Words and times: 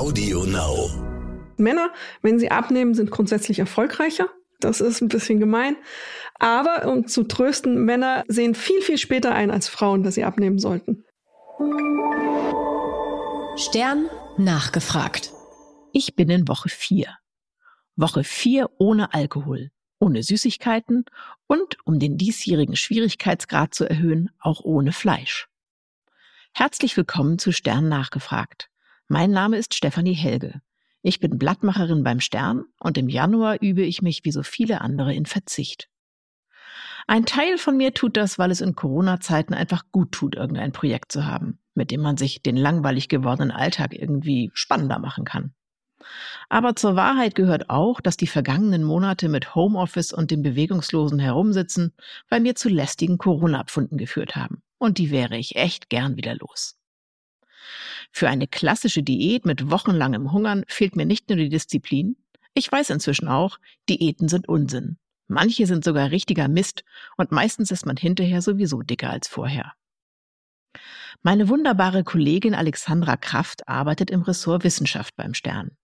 Audio 0.00 0.46
Now. 0.46 0.88
Männer, 1.58 1.92
wenn 2.22 2.38
sie 2.38 2.50
abnehmen, 2.50 2.94
sind 2.94 3.10
grundsätzlich 3.10 3.58
erfolgreicher. 3.58 4.30
Das 4.58 4.80
ist 4.80 5.02
ein 5.02 5.08
bisschen 5.08 5.40
gemein. 5.40 5.76
Aber 6.38 6.90
um 6.90 7.06
zu 7.06 7.24
trösten, 7.24 7.84
Männer 7.84 8.24
sehen 8.26 8.54
viel, 8.54 8.80
viel 8.80 8.96
später 8.96 9.34
ein 9.34 9.50
als 9.50 9.68
Frauen, 9.68 10.02
dass 10.02 10.14
sie 10.14 10.24
abnehmen 10.24 10.58
sollten. 10.58 11.04
Stern 13.58 14.08
nachgefragt. 14.38 15.32
Ich 15.92 16.16
bin 16.16 16.30
in 16.30 16.48
Woche 16.48 16.70
4. 16.70 17.14
Woche 17.94 18.24
4 18.24 18.70
ohne 18.78 19.12
Alkohol, 19.12 19.70
ohne 19.98 20.22
Süßigkeiten 20.22 21.04
und, 21.46 21.76
um 21.84 21.98
den 21.98 22.16
diesjährigen 22.16 22.74
Schwierigkeitsgrad 22.74 23.74
zu 23.74 23.84
erhöhen, 23.84 24.30
auch 24.38 24.62
ohne 24.62 24.92
Fleisch. 24.92 25.48
Herzlich 26.54 26.96
willkommen 26.96 27.38
zu 27.38 27.52
Stern 27.52 27.90
nachgefragt. 27.90 28.69
Mein 29.12 29.32
Name 29.32 29.56
ist 29.56 29.74
Stefanie 29.74 30.14
Helge. 30.14 30.60
Ich 31.02 31.18
bin 31.18 31.36
Blattmacherin 31.36 32.04
beim 32.04 32.20
Stern 32.20 32.66
und 32.78 32.96
im 32.96 33.08
Januar 33.08 33.60
übe 33.60 33.82
ich 33.82 34.02
mich 34.02 34.20
wie 34.22 34.30
so 34.30 34.44
viele 34.44 34.82
andere 34.82 35.12
in 35.12 35.26
Verzicht. 35.26 35.88
Ein 37.08 37.26
Teil 37.26 37.58
von 37.58 37.76
mir 37.76 37.92
tut 37.92 38.16
das, 38.16 38.38
weil 38.38 38.52
es 38.52 38.60
in 38.60 38.76
Corona-Zeiten 38.76 39.52
einfach 39.52 39.82
gut 39.90 40.12
tut, 40.12 40.36
irgendein 40.36 40.70
Projekt 40.70 41.10
zu 41.10 41.26
haben, 41.26 41.58
mit 41.74 41.90
dem 41.90 42.02
man 42.02 42.18
sich 42.18 42.40
den 42.40 42.56
langweilig 42.56 43.08
gewordenen 43.08 43.50
Alltag 43.50 43.94
irgendwie 43.94 44.52
spannender 44.54 45.00
machen 45.00 45.24
kann. 45.24 45.54
Aber 46.48 46.76
zur 46.76 46.94
Wahrheit 46.94 47.34
gehört 47.34 47.68
auch, 47.68 48.00
dass 48.00 48.16
die 48.16 48.28
vergangenen 48.28 48.84
Monate 48.84 49.28
mit 49.28 49.56
Homeoffice 49.56 50.12
und 50.12 50.30
dem 50.30 50.42
bewegungslosen 50.42 51.18
Herumsitzen 51.18 51.94
bei 52.28 52.38
mir 52.38 52.54
zu 52.54 52.68
lästigen 52.68 53.18
Corona-Pfunden 53.18 53.98
geführt 53.98 54.36
haben. 54.36 54.62
Und 54.78 54.98
die 54.98 55.10
wäre 55.10 55.36
ich 55.36 55.56
echt 55.56 55.90
gern 55.90 56.16
wieder 56.16 56.36
los. 56.36 56.79
Für 58.10 58.28
eine 58.28 58.46
klassische 58.46 59.02
Diät 59.02 59.44
mit 59.46 59.70
wochenlangem 59.70 60.32
Hungern 60.32 60.64
fehlt 60.66 60.96
mir 60.96 61.06
nicht 61.06 61.28
nur 61.28 61.36
die 61.38 61.48
Disziplin, 61.48 62.16
ich 62.54 62.70
weiß 62.70 62.90
inzwischen 62.90 63.28
auch, 63.28 63.58
Diäten 63.88 64.28
sind 64.28 64.48
Unsinn. 64.48 64.98
Manche 65.28 65.66
sind 65.66 65.84
sogar 65.84 66.10
richtiger 66.10 66.48
Mist 66.48 66.84
und 67.16 67.30
meistens 67.30 67.70
ist 67.70 67.86
man 67.86 67.96
hinterher 67.96 68.42
sowieso 68.42 68.82
dicker 68.82 69.10
als 69.10 69.28
vorher. 69.28 69.72
Meine 71.22 71.48
wunderbare 71.48 72.02
Kollegin 72.02 72.54
Alexandra 72.54 73.16
Kraft 73.16 73.68
arbeitet 73.68 74.10
im 74.10 74.22
Ressort 74.22 74.64
Wissenschaft 74.64 75.14
beim 75.16 75.34
Stern. 75.34 75.76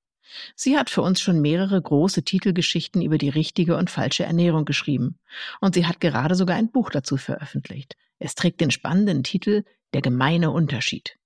Sie 0.56 0.76
hat 0.76 0.90
für 0.90 1.02
uns 1.02 1.20
schon 1.20 1.40
mehrere 1.40 1.80
große 1.80 2.24
Titelgeschichten 2.24 3.00
über 3.00 3.18
die 3.18 3.28
richtige 3.28 3.76
und 3.76 3.90
falsche 3.90 4.24
Ernährung 4.24 4.64
geschrieben. 4.64 5.18
Und 5.60 5.74
sie 5.74 5.86
hat 5.86 6.00
gerade 6.00 6.34
sogar 6.34 6.56
ein 6.56 6.72
Buch 6.72 6.90
dazu 6.90 7.16
veröffentlicht. 7.16 7.94
Es 8.18 8.34
trägt 8.34 8.60
den 8.60 8.72
spannenden 8.72 9.22
Titel 9.22 9.62
Der 9.94 10.02
gemeine 10.02 10.50
Unterschied. 10.50 11.16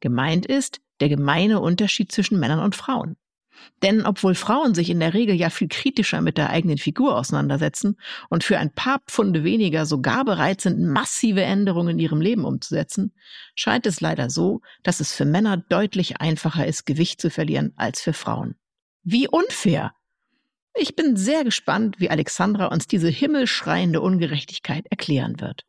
Gemeint 0.00 0.46
ist 0.46 0.80
der 1.00 1.08
gemeine 1.08 1.60
Unterschied 1.60 2.12
zwischen 2.12 2.38
Männern 2.38 2.60
und 2.60 2.76
Frauen. 2.76 3.16
Denn 3.82 4.06
obwohl 4.06 4.34
Frauen 4.34 4.74
sich 4.74 4.90
in 4.90 5.00
der 5.00 5.14
Regel 5.14 5.34
ja 5.34 5.50
viel 5.50 5.68
kritischer 5.68 6.20
mit 6.20 6.38
der 6.38 6.50
eigenen 6.50 6.78
Figur 6.78 7.16
auseinandersetzen 7.16 7.98
und 8.28 8.44
für 8.44 8.58
ein 8.58 8.72
paar 8.72 9.00
Pfunde 9.06 9.44
weniger 9.44 9.86
sogar 9.86 10.24
bereit 10.24 10.60
sind, 10.60 10.80
massive 10.80 11.42
Änderungen 11.42 11.90
in 11.90 11.98
ihrem 11.98 12.20
Leben 12.20 12.44
umzusetzen, 12.44 13.12
scheint 13.54 13.86
es 13.86 14.00
leider 14.00 14.30
so, 14.30 14.60
dass 14.82 15.00
es 15.00 15.14
für 15.14 15.24
Männer 15.24 15.56
deutlich 15.56 16.20
einfacher 16.20 16.66
ist, 16.66 16.86
Gewicht 16.86 17.20
zu 17.20 17.30
verlieren 17.30 17.72
als 17.76 18.00
für 18.00 18.12
Frauen. 18.12 18.56
Wie 19.02 19.28
unfair! 19.28 19.92
Ich 20.74 20.94
bin 20.94 21.16
sehr 21.16 21.42
gespannt, 21.42 21.98
wie 21.98 22.10
Alexandra 22.10 22.66
uns 22.66 22.86
diese 22.86 23.08
himmelschreiende 23.08 24.00
Ungerechtigkeit 24.00 24.86
erklären 24.86 25.40
wird. 25.40 25.64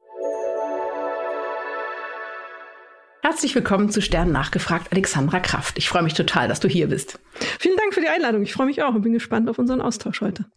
Herzlich 3.32 3.56
willkommen 3.56 3.90
zu 3.90 4.02
Stern 4.02 4.34
nachgefragt, 4.34 4.92
Alexandra 4.92 5.40
Kraft. 5.40 5.78
Ich 5.78 5.88
freue 5.88 6.04
mich 6.04 6.16
total, 6.16 6.50
dass 6.50 6.60
du 6.60 6.68
hier 6.68 6.88
bist. 6.88 7.18
Vielen 7.60 7.78
Dank 7.78 7.94
für 7.94 8.02
die 8.02 8.10
Einladung. 8.10 8.44
Ich 8.44 8.52
freue 8.52 8.66
mich 8.66 8.84
auch 8.84 8.94
und 8.94 9.04
bin 9.04 9.14
gespannt 9.14 9.50
auf 9.50 9.58
unseren 9.58 9.80
Austausch 9.80 10.20
heute. 10.20 10.48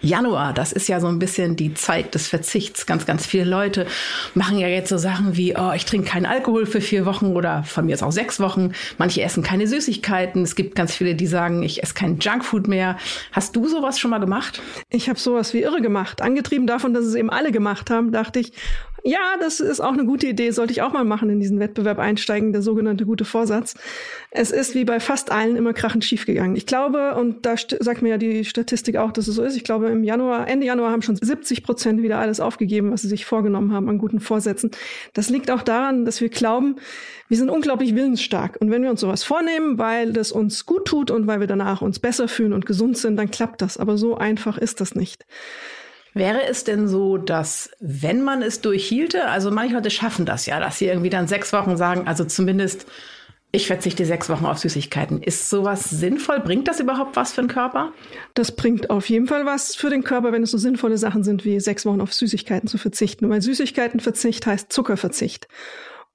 Januar, 0.00 0.54
das 0.54 0.72
ist 0.72 0.88
ja 0.88 1.00
so 1.00 1.06
ein 1.06 1.18
bisschen 1.18 1.56
die 1.56 1.74
Zeit 1.74 2.14
des 2.14 2.28
Verzichts. 2.28 2.86
Ganz, 2.86 3.04
ganz 3.04 3.26
viele 3.26 3.44
Leute 3.44 3.86
machen 4.34 4.58
ja 4.58 4.68
jetzt 4.68 4.88
so 4.88 4.96
Sachen 4.96 5.36
wie, 5.36 5.54
oh, 5.54 5.72
ich 5.74 5.84
trinke 5.84 6.08
keinen 6.08 6.24
Alkohol 6.24 6.64
für 6.64 6.80
vier 6.80 7.04
Wochen 7.04 7.36
oder 7.36 7.62
von 7.62 7.84
mir 7.84 7.94
ist 7.94 8.02
auch 8.02 8.10
sechs 8.10 8.40
Wochen. 8.40 8.72
Manche 8.96 9.20
essen 9.20 9.42
keine 9.42 9.66
Süßigkeiten. 9.66 10.42
Es 10.44 10.56
gibt 10.56 10.76
ganz 10.76 10.94
viele, 10.94 11.14
die 11.14 11.26
sagen, 11.26 11.62
ich 11.62 11.82
esse 11.82 11.92
kein 11.92 12.18
Junkfood 12.18 12.68
mehr. 12.68 12.96
Hast 13.32 13.54
du 13.54 13.68
sowas 13.68 13.98
schon 13.98 14.10
mal 14.10 14.18
gemacht? 14.18 14.62
Ich 14.88 15.10
habe 15.10 15.18
sowas 15.18 15.52
wie 15.52 15.60
irre 15.60 15.82
gemacht. 15.82 16.22
Angetrieben 16.22 16.66
davon, 16.66 16.94
dass 16.94 17.04
es 17.04 17.16
eben 17.16 17.28
alle 17.28 17.52
gemacht 17.52 17.90
haben, 17.90 18.12
dachte 18.12 18.40
ich, 18.40 18.52
ja, 19.06 19.36
das 19.38 19.60
ist 19.60 19.80
auch 19.80 19.92
eine 19.92 20.06
gute 20.06 20.26
Idee, 20.26 20.50
sollte 20.50 20.72
ich 20.72 20.80
auch 20.80 20.94
mal 20.94 21.04
machen, 21.04 21.28
in 21.28 21.38
diesen 21.38 21.60
Wettbewerb 21.60 21.98
einsteigen, 21.98 22.52
der 22.52 22.62
sogenannte 22.62 23.04
gute 23.04 23.26
Vorsatz. 23.26 23.74
Es 24.30 24.50
ist 24.50 24.74
wie 24.74 24.86
bei 24.86 24.98
fast 24.98 25.30
allen 25.30 25.56
immer 25.56 25.74
krachend 25.74 26.06
schiefgegangen. 26.06 26.56
Ich 26.56 26.64
glaube, 26.64 27.14
und 27.14 27.44
da 27.44 27.54
sagt 27.80 28.00
mir 28.00 28.08
ja 28.08 28.16
die 28.16 28.46
Statistik 28.46 28.96
auch, 28.96 29.12
dass 29.12 29.28
es 29.28 29.34
so 29.34 29.42
ist, 29.42 29.56
ich 29.56 29.64
glaube, 29.64 29.90
im 29.90 30.04
Januar, 30.04 30.48
Ende 30.48 30.64
Januar 30.64 30.90
haben 30.90 31.02
schon 31.02 31.16
70 31.16 31.64
Prozent 31.64 32.02
wieder 32.02 32.18
alles 32.18 32.40
aufgegeben, 32.40 32.92
was 32.92 33.02
sie 33.02 33.08
sich 33.08 33.26
vorgenommen 33.26 33.74
haben 33.74 33.90
an 33.90 33.98
guten 33.98 34.20
Vorsätzen. 34.20 34.70
Das 35.12 35.28
liegt 35.28 35.50
auch 35.50 35.62
daran, 35.62 36.06
dass 36.06 36.22
wir 36.22 36.30
glauben, 36.30 36.76
wir 37.28 37.36
sind 37.36 37.50
unglaublich 37.50 37.94
willensstark. 37.94 38.56
Und 38.58 38.70
wenn 38.70 38.82
wir 38.82 38.90
uns 38.90 39.02
sowas 39.02 39.22
vornehmen, 39.22 39.76
weil 39.76 40.14
das 40.14 40.32
uns 40.32 40.64
gut 40.64 40.86
tut 40.86 41.10
und 41.10 41.26
weil 41.26 41.40
wir 41.40 41.46
danach 41.46 41.82
uns 41.82 41.98
besser 41.98 42.26
fühlen 42.26 42.54
und 42.54 42.64
gesund 42.64 42.96
sind, 42.96 43.16
dann 43.16 43.30
klappt 43.30 43.60
das. 43.60 43.76
Aber 43.76 43.98
so 43.98 44.16
einfach 44.16 44.56
ist 44.56 44.80
das 44.80 44.94
nicht. 44.94 45.26
Wäre 46.14 46.44
es 46.44 46.62
denn 46.62 46.86
so, 46.86 47.18
dass 47.18 47.70
wenn 47.80 48.22
man 48.22 48.40
es 48.40 48.60
durchhielte, 48.60 49.26
also 49.26 49.50
manche 49.50 49.74
Leute 49.74 49.90
schaffen 49.90 50.24
das 50.24 50.46
ja, 50.46 50.60
dass 50.60 50.78
sie 50.78 50.86
irgendwie 50.86 51.10
dann 51.10 51.26
sechs 51.26 51.52
Wochen 51.52 51.76
sagen, 51.76 52.06
also 52.06 52.24
zumindest 52.24 52.86
ich 53.54 53.68
verzichte 53.68 54.04
sechs 54.04 54.28
Wochen 54.28 54.46
auf 54.46 54.58
Süßigkeiten. 54.58 55.22
Ist 55.22 55.48
sowas 55.48 55.88
sinnvoll? 55.88 56.40
Bringt 56.40 56.66
das 56.66 56.80
überhaupt 56.80 57.14
was 57.14 57.32
für 57.32 57.42
den 57.42 57.48
Körper? 57.48 57.92
Das 58.34 58.56
bringt 58.56 58.90
auf 58.90 59.08
jeden 59.08 59.28
Fall 59.28 59.46
was 59.46 59.76
für 59.76 59.90
den 59.90 60.02
Körper, 60.02 60.32
wenn 60.32 60.42
es 60.42 60.50
so 60.50 60.58
sinnvolle 60.58 60.98
Sachen 60.98 61.22
sind, 61.22 61.44
wie 61.44 61.60
sechs 61.60 61.86
Wochen 61.86 62.00
auf 62.00 62.12
Süßigkeiten 62.12 62.68
zu 62.68 62.78
verzichten. 62.78 63.30
Weil 63.30 63.42
Süßigkeitenverzicht 63.42 64.44
heißt 64.44 64.72
Zuckerverzicht. 64.72 65.46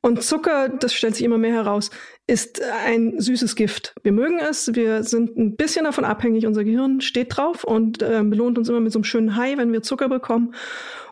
Und 0.02 0.22
Zucker, 0.22 0.68
das 0.68 0.94
stellt 0.94 1.16
sich 1.16 1.24
immer 1.24 1.38
mehr 1.38 1.54
heraus, 1.54 1.92
ist 2.30 2.62
ein 2.86 3.20
süßes 3.20 3.56
Gift. 3.56 3.96
Wir 4.04 4.12
mögen 4.12 4.38
es, 4.40 4.76
wir 4.76 5.04
sind 5.04 5.36
ein 5.36 5.56
bisschen 5.56 5.86
davon 5.86 6.06
abhängig, 6.06 6.46
unser 6.46 6.64
Gehirn 6.64 7.02
steht 7.02 7.36
drauf 7.36 7.64
und 7.64 8.04
äh, 8.04 8.22
belohnt 8.24 8.58
uns 8.60 8.70
immer 8.70 8.80
mit 8.80 8.94
so 8.94 9.00
einem 9.00 9.04
schönen 9.04 9.36
High, 9.36 9.58
wenn 9.58 9.74
wir 9.74 9.82
Zucker 9.82 10.08
bekommen. 10.08 10.54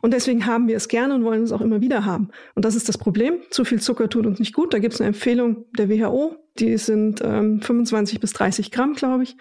Und 0.02 0.14
deswegen 0.14 0.46
haben 0.46 0.68
wir 0.68 0.78
es 0.78 0.88
gerne 0.88 1.16
und 1.16 1.24
wollen 1.24 1.44
es 1.44 1.52
auch 1.52 1.62
immer 1.62 1.82
wieder 1.82 2.06
haben. 2.06 2.30
Und 2.54 2.66
das 2.66 2.76
ist 2.76 2.88
das 2.88 3.00
Problem. 3.00 3.40
Zu 3.50 3.66
viel 3.66 3.82
Zucker 3.82 4.10
tut 4.10 4.28
uns 4.28 4.40
nicht 4.40 4.54
gut. 4.54 4.74
Da 4.74 4.80
gibt 4.80 4.94
es 4.94 5.02
eine 5.02 5.08
Empfehlung 5.08 5.66
der 5.78 5.90
WHO, 5.90 6.36
die 6.60 6.78
sind 6.78 7.22
ähm, 7.24 7.62
25 7.62 8.20
bis 8.20 8.34
30 8.34 8.72
Gramm, 8.72 8.94
glaube 8.94 9.24
ich. 9.24 9.38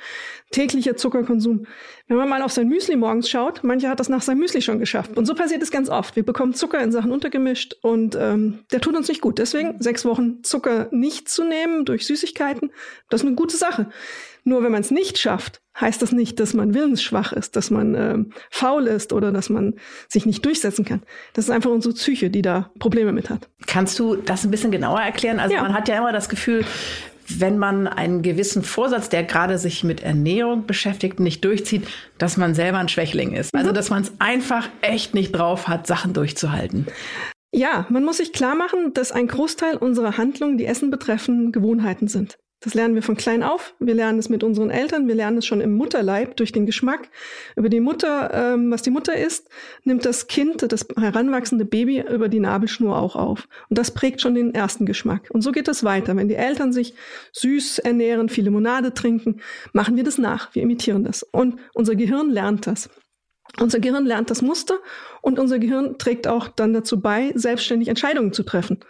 Täglicher 0.51 0.97
Zuckerkonsum. 0.97 1.67
Wenn 2.09 2.17
man 2.17 2.29
mal 2.29 2.43
auf 2.43 2.53
sein 2.53 2.69
Müsli 2.69 2.97
morgens 2.97 3.29
schaut, 3.29 3.65
mancher 3.65 3.89
hat 3.89 4.01
das 4.01 4.09
nach 4.09 4.23
seinem 4.23 4.39
Müsli 4.39 4.63
schon 4.63 4.79
geschafft. 4.79 5.17
Und 5.17 5.27
so 5.27 5.35
passiert 5.35 5.63
es 5.63 5.71
ganz 5.71 5.89
oft. 5.89 6.17
Wir 6.17 6.25
bekommen 6.25 6.55
Zucker 6.55 6.81
in 6.81 6.93
Sachen 6.93 7.11
untergemischt 7.11 7.77
und 7.83 8.17
ähm, 8.19 8.61
der 8.71 8.81
tut 8.81 8.97
uns 8.97 9.09
nicht 9.09 9.21
gut. 9.21 9.39
Deswegen 9.39 9.81
sechs 9.81 10.05
Wochen 10.05 10.43
Zucker 10.43 10.89
nicht 10.93 11.29
zu 11.29 11.45
nehmen 11.45 11.66
durch 11.85 12.07
Süßigkeiten, 12.07 12.71
das 13.11 13.23
ist 13.23 13.27
eine 13.27 13.37
gute 13.37 13.57
Sache. 13.57 13.89
Nur 14.45 14.63
wenn 14.63 14.71
man 14.71 14.81
es 14.81 14.93
nicht 14.93 15.19
schafft, 15.19 15.61
heißt 15.81 16.01
das 16.01 16.13
nicht, 16.13 16.39
dass 16.39 16.55
man 16.55 16.73
willensschwach 16.73 17.33
ist, 17.33 17.57
dass 17.57 17.71
man 17.71 17.95
äh, 17.95 18.19
faul 18.51 18.87
ist 18.87 19.13
oder 19.13 19.33
dass 19.33 19.51
man 19.51 19.75
sich 20.09 20.25
nicht 20.25 20.45
durchsetzen 20.45 20.85
kann. 20.85 21.03
Das 21.33 21.47
ist 21.47 21.51
einfach 21.51 21.71
unsere 21.71 21.95
Psyche, 21.95 22.31
die 22.31 22.43
da 22.43 22.71
Probleme 22.79 23.13
mit 23.13 23.29
hat. 23.29 23.49
Kannst 23.67 23.99
du 23.99 24.15
das 24.15 24.45
ein 24.45 24.53
bisschen 24.53 24.71
genauer 24.71 25.01
erklären? 25.01 25.41
Also 25.41 25.57
ja. 25.57 25.63
man 25.63 25.75
hat 25.75 25.89
ja 25.89 25.99
immer 25.99 26.13
das 26.13 26.29
Gefühl, 26.29 26.65
wenn 27.29 27.59
man 27.59 27.89
einen 27.89 28.23
gewissen 28.23 28.63
Vorsatz, 28.63 29.09
der 29.09 29.25
gerade 29.25 29.59
sich 29.59 29.83
mit 29.83 30.03
Ernährung 30.03 30.67
beschäftigt, 30.67 31.19
nicht 31.19 31.45
durchzieht, 31.45 31.87
dass 32.19 32.37
man 32.37 32.55
selber 32.55 32.79
ein 32.79 32.89
Schwächling 32.89 33.33
ist. 33.33 33.55
Also 33.55 33.71
mhm. 33.71 33.75
dass 33.75 33.91
man 33.91 34.03
es 34.03 34.13
einfach 34.19 34.69
echt 34.81 35.15
nicht 35.15 35.33
drauf 35.33 35.69
hat, 35.69 35.87
Sachen 35.87 36.13
durchzuhalten. 36.13 36.87
Ja, 37.57 37.87
man 37.89 38.05
muss 38.05 38.19
sich 38.19 38.35
klar 38.35 38.55
machen, 38.55 38.93
dass 38.93 39.13
ein 39.13 39.29
Großteil 39.29 39.79
unserer 39.79 40.19
Handlungen, 40.19 40.59
die 40.59 40.67
Essen 40.67 40.91
betreffen, 40.91 41.53
Gewohnheiten 41.53 42.07
sind. 42.07 42.37
Das 42.61 42.75
lernen 42.75 42.95
wir 42.95 43.03
von 43.03 43.17
klein 43.17 43.43
auf. 43.43 43.75
Wir 43.79 43.95
lernen 43.95 44.19
es 44.19 44.29
mit 44.29 44.45
unseren 44.45 44.69
Eltern. 44.69 45.09
Wir 45.09 45.15
lernen 45.15 45.39
es 45.39 45.47
schon 45.47 45.63
im 45.63 45.73
Mutterleib 45.75 46.37
durch 46.37 46.53
den 46.53 46.67
Geschmack. 46.67 47.09
Über 47.57 47.71
die 47.71 47.81
Mutter, 47.81 48.31
ähm, 48.35 48.71
was 48.71 48.83
die 48.83 48.91
Mutter 48.91 49.17
isst, 49.17 49.49
nimmt 49.85 50.05
das 50.05 50.27
Kind, 50.27 50.71
das 50.71 50.87
heranwachsende 50.99 51.65
Baby 51.65 52.03
über 52.03 52.29
die 52.29 52.41
Nabelschnur 52.41 52.95
auch 52.95 53.17
auf. 53.17 53.49
Und 53.71 53.79
das 53.79 53.91
prägt 53.91 54.21
schon 54.21 54.35
den 54.35 54.55
ersten 54.55 54.85
Geschmack. 54.85 55.31
Und 55.31 55.41
so 55.41 55.51
geht 55.51 55.67
das 55.67 55.83
weiter. 55.83 56.15
Wenn 56.15 56.29
die 56.29 56.35
Eltern 56.35 56.75
sich 56.75 56.93
süß 57.33 57.79
ernähren, 57.79 58.29
viel 58.29 58.45
Limonade 58.45 58.93
trinken, 58.93 59.41
machen 59.73 59.97
wir 59.97 60.05
das 60.05 60.19
nach. 60.19 60.55
Wir 60.55 60.63
imitieren 60.63 61.05
das. 61.05 61.23
Und 61.23 61.59
unser 61.73 61.95
Gehirn 61.95 62.29
lernt 62.29 62.67
das. 62.67 62.91
Unser 63.61 63.81
Gehirn 63.81 64.07
lernt 64.07 64.31
das 64.31 64.43
Muster 64.43 64.79
und 65.23 65.39
unser 65.39 65.59
Gehirn 65.59 65.99
trägt 65.99 66.29
auch 66.29 66.49
dann 66.49 66.73
dazu 66.73 67.01
bei, 67.01 67.33
selbstständig 67.35 67.89
Entscheidungen 67.89 68.33
zu 68.33 68.43
treffen. 68.43 68.81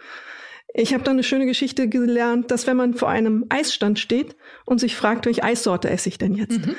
Ich 0.73 0.93
habe 0.93 1.03
da 1.03 1.11
eine 1.11 1.23
schöne 1.23 1.45
Geschichte 1.45 1.87
gelernt, 1.87 2.51
dass 2.51 2.67
wenn 2.67 2.77
man 2.77 2.93
vor 2.93 3.09
einem 3.09 3.45
Eisstand 3.49 3.99
steht 3.99 4.35
und 4.65 4.79
sich 4.79 4.95
fragt, 4.95 5.25
welche 5.25 5.43
Eissorte 5.43 5.89
esse 5.89 6.09
ich 6.09 6.17
denn 6.17 6.35
jetzt, 6.35 6.65
mhm. 6.65 6.75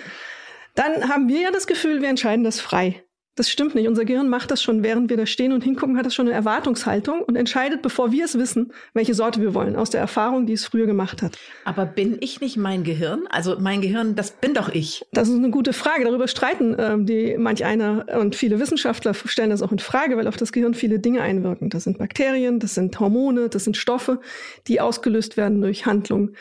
dann 0.75 1.09
haben 1.09 1.29
wir 1.29 1.41
ja 1.41 1.51
das 1.51 1.67
Gefühl, 1.67 2.03
wir 2.03 2.09
entscheiden 2.09 2.45
das 2.45 2.61
frei. 2.61 3.03
Das 3.39 3.49
stimmt 3.49 3.77
nicht. 3.77 3.87
Unser 3.87 4.05
Gehirn 4.05 4.29
macht 4.29 4.51
das 4.51 4.61
schon, 4.61 4.83
während 4.83 5.11
wir 5.11 5.17
da 5.17 5.25
stehen 5.25 5.53
und 5.53 5.63
hingucken, 5.63 5.97
hat 5.97 6.05
das 6.05 6.13
schon 6.13 6.27
eine 6.27 6.35
Erwartungshaltung 6.35 7.21
und 7.21 7.37
entscheidet, 7.37 7.83
bevor 7.83 8.11
wir 8.11 8.25
es 8.25 8.37
wissen, 8.37 8.73
welche 8.95 9.15
Sorte 9.15 9.41
wir 9.41 9.55
wollen, 9.55 9.77
aus 9.77 9.91
der 9.91 10.01
Erfahrung, 10.01 10.45
die 10.45 10.55
es 10.55 10.65
früher 10.65 10.87
gemacht 10.87 11.23
hat. 11.23 11.39
Aber 11.65 11.87
bin 11.87 12.17
ich 12.19 12.41
nicht 12.41 12.57
mein 12.57 12.83
Gehirn? 12.83 13.29
Also 13.31 13.57
mein 13.61 13.81
Gehirn, 13.81 14.17
das 14.17 14.33
bin 14.33 14.55
doch 14.55 14.71
ich. 14.71 15.07
Das 15.13 15.29
ist 15.29 15.37
eine 15.37 15.51
gute 15.51 15.73
Frage. 15.73 16.03
Darüber 16.03 16.27
streiten 16.27 16.75
ähm, 16.81 17.07
die 17.07 17.37
manch 17.39 17.65
einer 17.65 18.07
und 18.19 18.35
viele 18.35 18.59
Wissenschaftler 18.59 19.15
stellen 19.15 19.51
das 19.51 19.63
auch 19.63 19.71
in 19.71 19.79
Frage, 19.79 20.17
weil 20.17 20.27
auf 20.27 20.37
das 20.37 20.51
Gehirn 20.51 20.75
viele 20.75 20.99
Dinge 20.99 21.23
einwirken. 21.23 21.71
Das 21.71 21.85
sind 21.85 21.99
Bakterien, 21.99 22.59
das 22.59 22.75
sind 22.75 22.99
Hormone, 22.99 23.49
das 23.51 23.63
sind 23.63 23.77
Stoffe, 23.77 24.21
die 24.67 24.81
ausgelöst 24.81 25.37
werden 25.37 25.61
durch 25.61 25.87
Handlungen. 25.87 26.35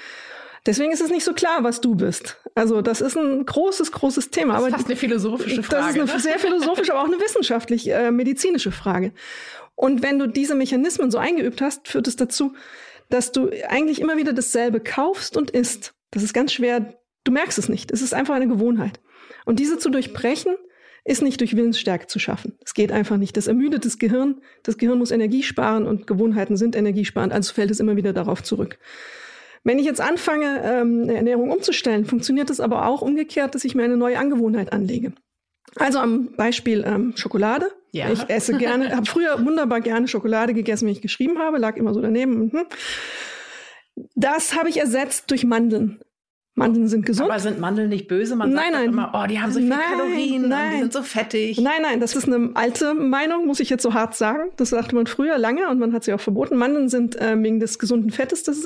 Deswegen 0.68 0.92
ist 0.92 1.02
es 1.02 1.10
nicht 1.10 1.24
so 1.24 1.34
klar, 1.34 1.64
was 1.64 1.82
du 1.82 1.96
bist. 1.96 2.38
Also 2.54 2.82
das 2.82 3.02
ist 3.02 3.18
ein 3.18 3.46
großes, 3.46 3.92
großes 3.94 4.30
Thema. 4.32 4.56
Das 4.56 4.66
ist 4.66 4.72
fast 4.74 4.86
eine 4.88 4.96
philosophische 4.98 5.64
Frage. 5.64 5.82
Das 5.82 5.90
ist 5.96 6.02
eine 6.02 6.14
ne? 6.14 6.20
sehr 6.20 6.40
philosophische, 6.40 6.94
aber 6.94 7.02
auch 7.02 7.08
eine 7.08 7.20
wissenschaftlich 7.20 7.90
äh, 7.90 8.12
medizinische 8.12 8.72
Frage. 8.72 9.14
Und 9.76 10.04
wenn 10.04 10.20
du 10.20 10.28
diese 10.28 10.56
Mechanismen 10.56 11.10
so 11.10 11.18
eingeübt 11.18 11.62
hast, 11.62 11.88
führt 11.88 12.08
es 12.08 12.18
dazu, 12.18 12.54
dass 13.10 13.32
du 13.32 13.50
eigentlich 13.70 14.02
immer 14.02 14.18
wieder 14.18 14.34
dasselbe 14.34 14.82
kaufst 14.82 15.38
und 15.38 15.52
isst. 15.52 15.94
Das 16.12 16.22
ist 16.22 16.34
ganz 16.34 16.52
schwer. 16.52 16.94
Du 17.24 17.32
merkst 17.32 17.58
es 17.58 17.70
nicht. 17.70 17.92
Es 17.92 18.02
ist 18.02 18.14
einfach 18.14 18.36
eine 18.36 18.48
Gewohnheit. 18.48 19.00
Und 19.46 19.60
diese 19.60 19.78
zu 19.80 19.90
durchbrechen, 19.90 20.56
ist 21.08 21.22
nicht 21.22 21.40
durch 21.40 21.56
Willensstärke 21.56 22.08
zu 22.08 22.20
schaffen. 22.20 22.58
Es 22.66 22.74
geht 22.74 22.92
einfach 22.92 23.16
nicht. 23.16 23.38
Das 23.38 23.48
ermüdet 23.48 23.86
das 23.86 23.98
Gehirn. 23.98 24.42
Das 24.64 24.78
Gehirn 24.78 25.00
muss 25.00 25.12
Energie 25.12 25.42
sparen 25.42 25.88
und 25.88 26.06
Gewohnheiten 26.06 26.58
sind 26.58 26.76
energiesparend, 26.76 27.32
also 27.32 27.54
fällt 27.54 27.72
es 27.72 27.80
immer 27.80 27.96
wieder 27.96 28.12
darauf 28.12 28.44
zurück. 28.44 28.78
Wenn 29.64 29.80
ich 29.80 29.86
jetzt 29.86 30.02
anfange, 30.02 30.62
ähm, 30.64 31.04
eine 31.04 31.16
Ernährung 31.16 31.52
umzustellen, 31.52 32.06
funktioniert 32.06 32.50
es 32.50 32.60
aber 32.60 32.88
auch 32.88 33.02
umgekehrt, 33.02 33.56
dass 33.56 33.66
ich 33.66 33.76
mir 33.76 33.84
eine 33.84 33.98
neue 33.98 34.18
Angewohnheit 34.20 34.74
anlege. 34.74 35.14
Also 35.76 36.00
am 36.00 36.30
Beispiel 36.36 36.84
ähm, 36.88 37.14
Schokolade. 37.16 37.72
Ja. 37.92 38.12
Ich 38.12 38.30
esse 38.30 38.58
gerne, 38.58 38.92
habe 38.96 39.06
früher 39.06 39.44
wunderbar 39.46 39.82
gerne 39.82 40.08
Schokolade 40.08 40.54
gegessen, 40.54 40.86
wenn 40.86 40.94
ich 40.94 41.02
geschrieben 41.02 41.40
habe, 41.40 41.58
lag 41.58 41.78
immer 41.78 41.94
so 41.94 42.02
daneben. 42.02 42.52
Mhm. 42.52 42.66
Das 44.16 44.56
habe 44.56 44.70
ich 44.70 44.78
ersetzt 44.78 45.32
durch 45.32 45.44
Mandeln. 45.44 46.00
Mandeln 46.58 46.88
sind 46.88 47.06
gesund. 47.06 47.30
Aber 47.30 47.40
sind 47.40 47.60
Mandeln 47.60 47.90
nicht 47.90 48.08
böse? 48.08 48.36
Man 48.36 48.52
sagt 48.52 48.64
nein, 48.64 48.74
nein. 48.74 48.90
immer, 48.90 49.12
oh, 49.14 49.28
die 49.28 49.40
haben 49.40 49.52
so 49.52 49.60
viele 49.60 49.70
nein, 49.70 49.80
Kalorien 49.92 50.50
nein. 50.50 50.72
die 50.74 50.80
sind 50.80 50.94
so 50.94 51.04
fettig. 51.04 51.62
Nein, 51.62 51.82
nein, 51.84 52.00
das 52.00 52.16
ist 52.16 52.26
eine 52.26 52.50
alte 52.56 52.96
Meinung, 52.96 53.46
muss 53.46 53.60
ich 53.60 53.70
jetzt 53.70 53.84
so 53.84 53.94
hart 53.94 54.16
sagen. 54.16 54.50
Das 54.58 54.70
sagte 54.70 54.96
man 54.96 55.06
früher 55.06 55.38
lange 55.38 55.70
und 55.70 55.78
man 55.78 55.94
hat 55.94 56.04
sie 56.04 56.14
auch 56.14 56.20
verboten. 56.20 56.58
Mandeln 56.58 56.90
sind 56.90 57.16
äh, 57.16 57.42
wegen 57.42 57.60
des 57.60 57.78
gesunden 57.78 58.10
Fettes, 58.10 58.42
das 58.42 58.64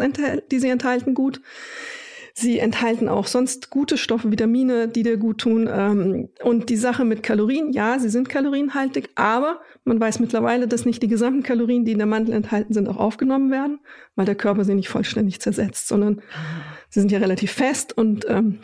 die 0.52 0.60
sie 0.60 0.70
enthalten, 0.70 1.14
gut. 1.14 1.42
Sie 2.34 2.60
enthalten 2.60 3.10
auch 3.10 3.28
sonst 3.28 3.70
gute 3.70 3.98
Stoffe, 3.98 4.32
Vitamine, 4.32 4.88
die 4.88 5.04
dir 5.04 5.18
gut 5.18 5.40
tun. 5.40 5.70
Ähm, 5.72 6.30
und 6.42 6.70
die 6.70 6.78
Sache 6.78 7.04
mit 7.04 7.24
Kalorien, 7.24 7.74
ja, 7.74 8.00
sie 8.00 8.10
sind 8.10 8.30
kalorienhaltig, 8.30 9.10
aber 9.16 9.60
man 9.84 10.00
weiß 10.00 10.20
mittlerweile, 10.20 10.68
dass 10.68 10.86
nicht 10.86 11.04
die 11.04 11.08
gesamten 11.08 11.44
Kalorien, 11.44 11.84
die 11.84 11.92
in 11.92 11.98
der 11.98 12.08
Mandel 12.08 12.34
enthalten 12.34 12.74
sind, 12.74 12.88
auch 12.88 12.98
aufgenommen 12.98 13.52
werden, 13.52 13.80
weil 14.16 14.26
der 14.26 14.36
Körper 14.36 14.64
sie 14.64 14.76
nicht 14.76 14.90
vollständig 14.90 15.42
zersetzt, 15.42 15.88
sondern 15.88 16.22
sie 16.92 17.00
sind 17.00 17.12
ja 17.12 17.18
relativ 17.18 17.52
fest 17.52 17.98
und 17.98 18.26
ähm, 18.30 18.60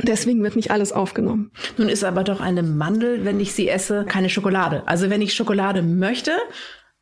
Deswegen 0.00 0.44
wird 0.44 0.54
nicht 0.54 0.70
alles 0.70 0.92
aufgenommen. 0.92 1.50
Nun 1.76 1.88
ist 1.88 2.04
aber 2.04 2.22
doch 2.22 2.40
eine 2.40 2.62
Mandel, 2.62 3.24
wenn 3.24 3.40
ich 3.40 3.52
sie 3.52 3.68
esse, 3.68 4.04
keine 4.04 4.28
Schokolade. 4.28 4.84
Also 4.86 5.10
wenn 5.10 5.20
ich 5.20 5.34
Schokolade 5.34 5.82
möchte, 5.82 6.36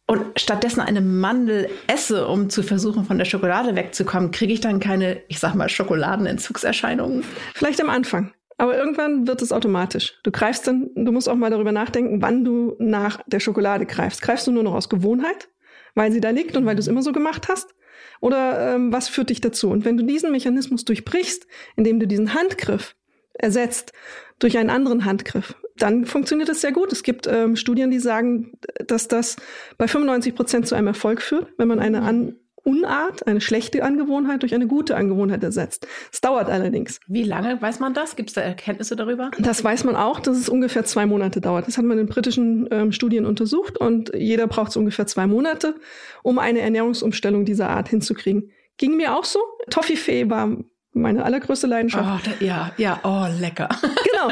und 0.06 0.40
stattdessen 0.40 0.80
eine 0.80 1.00
Mandel 1.00 1.68
esse, 1.88 2.28
um 2.28 2.48
zu 2.48 2.62
versuchen, 2.62 3.04
von 3.04 3.18
der 3.18 3.24
Schokolade 3.24 3.74
wegzukommen, 3.74 4.30
kriege 4.30 4.52
ich 4.52 4.60
dann 4.60 4.78
keine, 4.78 5.20
ich 5.28 5.40
sag 5.40 5.54
mal, 5.54 5.68
Schokoladenentzugserscheinungen? 5.68 7.24
Vielleicht 7.54 7.80
am 7.80 7.90
Anfang. 7.90 8.32
Aber 8.56 8.76
irgendwann 8.76 9.26
wird 9.26 9.42
es 9.42 9.52
automatisch. 9.52 10.14
Du 10.22 10.30
greifst 10.30 10.66
dann, 10.66 10.90
du 10.94 11.12
musst 11.12 11.28
auch 11.28 11.34
mal 11.34 11.50
darüber 11.50 11.72
nachdenken, 11.72 12.22
wann 12.22 12.44
du 12.44 12.76
nach 12.78 13.20
der 13.26 13.40
Schokolade 13.40 13.84
greifst. 13.84 14.22
Greifst 14.22 14.46
du 14.46 14.52
nur 14.52 14.62
noch 14.62 14.74
aus 14.74 14.88
Gewohnheit, 14.88 15.48
weil 15.94 16.12
sie 16.12 16.20
da 16.20 16.30
liegt 16.30 16.56
und 16.56 16.64
weil 16.64 16.76
du 16.76 16.80
es 16.80 16.86
immer 16.86 17.02
so 17.02 17.12
gemacht 17.12 17.48
hast? 17.48 17.74
Oder 18.20 18.74
ähm, 18.74 18.92
was 18.92 19.08
führt 19.08 19.30
dich 19.30 19.40
dazu? 19.40 19.70
Und 19.70 19.84
wenn 19.84 19.96
du 19.96 20.04
diesen 20.04 20.32
Mechanismus 20.32 20.84
durchbrichst, 20.84 21.46
indem 21.76 22.00
du 22.00 22.06
diesen 22.06 22.34
Handgriff 22.34 22.96
ersetzt 23.34 23.92
durch 24.38 24.58
einen 24.58 24.70
anderen 24.70 25.04
Handgriff, 25.04 25.54
dann 25.76 26.06
funktioniert 26.06 26.48
das 26.48 26.60
sehr 26.60 26.72
gut. 26.72 26.92
Es 26.92 27.02
gibt 27.02 27.26
ähm, 27.26 27.56
Studien, 27.56 27.90
die 27.90 27.98
sagen, 27.98 28.52
dass 28.86 29.08
das 29.08 29.36
bei 29.76 29.86
95 29.86 30.34
Prozent 30.34 30.66
zu 30.66 30.74
einem 30.74 30.88
Erfolg 30.88 31.20
führt, 31.20 31.52
wenn 31.58 31.68
man 31.68 31.80
eine 31.80 32.02
An 32.02 32.36
Unart, 32.66 33.26
eine 33.28 33.40
schlechte 33.40 33.84
Angewohnheit 33.84 34.42
durch 34.42 34.52
eine 34.52 34.66
gute 34.66 34.96
Angewohnheit 34.96 35.44
ersetzt. 35.44 35.86
Es 36.12 36.20
dauert 36.20 36.50
allerdings. 36.50 36.98
Wie 37.06 37.22
lange 37.22 37.62
weiß 37.62 37.78
man 37.78 37.94
das? 37.94 38.16
Gibt 38.16 38.30
es 38.30 38.34
da 38.34 38.40
Erkenntnisse 38.40 38.96
darüber? 38.96 39.30
Das 39.38 39.62
weiß 39.62 39.84
man 39.84 39.94
auch, 39.94 40.18
dass 40.18 40.36
es 40.36 40.48
ungefähr 40.48 40.84
zwei 40.84 41.06
Monate 41.06 41.40
dauert. 41.40 41.68
Das 41.68 41.78
hat 41.78 41.84
man 41.84 41.98
in 41.98 42.06
britischen 42.06 42.68
ähm, 42.72 42.90
Studien 42.90 43.24
untersucht 43.24 43.78
und 43.78 44.12
jeder 44.14 44.48
braucht 44.48 44.72
so 44.72 44.80
ungefähr 44.80 45.06
zwei 45.06 45.28
Monate, 45.28 45.76
um 46.24 46.40
eine 46.40 46.58
Ernährungsumstellung 46.58 47.44
dieser 47.44 47.70
Art 47.70 47.88
hinzukriegen. 47.88 48.50
Ging 48.78 48.96
mir 48.96 49.16
auch 49.16 49.24
so. 49.24 49.38
Toffifee 49.70 50.28
war 50.28 50.56
meine 50.92 51.24
allergrößte 51.24 51.68
Leidenschaft. 51.68 52.26
Oh, 52.26 52.30
da, 52.40 52.44
ja, 52.44 52.72
ja, 52.78 53.00
oh, 53.04 53.26
lecker. 53.40 53.68
genau. 54.10 54.26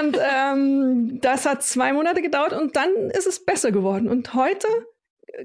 Und 0.00 0.18
ähm, 0.34 1.20
das 1.20 1.46
hat 1.46 1.62
zwei 1.62 1.92
Monate 1.92 2.20
gedauert 2.20 2.52
und 2.52 2.74
dann 2.74 2.90
ist 3.12 3.26
es 3.26 3.44
besser 3.44 3.70
geworden. 3.70 4.08
Und 4.08 4.34
heute 4.34 4.66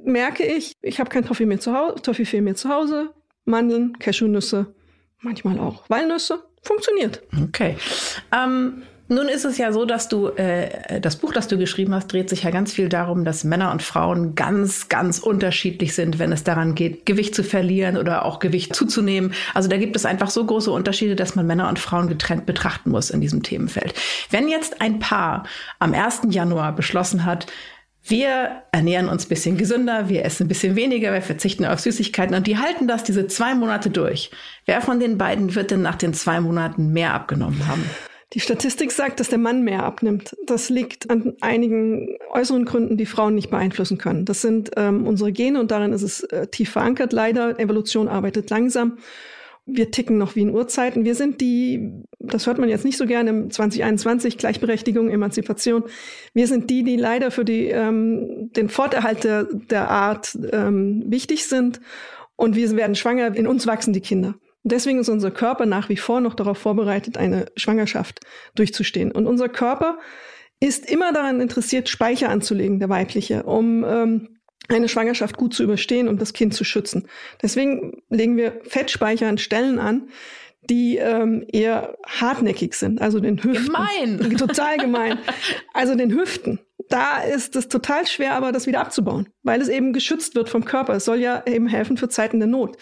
merke 0.03 0.45
ich, 0.45 0.73
ich 0.81 0.99
habe 0.99 1.09
kein 1.09 1.25
Toffee 1.25 1.45
mehr 1.45 1.59
zu 1.59 1.73
Hause, 1.73 2.01
Toffifee 2.01 2.41
mehr 2.41 2.55
zu 2.55 2.69
Hause, 2.69 3.11
Mandeln, 3.45 3.97
Cashewnüsse, 3.99 4.73
manchmal 5.21 5.59
auch 5.59 5.89
Walnüsse. 5.89 6.43
Funktioniert. 6.63 7.23
Okay. 7.43 7.75
Ähm, 8.31 8.83
nun 9.11 9.27
ist 9.27 9.43
es 9.43 9.57
ja 9.57 9.73
so, 9.73 9.83
dass 9.83 10.07
du, 10.07 10.27
äh, 10.29 11.01
das 11.01 11.17
Buch, 11.17 11.33
das 11.33 11.49
du 11.49 11.57
geschrieben 11.57 11.93
hast, 11.93 12.13
dreht 12.13 12.29
sich 12.29 12.43
ja 12.43 12.49
ganz 12.49 12.71
viel 12.71 12.88
darum, 12.88 13.25
dass 13.25 13.43
Männer 13.43 13.73
und 13.73 13.83
Frauen 13.83 14.35
ganz, 14.35 14.88
ganz 14.88 15.19
unterschiedlich 15.19 15.95
sind, 15.95 16.17
wenn 16.17 16.31
es 16.31 16.45
daran 16.45 16.75
geht, 16.75 17.05
Gewicht 17.05 17.35
zu 17.35 17.43
verlieren 17.43 17.97
oder 17.97 18.23
auch 18.23 18.39
Gewicht 18.39 18.73
zuzunehmen. 18.73 19.33
Also 19.53 19.67
da 19.67 19.75
gibt 19.75 19.97
es 19.97 20.05
einfach 20.05 20.29
so 20.29 20.45
große 20.45 20.71
Unterschiede, 20.71 21.17
dass 21.17 21.35
man 21.35 21.45
Männer 21.45 21.67
und 21.67 21.77
Frauen 21.77 22.07
getrennt 22.07 22.45
betrachten 22.45 22.91
muss 22.91 23.09
in 23.09 23.19
diesem 23.19 23.43
Themenfeld. 23.43 23.95
Wenn 24.29 24.47
jetzt 24.47 24.79
ein 24.79 24.99
Paar 24.99 25.43
am 25.79 25.93
1. 25.93 26.21
Januar 26.29 26.73
beschlossen 26.73 27.25
hat, 27.25 27.47
wir 28.03 28.63
ernähren 28.71 29.07
uns 29.07 29.25
ein 29.25 29.30
bisschen 29.30 29.57
gesünder, 29.57 30.09
wir 30.09 30.25
essen 30.25 30.45
ein 30.45 30.48
bisschen 30.48 30.75
weniger, 30.75 31.13
wir 31.13 31.21
verzichten 31.21 31.65
auf 31.65 31.80
Süßigkeiten 31.80 32.36
und 32.36 32.48
die 32.48 32.57
halten 32.57 32.88
das 32.88 33.03
diese 33.03 33.27
zwei 33.27 33.53
Monate 33.53 33.89
durch. 33.89 34.31
Wer 34.65 34.81
von 34.81 35.00
den 35.00 35.18
beiden 35.18 35.53
wird 35.56 35.71
denn 35.71 35.81
nach 35.81 35.95
den 35.95 36.13
zwei 36.13 36.42
Monaten 36.42 36.92
mehr 36.94 37.13
abgenommen 37.13 37.68
haben? 37.68 37.83
Die 38.33 38.39
Statistik 38.39 38.94
sagt, 38.94 39.19
dass 39.19 39.27
der 39.27 39.39
Mann 39.39 39.63
mehr 39.63 39.83
abnimmt. 39.83 40.38
Das 40.45 40.69
liegt 40.69 41.09
an 41.09 41.33
einigen 41.42 42.15
äußeren 42.31 42.63
Gründen, 42.63 42.95
die 42.95 43.06
Frauen 43.06 43.36
nicht 43.36 43.50
beeinflussen 43.50 43.98
können. 43.98 44.24
Das 44.24 44.42
sind 44.42 44.71
ähm, 44.77 45.06
unsere 45.06 45.33
Gene 45.33 45.59
und 45.59 45.69
darin 45.69 45.92
ist 45.92 46.01
es 46.01 46.24
äh, 46.24 46.48
tief 46.48 46.71
verankert. 46.71 47.12
Leider, 47.12 47.59
Evolution 47.59 48.07
arbeitet 48.07 48.50
langsam. 48.50 48.98
Wir 49.66 49.92
ticken 49.92 50.18
noch 50.18 50.36
wie 50.36 50.42
in 50.42 50.50
Urzeiten. 50.50 51.06
Wir 51.06 51.16
sind 51.16 51.40
die, 51.40 52.03
das 52.20 52.48
hört 52.48 52.58
man 52.58 52.68
jetzt 52.68 52.84
nicht 52.84 52.98
so 52.98 53.06
gerne 53.06 53.30
im 53.30 53.51
2021, 53.51 54.38
Gleichberechtigung, 54.38 55.10
Emanzipation. 55.10 55.84
Wir 56.34 56.48
sind 56.48 56.70
die, 56.70 56.84
die 56.84 56.98
leider 56.98 57.32
für 57.32 57.46
die, 57.46 57.68
ähm, 57.68 58.50
den 58.56 58.70
Forterhalt 58.70 59.24
der, 59.24 59.44
der 59.44 59.89
Art 59.89 60.38
ähm, 60.51 61.03
wichtig 61.06 61.46
sind. 61.46 61.80
Und 62.36 62.56
wir 62.56 62.75
werden 62.75 62.96
schwanger, 62.96 63.36
in 63.36 63.46
uns 63.46 63.68
wachsen 63.68 63.94
die 63.94 64.01
Kinder. 64.01 64.36
Und 64.63 64.72
deswegen 64.72 65.00
ist 65.00 65.10
unser 65.10 65.32
Körper 65.32 65.65
nach 65.65 65.89
wie 65.89 65.98
vor 65.98 66.22
noch 66.22 66.34
darauf 66.34 66.58
vorbereitet, 66.58 67.18
eine 67.18 67.46
Schwangerschaft 67.56 68.20
durchzustehen. 68.56 69.12
Und 69.12 69.27
unser 69.27 69.50
Körper 69.50 70.00
ist 70.60 70.89
immer 70.89 71.13
daran 71.13 71.41
interessiert, 71.41 71.89
Speicher 71.89 72.30
anzulegen, 72.30 72.80
der 72.80 72.89
weibliche, 72.89 73.44
um 73.44 73.84
ähm, 73.84 74.38
eine 74.70 74.89
Schwangerschaft 74.89 75.38
gut 75.38 75.53
zu 75.53 75.63
überstehen 75.63 76.08
und 76.08 76.22
das 76.22 76.34
Kind 76.34 76.53
zu 76.53 76.63
schützen. 76.63 77.08
Deswegen 77.41 78.01
legen 78.10 78.38
wir 78.38 78.62
Fettspeicher 78.63 79.27
an 79.27 79.38
Stellen 79.38 79.80
an, 79.80 80.10
die 80.70 80.98
ähm, 80.98 81.46
eher 81.51 81.98
hartnäckig 82.06 82.75
sind, 82.75 83.01
also 83.01 83.20
den 83.20 83.44
Hüften. 83.44 83.65
Gemein. 83.65 84.38
Total 84.38 84.77
gemein. 84.77 85.18
Also 85.74 85.96
den 85.96 86.12
Hüften. 86.12 86.60
Da 86.89 87.22
ist 87.22 87.56
es 87.56 87.68
total 87.70 88.06
schwer, 88.06 88.34
aber 88.34 88.51
das 88.51 88.68
wieder 88.68 88.82
abzubauen, 88.82 89.30
weil 89.44 89.62
es 89.62 89.70
eben 89.70 89.94
geschützt 89.94 90.36
wird 90.36 90.50
vom 90.50 90.65
Körper. 90.65 90.94
Es 90.94 91.06
soll 91.06 91.20
ja 91.20 91.44
eben 91.46 91.68
helfen 91.68 91.96
für 91.96 92.10
Zeiten 92.10 92.39
der 92.39 92.48
Not. 92.48 92.77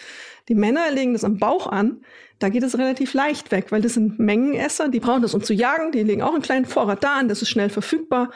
Die 0.48 0.54
Männer 0.54 0.90
legen 0.90 1.12
das 1.12 1.22
am 1.22 1.38
Bauch 1.38 1.68
an. 1.68 2.02
Da 2.40 2.48
geht 2.48 2.64
es 2.64 2.76
relativ 2.76 3.14
leicht 3.14 3.52
weg, 3.52 3.66
weil 3.70 3.82
das 3.82 3.94
sind 3.94 4.18
Mengenesser, 4.18 4.88
die 4.88 4.98
brauchen 4.98 5.22
das, 5.22 5.34
um 5.34 5.42
zu 5.42 5.54
jagen. 5.54 5.92
Die 5.92 6.02
legen 6.02 6.22
auch 6.22 6.32
einen 6.32 6.42
kleinen 6.42 6.64
Vorrat 6.64 7.04
da 7.04 7.18
an, 7.18 7.28
das 7.28 7.40
ist 7.42 7.50
schnell 7.50 7.70
verfügbar 7.70 8.30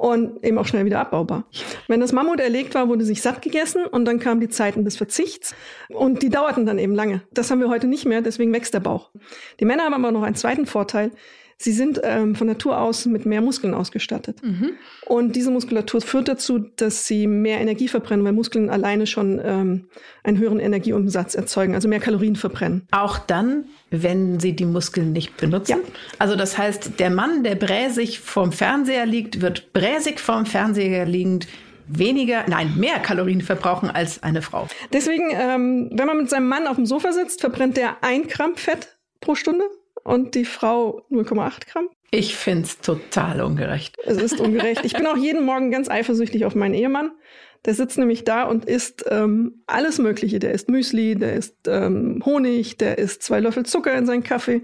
und 0.00 0.42
eben 0.42 0.56
auch 0.56 0.66
schnell 0.66 0.86
wieder 0.86 0.98
abbaubar. 0.98 1.44
Wenn 1.86 2.00
das 2.00 2.12
Mammut 2.12 2.40
erlegt 2.40 2.74
war, 2.74 2.88
wurde 2.88 3.04
sich 3.04 3.20
satt 3.20 3.42
gegessen 3.42 3.84
und 3.84 4.06
dann 4.06 4.18
kamen 4.18 4.40
die 4.40 4.48
Zeiten 4.48 4.82
des 4.82 4.96
Verzichts 4.96 5.54
und 5.90 6.22
die 6.22 6.30
dauerten 6.30 6.64
dann 6.64 6.78
eben 6.78 6.94
lange. 6.94 7.20
Das 7.32 7.50
haben 7.50 7.60
wir 7.60 7.68
heute 7.68 7.86
nicht 7.86 8.06
mehr, 8.06 8.22
deswegen 8.22 8.50
wächst 8.54 8.72
der 8.72 8.80
Bauch. 8.80 9.10
Die 9.60 9.66
Männer 9.66 9.82
haben 9.84 9.92
aber 9.92 10.10
noch 10.10 10.22
einen 10.22 10.36
zweiten 10.36 10.64
Vorteil. 10.64 11.10
Sie 11.62 11.72
sind 11.72 12.00
ähm, 12.04 12.34
von 12.36 12.46
Natur 12.46 12.80
aus 12.80 13.04
mit 13.04 13.26
mehr 13.26 13.42
Muskeln 13.42 13.74
ausgestattet. 13.74 14.42
Mhm. 14.42 14.70
Und 15.04 15.36
diese 15.36 15.50
Muskulatur 15.50 16.00
führt 16.00 16.28
dazu, 16.28 16.58
dass 16.58 17.06
sie 17.06 17.26
mehr 17.26 17.60
Energie 17.60 17.86
verbrennen, 17.86 18.24
weil 18.24 18.32
Muskeln 18.32 18.70
alleine 18.70 19.06
schon 19.06 19.38
ähm, 19.44 19.84
einen 20.24 20.38
höheren 20.38 20.58
Energieumsatz 20.58 21.34
erzeugen, 21.34 21.74
also 21.74 21.86
mehr 21.86 22.00
Kalorien 22.00 22.36
verbrennen. 22.36 22.86
Auch 22.92 23.18
dann, 23.18 23.64
wenn 23.90 24.40
sie 24.40 24.56
die 24.56 24.64
Muskeln 24.64 25.12
nicht 25.12 25.36
benutzen? 25.36 25.72
Ja. 25.72 25.76
Also 26.18 26.34
das 26.34 26.56
heißt, 26.56 26.98
der 26.98 27.10
Mann, 27.10 27.44
der 27.44 27.56
bräsig 27.56 28.20
vorm 28.20 28.52
Fernseher 28.52 29.04
liegt, 29.04 29.42
wird 29.42 29.74
bräsig 29.74 30.18
vorm 30.18 30.46
Fernseher 30.46 31.04
liegend 31.04 31.46
weniger, 31.88 32.44
nein, 32.48 32.72
mehr 32.78 33.00
Kalorien 33.00 33.42
verbrauchen 33.42 33.90
als 33.90 34.22
eine 34.22 34.40
Frau. 34.40 34.66
Deswegen, 34.94 35.28
ähm, 35.32 35.90
wenn 35.92 36.06
man 36.06 36.16
mit 36.16 36.30
seinem 36.30 36.48
Mann 36.48 36.66
auf 36.66 36.76
dem 36.76 36.86
Sofa 36.86 37.12
sitzt, 37.12 37.42
verbrennt 37.42 37.76
der 37.76 38.02
ein 38.02 38.28
Gramm 38.28 38.56
Fett 38.56 38.96
pro 39.20 39.34
Stunde 39.34 39.64
und 40.04 40.34
die 40.34 40.44
Frau 40.44 41.02
0,8 41.10 41.70
Gramm. 41.70 41.88
Ich 42.10 42.36
finde 42.36 42.64
es 42.64 42.78
total 42.78 43.40
ungerecht. 43.40 43.96
Es 44.04 44.16
ist 44.16 44.40
ungerecht. 44.40 44.84
Ich 44.84 44.94
bin 44.94 45.06
auch 45.06 45.16
jeden 45.16 45.44
Morgen 45.44 45.70
ganz 45.70 45.88
eifersüchtig 45.88 46.44
auf 46.44 46.54
meinen 46.54 46.74
Ehemann. 46.74 47.12
Der 47.66 47.74
sitzt 47.74 47.98
nämlich 47.98 48.24
da 48.24 48.44
und 48.44 48.64
isst 48.64 49.04
ähm, 49.08 49.62
alles 49.66 49.98
Mögliche. 49.98 50.38
Der 50.38 50.52
isst 50.52 50.68
Müsli, 50.68 51.14
der 51.14 51.34
isst 51.34 51.68
ähm, 51.68 52.22
Honig, 52.24 52.78
der 52.78 52.98
isst 52.98 53.22
zwei 53.22 53.38
Löffel 53.38 53.66
Zucker 53.66 53.96
in 53.96 54.06
seinen 54.06 54.24
Kaffee, 54.24 54.62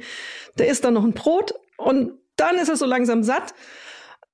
der 0.59 0.69
isst 0.69 0.85
dann 0.85 0.95
noch 0.95 1.05
ein 1.05 1.12
Brot 1.12 1.55
und 1.76 2.12
dann 2.37 2.57
ist 2.57 2.69
er 2.69 2.76
so 2.76 2.87
langsam 2.87 3.23
satt. 3.23 3.55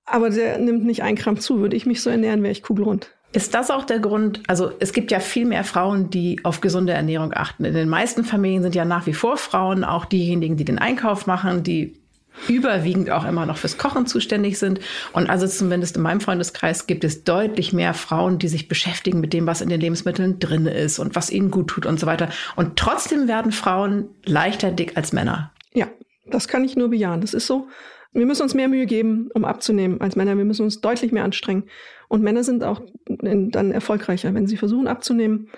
Aber 0.04 0.30
der 0.30 0.58
nimmt 0.58 0.84
nicht 0.84 1.02
ein 1.02 1.16
Gramm 1.16 1.38
zu. 1.38 1.60
Würde 1.60 1.76
ich 1.76 1.86
mich 1.86 2.02
so 2.02 2.10
ernähren, 2.10 2.42
wäre 2.42 2.52
ich 2.52 2.62
kugelrund. 2.62 3.14
Ist 3.32 3.54
das 3.54 3.70
auch 3.70 3.84
der 3.84 3.98
Grund? 3.98 4.42
Also 4.46 4.72
es 4.78 4.92
gibt 4.92 5.10
ja 5.10 5.18
viel 5.18 5.46
mehr 5.46 5.64
Frauen, 5.64 6.10
die 6.10 6.40
auf 6.44 6.60
gesunde 6.60 6.92
Ernährung 6.92 7.32
achten. 7.34 7.64
In 7.64 7.74
den 7.74 7.88
meisten 7.88 8.24
Familien 8.24 8.62
sind 8.62 8.74
ja 8.74 8.84
nach 8.84 9.06
wie 9.06 9.14
vor 9.14 9.38
Frauen 9.38 9.84
auch 9.84 10.04
diejenigen, 10.04 10.56
die 10.56 10.66
den 10.66 10.78
Einkauf 10.78 11.26
machen, 11.26 11.62
die 11.62 11.94
überwiegend 12.48 13.10
auch 13.10 13.24
immer 13.24 13.46
noch 13.46 13.56
fürs 13.56 13.78
Kochen 13.78 14.06
zuständig 14.06 14.58
sind. 14.58 14.80
Und 15.12 15.30
also 15.30 15.46
zumindest 15.46 15.96
in 15.96 16.02
meinem 16.02 16.20
Freundeskreis 16.20 16.86
gibt 16.86 17.04
es 17.04 17.24
deutlich 17.24 17.72
mehr 17.72 17.94
Frauen, 17.94 18.38
die 18.38 18.48
sich 18.48 18.68
beschäftigen 18.68 19.20
mit 19.20 19.32
dem, 19.32 19.46
was 19.46 19.60
in 19.60 19.68
den 19.68 19.80
Lebensmitteln 19.80 20.38
drin 20.38 20.66
ist 20.66 20.98
und 20.98 21.14
was 21.14 21.30
ihnen 21.30 21.50
gut 21.50 21.68
tut 21.68 21.86
und 21.86 22.00
so 22.00 22.06
weiter. 22.06 22.28
Und 22.56 22.76
trotzdem 22.76 23.28
werden 23.28 23.52
Frauen 23.52 24.08
leichter 24.24 24.70
dick 24.70 24.96
als 24.96 25.12
Männer. 25.12 25.52
Ja, 25.72 25.88
das 26.26 26.48
kann 26.48 26.64
ich 26.64 26.76
nur 26.76 26.90
bejahen. 26.90 27.20
Das 27.20 27.34
ist 27.34 27.46
so. 27.46 27.68
Wir 28.14 28.26
müssen 28.26 28.42
uns 28.42 28.52
mehr 28.52 28.68
Mühe 28.68 28.84
geben, 28.84 29.30
um 29.32 29.44
abzunehmen 29.44 30.00
als 30.02 30.16
Männer. 30.16 30.36
Wir 30.36 30.44
müssen 30.44 30.64
uns 30.64 30.82
deutlich 30.82 31.12
mehr 31.12 31.24
anstrengen. 31.24 31.64
Und 32.12 32.22
Männer 32.22 32.44
sind 32.44 32.62
auch 32.62 32.82
dann 33.06 33.72
erfolgreicher. 33.72 34.34
Wenn 34.34 34.46
sie 34.46 34.58
versuchen 34.58 34.86
abzunehmen, 34.86 35.48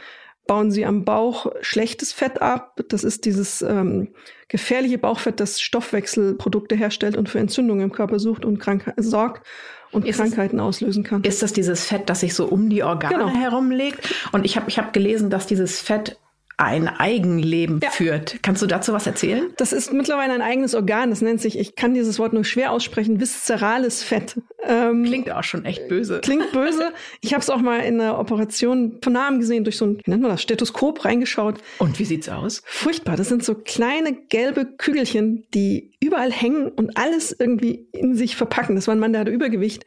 bauen 0.46 0.70
sie 0.70 0.86
am 0.86 1.04
Bauch 1.04 1.50
schlechtes 1.62 2.12
Fett 2.12 2.40
ab. 2.40 2.80
Das 2.90 3.02
ist 3.02 3.24
dieses 3.24 3.60
ähm, 3.60 4.14
gefährliche 4.46 4.98
Bauchfett, 4.98 5.40
das 5.40 5.60
Stoffwechselprodukte 5.60 6.76
herstellt 6.76 7.16
und 7.16 7.28
für 7.28 7.40
Entzündungen 7.40 7.82
im 7.82 7.90
Körper 7.90 8.20
sucht 8.20 8.44
und 8.44 8.60
Krankheit 8.60 8.94
sorgt 8.98 9.44
und 9.90 10.06
ist 10.06 10.18
Krankheiten 10.18 10.58
es, 10.58 10.62
auslösen 10.62 11.02
kann. 11.02 11.24
Ist 11.24 11.42
das 11.42 11.52
dieses 11.52 11.86
Fett, 11.86 12.08
das 12.08 12.20
sich 12.20 12.34
so 12.34 12.46
um 12.46 12.70
die 12.70 12.84
Organe 12.84 13.16
genau. 13.16 13.28
herumlegt? 13.34 14.14
Und 14.30 14.44
ich 14.44 14.54
habe 14.54 14.68
ich 14.68 14.78
hab 14.78 14.92
gelesen, 14.92 15.30
dass 15.30 15.48
dieses 15.48 15.80
Fett 15.80 16.20
ein 16.56 16.88
Eigenleben 16.88 17.80
ja. 17.82 17.90
führt. 17.90 18.42
Kannst 18.42 18.62
du 18.62 18.66
dazu 18.66 18.92
was 18.92 19.06
erzählen? 19.06 19.50
Das 19.56 19.72
ist 19.72 19.92
mittlerweile 19.92 20.32
ein 20.32 20.42
eigenes 20.42 20.74
Organ. 20.74 21.10
Das 21.10 21.20
nennt 21.20 21.40
sich, 21.40 21.58
ich 21.58 21.74
kann 21.74 21.94
dieses 21.94 22.18
Wort 22.18 22.32
nur 22.32 22.44
schwer 22.44 22.70
aussprechen, 22.70 23.20
viszerales 23.20 24.02
Fett. 24.02 24.40
Ähm, 24.66 25.04
klingt 25.04 25.30
auch 25.30 25.42
schon 25.42 25.64
echt 25.64 25.88
böse. 25.88 26.20
Klingt 26.20 26.52
böse. 26.52 26.92
Ich 27.20 27.32
habe 27.32 27.42
es 27.42 27.50
auch 27.50 27.60
mal 27.60 27.80
in 27.80 28.00
einer 28.00 28.18
Operation 28.18 28.98
von 29.02 29.12
Namen 29.12 29.40
gesehen, 29.40 29.64
durch 29.64 29.76
so 29.76 29.86
ein, 29.86 29.98
wie 30.04 30.10
nennt 30.10 30.22
man 30.22 30.30
das, 30.30 30.42
Stethoskop 30.42 31.04
reingeschaut. 31.04 31.56
Und 31.78 31.98
wie 31.98 32.04
sieht's 32.04 32.28
aus? 32.28 32.62
Furchtbar. 32.64 33.16
Das 33.16 33.28
sind 33.28 33.44
so 33.44 33.54
kleine 33.54 34.12
gelbe 34.14 34.64
Kügelchen, 34.64 35.46
die 35.54 35.92
überall 36.00 36.30
hängen 36.30 36.68
und 36.68 36.96
alles 36.96 37.34
irgendwie 37.38 37.88
in 37.92 38.14
sich 38.14 38.36
verpacken. 38.36 38.76
Das 38.76 38.86
war 38.86 38.94
ein 38.94 39.00
Mann, 39.00 39.12
der 39.12 39.22
hatte 39.22 39.32
Übergewicht. 39.32 39.86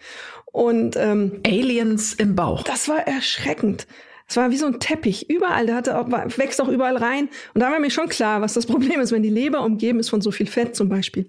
Und 0.52 0.96
ähm, 0.96 1.42
Aliens 1.46 2.14
im 2.14 2.36
Bauch. 2.36 2.64
Das 2.64 2.90
war 2.90 3.08
erschreckend. 3.08 3.88
Es 4.30 4.36
war 4.36 4.52
wie 4.52 4.58
so 4.58 4.66
ein 4.66 4.80
Teppich. 4.80 5.30
Überall, 5.30 5.68
der 5.68 5.76
hatte 5.76 5.98
auch, 5.98 6.08
wächst 6.38 6.62
auch 6.62 6.68
überall 6.68 6.98
rein. 6.98 7.30
Und 7.54 7.62
da 7.62 7.72
war 7.72 7.80
mir 7.80 7.90
schon 7.90 8.10
klar, 8.10 8.42
was 8.42 8.54
das 8.54 8.66
Problem 8.66 9.00
ist. 9.00 9.14
Wenn 9.14 9.24
die 9.24 9.30
Leber 9.30 9.64
umgeben 9.64 10.00
ist 10.00 10.10
von 10.10 10.20
so 10.20 10.32
viel 10.32 10.48
Fett 10.48 10.76
zum 10.76 10.90
Beispiel, 10.90 11.28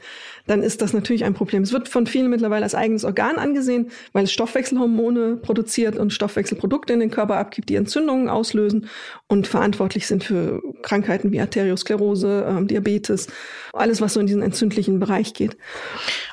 dann 0.48 0.64
ist 0.64 0.82
das 0.82 0.92
natürlich 0.92 1.24
ein 1.24 1.34
Problem. 1.34 1.62
Es 1.62 1.72
wird 1.72 1.88
von 1.88 2.08
vielen 2.08 2.28
mittlerweile 2.28 2.64
als 2.64 2.74
eigenes 2.74 3.04
Organ 3.04 3.36
angesehen, 3.36 3.90
weil 4.12 4.24
es 4.24 4.32
Stoffwechselhormone 4.32 5.36
produziert 5.36 5.96
und 5.96 6.12
Stoffwechselprodukte 6.12 6.92
in 6.92 6.98
den 6.98 7.10
Körper 7.12 7.36
abgibt, 7.36 7.68
die 7.68 7.76
Entzündungen 7.76 8.28
auslösen 8.28 8.88
und 9.28 9.46
verantwortlich 9.46 10.08
sind 10.08 10.24
für 10.24 10.60
Krankheiten 10.82 11.30
wie 11.30 11.40
Arteriosklerose, 11.40 12.46
ähm, 12.48 12.66
Diabetes, 12.66 13.28
alles, 13.72 14.00
was 14.00 14.14
so 14.14 14.20
in 14.20 14.26
diesen 14.26 14.42
entzündlichen 14.42 14.98
Bereich 14.98 15.34
geht. 15.34 15.56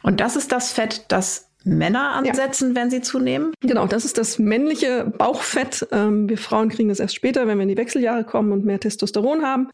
Und 0.02 0.20
das 0.20 0.36
ist 0.36 0.52
das 0.52 0.72
Fett, 0.72 1.06
das 1.10 1.45
Männer 1.66 2.14
ansetzen, 2.14 2.70
ja. 2.70 2.82
wenn 2.82 2.90
sie 2.90 3.02
zunehmen? 3.02 3.54
Genau, 3.62 3.88
das 3.88 4.06
ist 4.06 4.18
das 4.18 4.40
männliche 4.40 5.06
Bauchfett. 5.18 5.88
Ähm, 5.92 6.30
wir 6.30 6.38
Frauen 6.38 6.70
kriegen 6.70 6.90
das 6.90 7.00
erst 7.00 7.16
später, 7.16 7.48
wenn 7.48 7.58
wir 7.58 7.64
in 7.64 7.70
die 7.70 7.78
Wechseljahre 7.78 8.24
kommen 8.24 8.52
und 8.52 8.66
mehr 8.66 8.80
Testosteron 8.80 9.44
haben. 9.44 9.70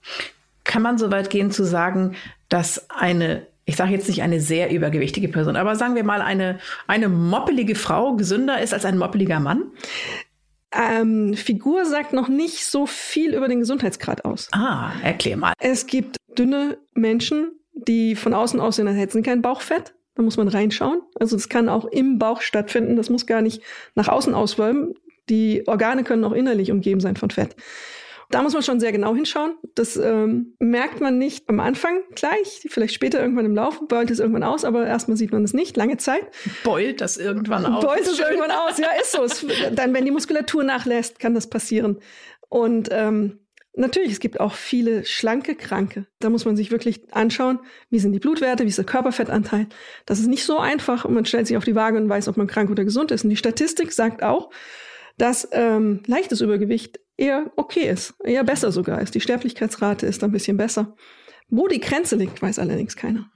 Kann 0.64 0.82
man 0.82 0.98
so 0.98 1.12
weit 1.12 1.30
gehen 1.30 1.52
zu 1.52 1.64
sagen, 1.64 2.16
dass 2.50 2.90
eine 2.90 3.46
ich 3.66 3.76
sage 3.76 3.92
jetzt 3.92 4.08
nicht 4.08 4.24
eine 4.24 4.42
sehr 4.42 4.72
übergewichtige 4.72 5.30
Person, 5.30 5.56
aber 5.56 5.76
sagen 5.76 5.96
wir 5.96 6.04
mal 6.04 6.22
eine, 6.22 6.60
eine 6.88 7.10
moppelige 7.10 7.76
Frau 7.76 8.16
gesünder 8.16 8.60
ist 8.60 8.74
als 8.74 8.86
ein 8.86 8.98
moppeliger 8.98 9.40
Mann? 9.40 9.64
Ähm, 10.74 11.36
Figur 11.36 11.86
sagt 11.86 12.14
noch 12.14 12.28
nicht 12.28 12.66
so 12.66 12.86
viel 12.86 13.36
über 13.36 13.48
den 13.48 13.60
Gesundheitsgrad 13.60 14.26
aus. 14.26 14.48
Ah, 14.52 14.92
erklär 15.04 15.38
mal. 15.38 15.54
Es 15.60 15.86
gibt 15.86 16.18
dünne 16.38 16.78
Menschen, 16.94 17.52
die 17.74 18.16
von 18.16 18.34
außen 18.34 18.60
aussehen, 18.60 18.88
als 18.88 18.98
hätten 18.98 19.20
sie 19.20 19.22
kein 19.22 19.42
Bauchfett. 19.42 19.94
Da 20.16 20.24
muss 20.24 20.38
man 20.38 20.48
reinschauen. 20.48 21.02
Also 21.20 21.36
das 21.36 21.50
kann 21.50 21.70
auch 21.70 21.86
im 21.86 22.20
Bauch 22.20 22.42
stattfinden. 22.42 22.96
Das 22.96 23.10
muss 23.10 23.26
gar 23.26 23.42
nicht 23.42 23.62
nach 23.96 24.08
außen 24.08 24.34
auswölben. 24.34 24.96
Die 25.30 25.64
Organe 25.68 26.04
können 26.04 26.24
auch 26.26 26.34
innerlich 26.34 26.72
umgeben 26.72 27.00
sein 27.00 27.16
von 27.16 27.30
Fett. 27.30 27.56
Da 28.32 28.42
muss 28.42 28.54
man 28.54 28.64
schon 28.64 28.80
sehr 28.80 28.94
genau 28.94 29.14
hinschauen. 29.14 29.56
Das 29.76 29.98
ähm, 29.98 30.56
merkt 30.58 31.02
man 31.02 31.18
nicht 31.18 31.50
am 31.50 31.60
Anfang 31.60 32.00
gleich, 32.16 32.66
vielleicht 32.70 32.94
später 32.94 33.20
irgendwann 33.20 33.46
im 33.46 33.56
Laufe, 33.56 33.86
beult 33.86 34.10
es 34.10 34.20
irgendwann 34.20 34.44
aus, 34.44 34.64
aber 34.64 34.88
erstmal 34.88 35.18
sieht 35.18 35.34
man 35.34 35.44
es 35.44 35.54
nicht, 35.54 35.76
lange 35.76 35.98
Zeit. 35.98 36.24
Beult 36.64 37.02
das 37.02 37.18
irgendwann 37.18 37.66
aus. 37.66 37.84
Beult 37.84 38.02
es 38.02 38.20
irgendwann 38.20 38.52
aus, 38.52 38.78
ja, 38.78 38.88
ist 39.02 39.12
so. 39.12 39.24
Es, 39.24 39.46
dann, 39.74 39.94
wenn 39.94 40.06
die 40.06 40.12
Muskulatur 40.12 40.64
nachlässt, 40.64 41.20
kann 41.20 41.34
das 41.34 41.50
passieren. 41.50 42.00
Und 42.48 42.88
ähm, 42.92 43.40
Natürlich, 43.74 44.12
es 44.12 44.20
gibt 44.20 44.40
auch 44.40 44.54
viele 44.54 45.06
schlanke 45.06 45.56
Kranke. 45.56 46.06
Da 46.20 46.30
muss 46.30 46.44
man 46.44 46.58
sich 46.58 46.72
wirklich 46.72 47.02
anschauen, 47.14 47.60
wie 47.90 48.00
sind 48.00 48.12
die 48.12 48.20
Blutwerte, 48.20 48.64
wie 48.64 48.68
ist 48.68 48.78
der 48.78 48.86
Körperfettanteil. 48.86 49.68
Das 50.06 50.20
ist 50.20 50.28
nicht 50.28 50.44
so 50.44 50.60
einfach 50.60 51.06
und 51.06 51.14
man 51.14 51.26
stellt 51.26 51.48
sich 51.48 51.56
auf 51.56 51.64
die 51.64 51.76
Waage 51.76 51.98
und 51.98 52.10
weiß, 52.10 52.28
ob 52.28 52.36
man 52.36 52.48
krank 52.48 52.70
oder 52.70 52.84
gesund 52.84 53.12
ist. 53.12 53.24
Und 53.24 53.30
die 53.30 53.38
Statistik 53.38 53.94
sagt 53.94 54.24
auch, 54.24 54.52
dass 55.18 55.48
ähm, 55.54 56.02
leichtes 56.06 56.42
Übergewicht 56.42 57.00
eher 57.16 57.52
okay 57.56 57.88
ist, 57.90 58.14
eher 58.24 58.44
besser 58.44 58.72
sogar 58.72 59.02
ist. 59.02 59.16
Die 59.16 59.22
Sterblichkeitsrate 59.22 60.06
ist 60.06 60.24
ein 60.24 60.32
bisschen 60.32 60.58
besser. 60.58 60.96
Wo 61.50 61.68
die 61.68 61.80
Grenze 61.80 62.16
liegt, 62.18 62.42
weiß 62.42 62.60
allerdings 62.60 62.96
keiner. 62.98 63.30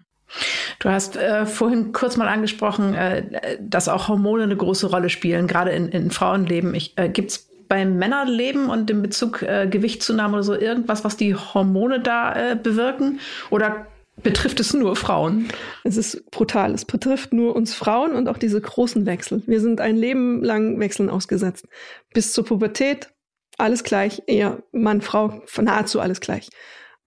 Du 0.80 0.90
hast 0.90 1.16
äh, 1.16 1.46
vorhin 1.46 1.92
kurz 1.94 2.18
mal 2.18 2.28
angesprochen, 2.28 2.94
äh, 2.94 3.58
dass 3.62 3.88
auch 3.88 4.08
Hormone 4.08 4.44
eine 4.44 4.58
große 4.58 4.88
Rolle 4.88 5.10
spielen, 5.10 5.48
gerade 5.48 5.72
in, 5.72 5.88
in 5.90 6.12
Frauenleben. 6.12 6.74
äh, 6.96 7.10
Gibt 7.10 7.32
es 7.32 7.50
beim 7.68 7.98
Männerleben 7.98 8.70
und 8.70 8.90
im 8.90 9.02
Bezug 9.02 9.42
äh, 9.42 9.68
Gewichtszunahme 9.70 10.34
oder 10.34 10.44
so 10.44 10.54
irgendwas, 10.56 11.04
was 11.04 11.18
die 11.18 11.36
Hormone 11.36 12.00
da 12.00 12.52
äh, 12.52 12.56
bewirken? 12.56 13.20
Oder 13.50 13.88
betrifft 14.22 14.60
es 14.60 14.74
nur 14.74 14.96
Frauen? 14.96 15.48
Es 15.84 15.98
ist 15.98 16.30
brutal. 16.32 16.74
Es 16.74 16.86
betrifft 16.86 17.34
nur 17.34 17.56
uns 17.56 17.74
Frauen 17.74 18.14
und 18.14 18.30
auch 18.30 18.38
diese 18.38 18.62
großen 18.62 19.06
Wechsel. 19.06 19.44
Wir 19.46 19.60
sind 19.60 19.82
ein 19.82 19.96
Leben 19.96 20.44
lang 20.44 20.80
Wechseln 20.80 21.10
ausgesetzt. 21.10 21.68
Bis 22.14 22.34
zur 22.34 22.46
Pubertät 22.46 23.10
alles 23.58 23.84
gleich, 23.84 24.22
eher 24.28 24.64
Mann, 24.72 25.02
Frau, 25.02 25.42
nahezu 25.62 26.00
alles 26.02 26.20
gleich. 26.20 26.50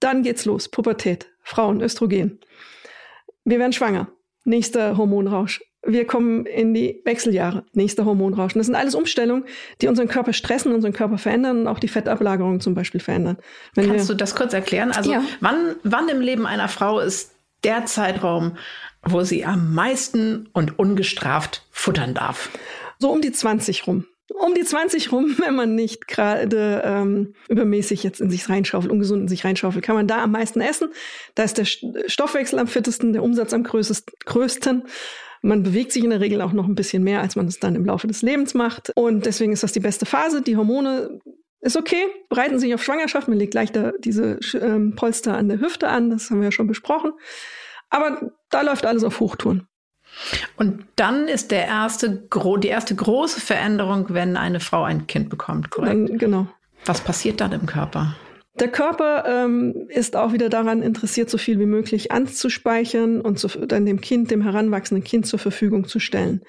Dann 0.00 0.23
geht's 0.23 0.45
los. 0.45 0.69
Pubertät, 0.69 1.31
Frauen, 1.43 1.81
Östrogen. 1.81 2.41
Wir 3.45 3.59
werden 3.59 3.73
schwanger. 3.73 4.11
Nächster 4.45 4.97
Hormonrausch 4.97 5.61
wir 5.88 6.07
kommen 6.07 6.47
in 6.47 6.75
die 6.75 7.00
Wechseljahre, 7.04 7.64
nächster 7.73 8.04
Hormonrausch. 8.04 8.54
Und 8.54 8.59
das 8.59 8.66
sind 8.66 8.75
alles 8.75 8.95
Umstellungen, 8.95 9.45
die 9.80 9.88
unseren 9.88 10.09
Körper 10.09 10.33
stressen, 10.33 10.73
unseren 10.73 10.92
Körper 10.92 11.18
verändern 11.18 11.61
und 11.61 11.66
auch 11.66 11.78
die 11.78 11.88
Fettablagerung 11.88 12.61
zum 12.61 12.75
Beispiel 12.75 13.00
verändern. 13.00 13.38
Wenn 13.75 13.88
Kannst 13.88 14.11
du 14.11 14.14
das 14.14 14.35
kurz 14.35 14.52
erklären? 14.52 14.92
Also 14.92 15.12
ja. 15.12 15.23
wann, 15.40 15.76
wann 15.85 16.09
im 16.09 16.21
Leben 16.21 16.47
einer 16.47 16.68
Frau 16.68 17.00
ist 17.00 17.33
der 17.64 17.87
Zeitraum, 17.87 18.57
wo 19.02 19.23
sie 19.23 19.45
am 19.45 19.75
meisten 19.75 20.49
und 20.52 20.78
ungestraft 20.78 21.66
futtern 21.71 22.14
darf? 22.14 22.50
So 22.99 23.11
um 23.11 23.23
die 23.23 23.33
20 23.33 23.87
rum. 23.87 24.04
Um 24.28 24.54
die 24.54 24.64
20 24.64 25.11
rum, 25.11 25.37
wenn 25.42 25.54
man 25.54 25.75
nicht 25.75 26.07
gerade 26.07 26.83
ähm, 26.85 27.35
übermäßig 27.49 28.02
jetzt 28.02 28.21
in 28.21 28.28
sich 28.28 28.49
reinschaufelt, 28.49 28.92
ungesund 28.92 29.23
in 29.23 29.28
sich 29.28 29.45
reinschaufelt, 29.45 29.83
kann 29.83 29.97
man 29.97 30.07
da 30.07 30.23
am 30.23 30.33
meisten 30.33 30.61
essen. 30.61 30.88
Da 31.35 31.45
ist 31.45 31.57
der 31.57 31.64
Stoffwechsel 31.64 32.59
am 32.59 32.66
fittesten, 32.66 33.14
der 33.14 33.23
Umsatz 33.23 33.54
am 33.54 33.62
größten. 33.62 34.85
Man 35.42 35.62
bewegt 35.62 35.92
sich 35.92 36.04
in 36.04 36.11
der 36.11 36.21
Regel 36.21 36.40
auch 36.42 36.52
noch 36.52 36.66
ein 36.66 36.75
bisschen 36.75 37.04
mehr, 37.04 37.21
als 37.21 37.37
man 37.37 37.47
es 37.47 37.61
dann 37.61 37.75
im 37.75 37.85
Laufe 37.85 38.07
des 38.07 38.23
Lebens 38.23 38.54
macht. 38.54 38.90
Und 38.95 39.26
deswegen 39.26 39.52
ist 39.52 39.62
das 39.62 39.73
die 39.73 39.80
beste 39.80 40.07
Phase. 40.07 40.42
Die 40.42 40.57
Hormone 40.57 41.21
ist 41.61 41.76
okay, 41.76 42.04
bereiten 42.28 42.59
sich 42.59 42.75
auf 42.75 42.83
Schwangerschaft. 42.83 43.28
Man 43.28 43.38
legt 43.38 43.52
gleich 43.52 43.73
da 43.73 43.92
diese 43.99 44.38
ähm, 44.61 44.95
Polster 44.95 45.37
an 45.37 45.49
der 45.49 45.61
Hüfte 45.61 45.88
an, 45.88 46.11
das 46.11 46.30
haben 46.30 46.40
wir 46.40 46.47
ja 46.47 46.52
schon 46.52 46.66
besprochen. 46.66 47.12
Aber 47.90 48.33
da 48.50 48.62
läuft 48.62 48.87
alles 48.87 49.04
auf 49.04 49.21
Hochtouren. 49.21 49.66
Und 50.57 50.85
dann 50.97 51.28
ist 51.28 51.50
der 51.50 51.66
erste, 51.66 52.28
die 52.59 52.68
erste 52.68 52.95
große 52.95 53.40
Veränderung, 53.40 54.07
wenn 54.09 54.37
eine 54.37 54.61
Frau 54.61 54.83
ein 54.83 55.07
Kind 55.07 55.28
bekommt, 55.30 55.71
korrekt? 55.71 56.09
Dann, 56.09 56.18
genau. 56.18 56.49
Was 56.85 57.00
passiert 57.00 57.40
dann 57.40 57.52
im 57.52 57.66
Körper? 57.66 58.16
Der 58.61 58.69
Körper 58.69 59.25
ähm, 59.27 59.87
ist 59.88 60.17
auch 60.17 60.33
wieder 60.33 60.49
daran 60.49 60.83
interessiert, 60.83 61.31
so 61.31 61.38
viel 61.38 61.61
wie 61.61 61.67
möglich 61.67 62.11
anzuspeichern 62.11 63.21
und 63.21 63.38
zu, 63.38 63.49
dann 63.49 63.87
dem 63.87 64.00
Kind, 64.00 64.31
dem 64.31 64.43
heranwachsenden 64.43 65.05
Kind 65.05 65.27
zur 65.27 65.38
Verfügung 65.38 65.87
zu 65.87 66.00
stellen. 66.00 66.43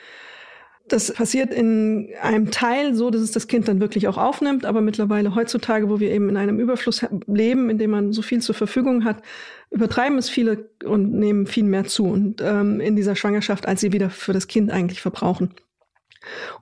Das 0.88 1.14
passiert 1.14 1.54
in 1.54 2.10
einem 2.20 2.50
Teil 2.50 2.96
so, 2.96 3.12
dass 3.12 3.22
es 3.22 3.32
das 3.32 3.48
Kind 3.48 3.68
dann 3.68 3.80
wirklich 3.80 4.08
auch 4.08 4.18
aufnimmt, 4.18 4.66
aber 4.66 4.82
mittlerweile 4.82 5.36
heutzutage, 5.36 5.88
wo 5.88 6.00
wir 6.00 6.10
eben 6.10 6.30
in 6.30 6.38
einem 6.38 6.60
Überfluss 6.60 7.06
leben, 7.28 7.70
in 7.70 7.78
dem 7.78 7.92
man 7.92 8.12
so 8.12 8.24
viel 8.24 8.42
zur 8.42 8.56
Verfügung 8.56 9.06
hat, 9.06 9.22
übertreiben 9.70 10.18
es 10.18 10.30
viele 10.30 10.70
und 10.84 11.14
nehmen 11.14 11.46
viel 11.46 11.64
mehr 11.64 11.86
zu 11.86 12.06
und 12.06 12.42
ähm, 12.42 12.80
in 12.80 12.96
dieser 12.96 13.16
Schwangerschaft, 13.16 13.68
als 13.68 13.82
sie 13.82 13.94
wieder 13.94 14.10
für 14.10 14.34
das 14.34 14.48
Kind 14.48 14.72
eigentlich 14.72 15.02
verbrauchen. 15.02 15.54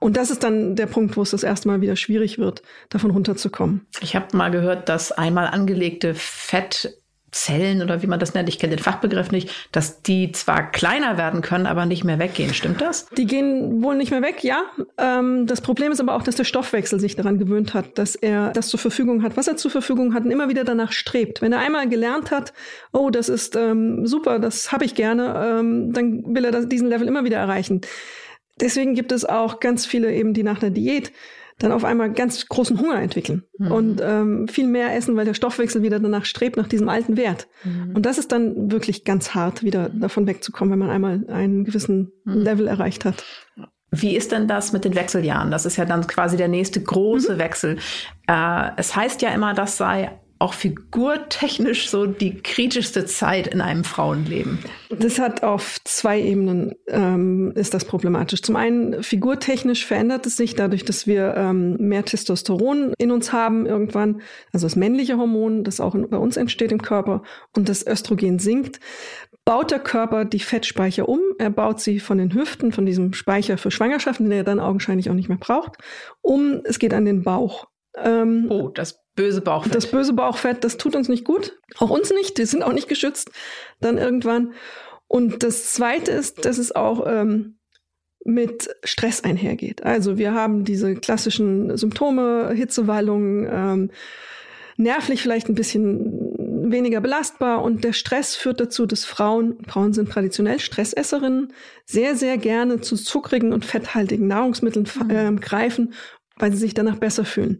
Und 0.00 0.16
das 0.16 0.30
ist 0.30 0.42
dann 0.42 0.76
der 0.76 0.86
Punkt, 0.86 1.16
wo 1.16 1.22
es 1.22 1.30
das 1.30 1.42
erste 1.42 1.68
Mal 1.68 1.80
wieder 1.80 1.96
schwierig 1.96 2.38
wird, 2.38 2.62
davon 2.88 3.10
runterzukommen. 3.10 3.86
Ich 4.00 4.14
habe 4.14 4.36
mal 4.36 4.50
gehört, 4.50 4.88
dass 4.88 5.12
einmal 5.12 5.48
angelegte 5.48 6.14
Fettzellen 6.14 7.82
oder 7.82 8.02
wie 8.02 8.06
man 8.06 8.18
das 8.18 8.34
nennt, 8.34 8.48
ich 8.48 8.58
kenne 8.58 8.76
den 8.76 8.82
Fachbegriff 8.82 9.30
nicht, 9.30 9.50
dass 9.72 10.02
die 10.02 10.32
zwar 10.32 10.70
kleiner 10.70 11.18
werden 11.18 11.42
können, 11.42 11.66
aber 11.66 11.86
nicht 11.86 12.04
mehr 12.04 12.18
weggehen. 12.18 12.54
Stimmt 12.54 12.80
das? 12.80 13.08
Die 13.16 13.26
gehen 13.26 13.82
wohl 13.82 13.96
nicht 13.96 14.10
mehr 14.10 14.22
weg, 14.22 14.42
ja. 14.44 14.62
Ähm, 14.96 15.46
das 15.46 15.60
Problem 15.60 15.92
ist 15.92 16.00
aber 16.00 16.14
auch, 16.14 16.22
dass 16.22 16.36
der 16.36 16.44
Stoffwechsel 16.44 17.00
sich 17.00 17.16
daran 17.16 17.38
gewöhnt 17.38 17.74
hat, 17.74 17.98
dass 17.98 18.14
er 18.14 18.50
das 18.52 18.68
zur 18.68 18.80
Verfügung 18.80 19.22
hat, 19.22 19.36
was 19.36 19.48
er 19.48 19.56
zur 19.56 19.70
Verfügung 19.70 20.14
hat 20.14 20.24
und 20.24 20.30
immer 20.30 20.48
wieder 20.48 20.64
danach 20.64 20.92
strebt. 20.92 21.42
Wenn 21.42 21.52
er 21.52 21.60
einmal 21.60 21.88
gelernt 21.88 22.30
hat, 22.30 22.52
oh, 22.92 23.10
das 23.10 23.28
ist 23.28 23.56
ähm, 23.56 24.06
super, 24.06 24.38
das 24.38 24.72
habe 24.72 24.84
ich 24.84 24.94
gerne, 24.94 25.58
ähm, 25.60 25.92
dann 25.92 26.34
will 26.34 26.44
er 26.44 26.52
das, 26.52 26.68
diesen 26.68 26.88
Level 26.88 27.08
immer 27.08 27.24
wieder 27.24 27.38
erreichen. 27.38 27.82
Deswegen 28.60 28.94
gibt 28.94 29.12
es 29.12 29.24
auch 29.24 29.60
ganz 29.60 29.86
viele 29.86 30.12
eben, 30.12 30.34
die 30.34 30.42
nach 30.42 30.62
einer 30.62 30.70
Diät 30.70 31.12
dann 31.58 31.72
auf 31.72 31.84
einmal 31.84 32.12
ganz 32.12 32.46
großen 32.46 32.80
Hunger 32.80 33.00
entwickeln 33.00 33.42
mhm. 33.58 33.72
und 33.72 34.00
ähm, 34.02 34.48
viel 34.48 34.68
mehr 34.68 34.94
essen, 34.94 35.16
weil 35.16 35.24
der 35.24 35.34
Stoffwechsel 35.34 35.82
wieder 35.82 35.98
danach 35.98 36.24
strebt, 36.24 36.56
nach 36.56 36.68
diesem 36.68 36.88
alten 36.88 37.16
Wert. 37.16 37.48
Mhm. 37.64 37.96
Und 37.96 38.06
das 38.06 38.18
ist 38.18 38.30
dann 38.30 38.70
wirklich 38.70 39.04
ganz 39.04 39.34
hart, 39.34 39.64
wieder 39.64 39.88
davon 39.88 40.26
wegzukommen, 40.26 40.72
wenn 40.72 40.78
man 40.78 40.90
einmal 40.90 41.24
einen 41.28 41.64
gewissen 41.64 42.12
mhm. 42.24 42.34
Level 42.34 42.68
erreicht 42.68 43.04
hat. 43.04 43.24
Wie 43.90 44.14
ist 44.14 44.32
denn 44.32 44.46
das 44.46 44.72
mit 44.72 44.84
den 44.84 44.94
Wechseljahren? 44.94 45.50
Das 45.50 45.66
ist 45.66 45.76
ja 45.76 45.84
dann 45.84 46.06
quasi 46.06 46.36
der 46.36 46.48
nächste 46.48 46.80
große 46.80 47.34
mhm. 47.34 47.38
Wechsel. 47.38 47.78
Äh, 48.28 48.70
es 48.76 48.94
heißt 48.94 49.20
ja 49.22 49.30
immer, 49.30 49.54
das 49.54 49.76
sei 49.76 50.12
auch 50.38 50.54
figurtechnisch 50.54 51.90
so 51.90 52.06
die 52.06 52.40
kritischste 52.42 53.06
Zeit 53.06 53.46
in 53.48 53.60
einem 53.60 53.84
Frauenleben? 53.84 54.58
Das 54.90 55.18
hat 55.18 55.42
auf 55.42 55.78
zwei 55.84 56.20
Ebenen 56.20 56.74
ähm, 56.86 57.52
ist 57.54 57.74
das 57.74 57.84
problematisch. 57.84 58.42
Zum 58.42 58.56
einen 58.56 59.02
figurtechnisch 59.02 59.84
verändert 59.84 60.26
es 60.26 60.36
sich 60.36 60.54
dadurch, 60.54 60.84
dass 60.84 61.06
wir 61.06 61.34
ähm, 61.36 61.76
mehr 61.78 62.04
Testosteron 62.04 62.94
in 62.98 63.10
uns 63.10 63.32
haben 63.32 63.66
irgendwann, 63.66 64.22
also 64.52 64.66
das 64.66 64.76
männliche 64.76 65.18
Hormon, 65.18 65.64
das 65.64 65.80
auch 65.80 65.94
in, 65.94 66.08
bei 66.08 66.18
uns 66.18 66.36
entsteht 66.36 66.72
im 66.72 66.82
Körper 66.82 67.22
und 67.56 67.68
das 67.68 67.86
Östrogen 67.86 68.38
sinkt 68.38 68.80
baut 69.48 69.70
der 69.70 69.78
Körper 69.78 70.26
die 70.26 70.40
Fettspeicher 70.40 71.08
um. 71.08 71.20
Er 71.38 71.48
baut 71.48 71.80
sie 71.80 72.00
von 72.00 72.18
den 72.18 72.34
Hüften, 72.34 72.70
von 72.70 72.84
diesem 72.84 73.14
Speicher 73.14 73.56
für 73.56 73.70
Schwangerschaften, 73.70 74.28
den 74.28 74.40
er 74.40 74.44
dann 74.44 74.60
augenscheinlich 74.60 75.08
auch 75.08 75.14
nicht 75.14 75.30
mehr 75.30 75.38
braucht, 75.38 75.78
um. 76.20 76.60
Es 76.64 76.78
geht 76.78 76.92
an 76.92 77.06
den 77.06 77.22
Bauch. 77.22 77.64
Ähm, 77.96 78.48
oh, 78.50 78.68
das 78.68 79.00
böse 79.18 79.40
Bauchfett. 79.40 79.74
Das 79.74 79.90
böse 79.90 80.12
Bauchfett, 80.12 80.62
das 80.62 80.76
tut 80.76 80.94
uns 80.94 81.08
nicht 81.08 81.24
gut. 81.24 81.58
Auch 81.78 81.90
uns 81.90 82.10
nicht. 82.10 82.38
Die 82.38 82.44
sind 82.44 82.62
auch 82.62 82.72
nicht 82.72 82.88
geschützt 82.88 83.30
dann 83.80 83.98
irgendwann. 83.98 84.52
Und 85.08 85.42
das 85.42 85.72
Zweite 85.72 86.12
ist, 86.12 86.44
dass 86.44 86.56
es 86.56 86.74
auch 86.74 87.04
ähm, 87.06 87.58
mit 88.24 88.68
Stress 88.84 89.24
einhergeht. 89.24 89.82
Also 89.82 90.18
wir 90.18 90.34
haben 90.34 90.64
diese 90.64 90.94
klassischen 90.94 91.76
Symptome, 91.76 92.52
Hitzewallungen, 92.54 93.48
ähm, 93.50 93.90
nervlich 94.76 95.20
vielleicht 95.20 95.48
ein 95.48 95.56
bisschen 95.56 96.70
weniger 96.70 97.00
belastbar 97.00 97.62
und 97.62 97.82
der 97.82 97.94
Stress 97.94 98.36
führt 98.36 98.60
dazu, 98.60 98.86
dass 98.86 99.04
Frauen, 99.04 99.58
Frauen 99.66 99.94
sind 99.94 100.10
traditionell 100.10 100.60
Stressesserinnen, 100.60 101.52
sehr, 101.86 102.14
sehr 102.14 102.38
gerne 102.38 102.80
zu 102.80 102.94
zuckrigen 102.94 103.52
und 103.52 103.64
fetthaltigen 103.64 104.28
Nahrungsmitteln 104.28 104.86
mhm. 105.02 105.10
äh, 105.10 105.32
greifen, 105.40 105.94
weil 106.36 106.52
sie 106.52 106.58
sich 106.58 106.74
danach 106.74 106.98
besser 106.98 107.24
fühlen. 107.24 107.58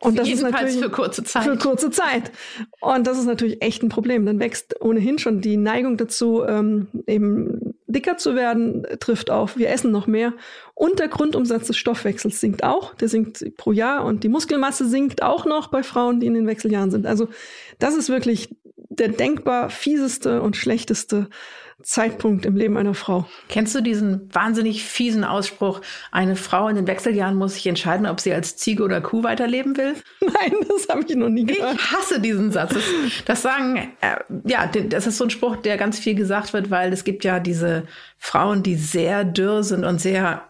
Und 0.00 0.18
das 0.18 0.28
Jedenfalls 0.28 0.54
ist 0.54 0.60
natürlich 0.60 0.84
für 0.84 0.90
kurze 0.90 1.24
Zeit. 1.24 1.44
Für 1.44 1.56
kurze 1.56 1.90
Zeit. 1.90 2.32
Und 2.80 3.06
das 3.06 3.18
ist 3.18 3.26
natürlich 3.26 3.62
echt 3.62 3.82
ein 3.82 3.88
Problem. 3.88 4.26
Dann 4.26 4.40
wächst 4.40 4.80
ohnehin 4.80 5.18
schon 5.18 5.40
die 5.40 5.56
Neigung 5.56 5.96
dazu, 5.96 6.42
ähm, 6.44 6.88
eben 7.06 7.74
dicker 7.86 8.16
zu 8.16 8.34
werden, 8.34 8.86
trifft 8.98 9.30
auf. 9.30 9.56
Wir 9.56 9.70
essen 9.70 9.92
noch 9.92 10.06
mehr. 10.06 10.34
Und 10.74 10.98
der 10.98 11.08
Grundumsatz 11.08 11.68
des 11.68 11.76
Stoffwechsels 11.76 12.40
sinkt 12.40 12.64
auch. 12.64 12.94
Der 12.94 13.08
sinkt 13.08 13.56
pro 13.56 13.72
Jahr. 13.72 14.04
Und 14.04 14.24
die 14.24 14.28
Muskelmasse 14.28 14.86
sinkt 14.86 15.22
auch 15.22 15.46
noch 15.46 15.68
bei 15.68 15.82
Frauen, 15.82 16.20
die 16.20 16.26
in 16.26 16.34
den 16.34 16.46
Wechseljahren 16.46 16.90
sind. 16.90 17.06
Also 17.06 17.28
das 17.78 17.94
ist 17.94 18.08
wirklich 18.08 18.50
der 18.98 19.08
denkbar 19.08 19.70
fieseste 19.70 20.42
und 20.42 20.56
schlechteste 20.56 21.28
Zeitpunkt 21.82 22.46
im 22.46 22.56
Leben 22.56 22.76
einer 22.76 22.94
Frau. 22.94 23.26
Kennst 23.48 23.74
du 23.74 23.80
diesen 23.80 24.32
wahnsinnig 24.32 24.84
fiesen 24.84 25.24
Ausspruch, 25.24 25.80
eine 26.12 26.36
Frau 26.36 26.68
in 26.68 26.76
den 26.76 26.86
Wechseljahren 26.86 27.36
muss 27.36 27.54
sich 27.54 27.66
entscheiden, 27.66 28.06
ob 28.06 28.20
sie 28.20 28.32
als 28.32 28.56
Ziege 28.56 28.82
oder 28.82 29.00
Kuh 29.00 29.22
weiterleben 29.22 29.76
will? 29.76 29.94
Nein, 30.20 30.54
das 30.68 30.88
habe 30.88 31.04
ich 31.06 31.14
noch 31.14 31.28
nie 31.28 31.44
gehört. 31.44 31.74
Ich 31.74 31.92
hasse 31.92 32.20
diesen 32.20 32.52
Satz. 32.52 32.74
Das, 32.74 32.84
das 33.26 33.42
sagen, 33.42 33.92
äh, 34.00 34.16
ja, 34.44 34.66
das 34.66 35.06
ist 35.06 35.18
so 35.18 35.24
ein 35.24 35.30
Spruch, 35.30 35.56
der 35.56 35.76
ganz 35.76 35.98
viel 35.98 36.14
gesagt 36.14 36.52
wird, 36.52 36.70
weil 36.70 36.92
es 36.92 37.04
gibt 37.04 37.24
ja 37.24 37.40
diese 37.40 37.84
Frauen, 38.18 38.62
die 38.62 38.76
sehr 38.76 39.24
dürr 39.24 39.62
sind 39.62 39.84
und 39.84 40.00
sehr 40.00 40.42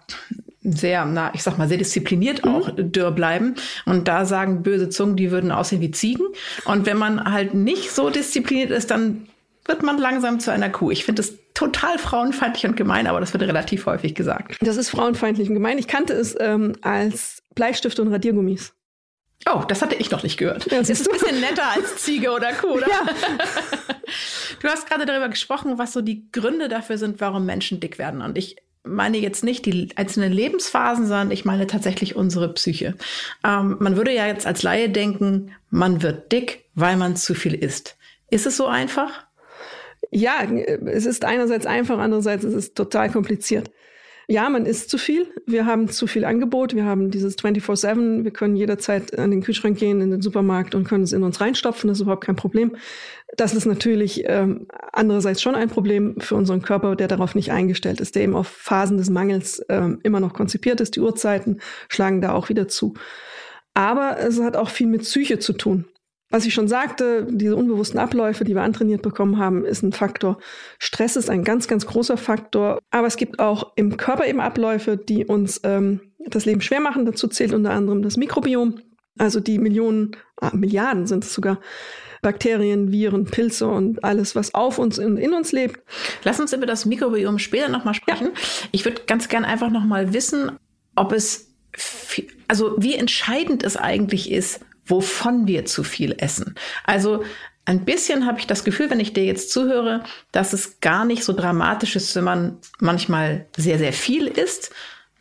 sehr, 0.64 1.05
na, 1.05 1.33
ich 1.35 1.42
sag 1.42 1.59
mal, 1.59 1.68
sehr 1.68 1.77
diszipliniert 1.77 2.44
mhm. 2.44 2.55
auch 2.55 2.77
mhm. 2.77 2.90
dürr 2.90 3.11
bleiben. 3.11 3.55
Und 3.85 4.09
da 4.09 4.24
sagen 4.24 4.62
böse 4.62 4.88
Zungen, 4.88 5.16
die 5.16 5.31
würden 5.31 5.53
aussehen 5.53 5.81
wie 5.81 5.90
Ziegen. 5.90 6.27
Und 6.64 6.87
wenn 6.87 6.96
man 6.96 7.33
halt 7.33 7.55
nicht 7.55 7.90
so 7.92 8.11
diszipliniert 8.11 8.70
ist, 8.70 8.90
dann 8.90 9.29
wird 9.66 9.83
man 9.83 9.98
langsam 9.98 10.40
zu 10.40 10.50
einer 10.50 10.70
Kuh. 10.70 10.90
Ich 10.90 11.05
finde 11.05 11.22
es 11.22 11.35
total 11.55 11.98
frauenfeindlich 11.98 12.66
und 12.66 12.77
gemein, 12.77 13.07
aber 13.07 13.20
das 13.20 13.33
wird 13.33 13.42
relativ 13.44 13.87
häufig 13.87 14.14
gesagt. 14.14 14.57
Das 14.61 14.77
ist 14.77 14.90
frauenfeindlich 14.90 15.48
und 15.48 15.55
gemein. 15.55 15.79
Ich 15.79 15.87
kannte 15.87 16.12
es 16.12 16.37
ähm, 16.38 16.74
als 16.83 17.42
Bleistifte 17.55 18.03
und 18.03 18.12
Radiergummis. 18.12 18.74
Oh, 19.46 19.62
das 19.68 19.83
hatte 19.83 19.94
ich 19.96 20.11
noch 20.11 20.22
nicht 20.22 20.38
gehört. 20.38 20.70
Ja, 20.70 20.79
das 20.79 20.88
ist 20.88 21.09
ein 21.09 21.18
bisschen 21.18 21.40
netter 21.40 21.70
als 21.74 21.96
Ziege 21.96 22.31
oder 22.31 22.53
Kuh, 22.53 22.72
oder? 22.72 22.88
Ja. 22.88 23.00
Du 24.61 24.68
hast 24.68 24.88
gerade 24.88 25.05
darüber 25.05 25.29
gesprochen, 25.29 25.77
was 25.77 25.92
so 25.92 26.00
die 26.00 26.31
Gründe 26.31 26.68
dafür 26.68 26.96
sind, 26.96 27.20
warum 27.20 27.44
Menschen 27.44 27.81
dick 27.81 27.98
werden. 27.98 28.22
Und 28.22 28.38
ich 28.38 28.57
meine 28.84 29.18
jetzt 29.18 29.42
nicht 29.42 29.66
die 29.66 29.88
einzelnen 29.96 30.32
Lebensphasen, 30.32 31.06
sondern 31.06 31.30
ich 31.30 31.44
meine 31.44 31.66
tatsächlich 31.66 32.16
unsere 32.16 32.52
Psyche. 32.52 32.94
Ähm, 33.42 33.76
man 33.80 33.96
würde 33.96 34.14
ja 34.14 34.26
jetzt 34.26 34.46
als 34.46 34.62
Laie 34.62 34.90
denken, 34.90 35.52
man 35.70 36.02
wird 36.02 36.30
dick, 36.32 36.66
weil 36.74 36.96
man 36.96 37.16
zu 37.16 37.34
viel 37.34 37.54
isst. 37.54 37.96
Ist 38.30 38.46
es 38.46 38.56
so 38.56 38.66
einfach? 38.66 39.26
Ja, 40.10 40.44
es 40.44 41.06
ist 41.06 41.24
einerseits 41.24 41.66
einfach, 41.66 41.98
andererseits 41.98 42.44
ist 42.44 42.54
es 42.54 42.74
total 42.74 43.10
kompliziert. 43.10 43.70
Ja, 44.26 44.48
man 44.48 44.64
isst 44.64 44.88
zu 44.88 44.96
viel. 44.96 45.26
Wir 45.46 45.66
haben 45.66 45.88
zu 45.88 46.06
viel 46.06 46.24
Angebot. 46.24 46.74
Wir 46.74 46.84
haben 46.84 47.10
dieses 47.10 47.37
24-7. 47.38 48.24
Wir 48.24 48.30
können 48.30 48.56
jederzeit 48.56 49.18
an 49.18 49.30
den 49.30 49.42
Kühlschrank 49.42 49.78
gehen, 49.78 50.00
in 50.00 50.10
den 50.10 50.22
Supermarkt 50.22 50.74
und 50.74 50.84
können 50.84 51.04
es 51.04 51.12
in 51.12 51.22
uns 51.22 51.40
reinstopfen. 51.40 51.88
Das 51.88 51.98
ist 51.98 52.02
überhaupt 52.02 52.24
kein 52.24 52.37
Problem. 52.37 52.76
Das 53.37 53.54
ist 53.54 53.66
natürlich 53.66 54.24
ähm, 54.26 54.66
andererseits 54.92 55.42
schon 55.42 55.54
ein 55.54 55.68
Problem 55.68 56.16
für 56.20 56.37
unseren 56.37 56.62
Körper, 56.62 56.96
der 56.96 57.08
darauf 57.08 57.34
nicht 57.34 57.52
eingestellt 57.52 58.00
ist, 58.00 58.14
der 58.14 58.22
eben 58.22 58.37
auf 58.37 58.48
Phasen 58.48 58.96
des 58.96 59.10
Mangels 59.10 59.62
ähm, 59.68 60.00
immer 60.02 60.20
noch 60.20 60.32
konzipiert 60.32 60.80
ist. 60.80 60.96
Die 60.96 61.00
Uhrzeiten 61.00 61.60
schlagen 61.88 62.20
da 62.22 62.32
auch 62.32 62.48
wieder 62.48 62.66
zu. 62.66 62.94
Aber 63.74 64.18
es 64.20 64.40
hat 64.40 64.56
auch 64.56 64.70
viel 64.70 64.87
mit 64.87 65.02
Psyche 65.02 65.38
zu 65.38 65.52
tun. 65.52 65.84
Was 66.30 66.46
ich 66.46 66.54
schon 66.54 66.68
sagte, 66.68 67.26
diese 67.30 67.54
unbewussten 67.54 68.00
Abläufe, 68.00 68.44
die 68.44 68.54
wir 68.54 68.62
antrainiert 68.62 69.02
bekommen 69.02 69.38
haben, 69.38 69.64
ist 69.64 69.82
ein 69.82 69.92
Faktor. 69.92 70.38
Stress 70.78 71.16
ist 71.16 71.30
ein 71.30 71.44
ganz, 71.44 71.68
ganz 71.68 71.87
großer 71.87 72.16
Faktor. 72.16 72.78
Aber 72.90 73.06
es 73.06 73.16
gibt 73.16 73.38
auch 73.38 73.72
im 73.76 73.96
Körper 73.96 74.26
eben 74.26 74.40
Abläufe, 74.40 74.96
die 74.96 75.26
uns 75.26 75.60
ähm, 75.64 76.00
das 76.26 76.44
Leben 76.44 76.60
schwer 76.60 76.80
machen. 76.80 77.06
Dazu 77.06 77.28
zählt 77.28 77.52
unter 77.52 77.70
anderem 77.70 78.02
das 78.02 78.16
Mikrobiom. 78.16 78.80
Also 79.16 79.38
die 79.38 79.58
Millionen, 79.58 80.16
ah, 80.40 80.50
Milliarden 80.54 81.06
sind 81.06 81.24
es 81.24 81.32
sogar, 81.32 81.60
Bakterien, 82.24 82.90
Viren, 82.90 83.26
Pilze 83.26 83.68
und 83.68 84.02
alles, 84.02 84.34
was 84.34 84.54
auf 84.54 84.78
uns 84.78 84.98
und 84.98 85.18
in 85.18 85.34
uns 85.34 85.52
lebt. 85.52 85.80
Lass 86.24 86.40
uns 86.40 86.52
über 86.52 86.66
das 86.66 86.87
Mikrobiom 86.87 87.38
später 87.38 87.68
nochmal 87.68 87.94
sprechen. 87.94 88.28
Ja. 88.32 88.68
Ich 88.72 88.84
würde 88.84 89.02
ganz 89.06 89.28
gern 89.28 89.44
einfach 89.44 89.70
nochmal 89.70 90.14
wissen, 90.14 90.52
ob 90.96 91.12
es, 91.12 91.54
also 92.48 92.74
wie 92.78 92.94
entscheidend 92.94 93.62
es 93.62 93.76
eigentlich 93.76 94.32
ist, 94.32 94.60
wovon 94.86 95.46
wir 95.46 95.64
zu 95.64 95.84
viel 95.84 96.14
essen. 96.18 96.54
Also 96.84 97.24
ein 97.64 97.84
bisschen 97.84 98.26
habe 98.26 98.38
ich 98.38 98.46
das 98.46 98.64
Gefühl, 98.64 98.90
wenn 98.90 99.00
ich 99.00 99.12
dir 99.12 99.24
jetzt 99.24 99.50
zuhöre, 99.50 100.04
dass 100.32 100.52
es 100.52 100.80
gar 100.80 101.04
nicht 101.04 101.24
so 101.24 101.32
dramatisch 101.32 101.96
ist, 101.96 102.14
wenn 102.14 102.24
man 102.24 102.58
manchmal 102.78 103.46
sehr, 103.56 103.78
sehr 103.78 103.92
viel 103.92 104.26
isst, 104.26 104.70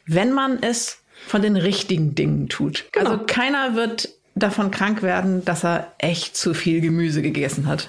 wenn 0.06 0.34
man 0.34 0.62
es 0.62 1.00
von 1.26 1.42
den 1.42 1.56
richtigen 1.56 2.16
Dingen 2.16 2.50
tut. 2.50 2.86
Genau. 2.92 3.12
Also 3.12 3.24
keiner 3.26 3.76
wird 3.76 4.10
davon 4.36 4.72
krank 4.72 5.04
werden, 5.04 5.46
dass 5.46 5.64
er 5.64 5.94
echt 6.00 6.36
zu 6.36 6.54
viel 6.54 6.82
Gemüse 6.82 7.22
gegessen 7.22 7.68
hat. 7.68 7.88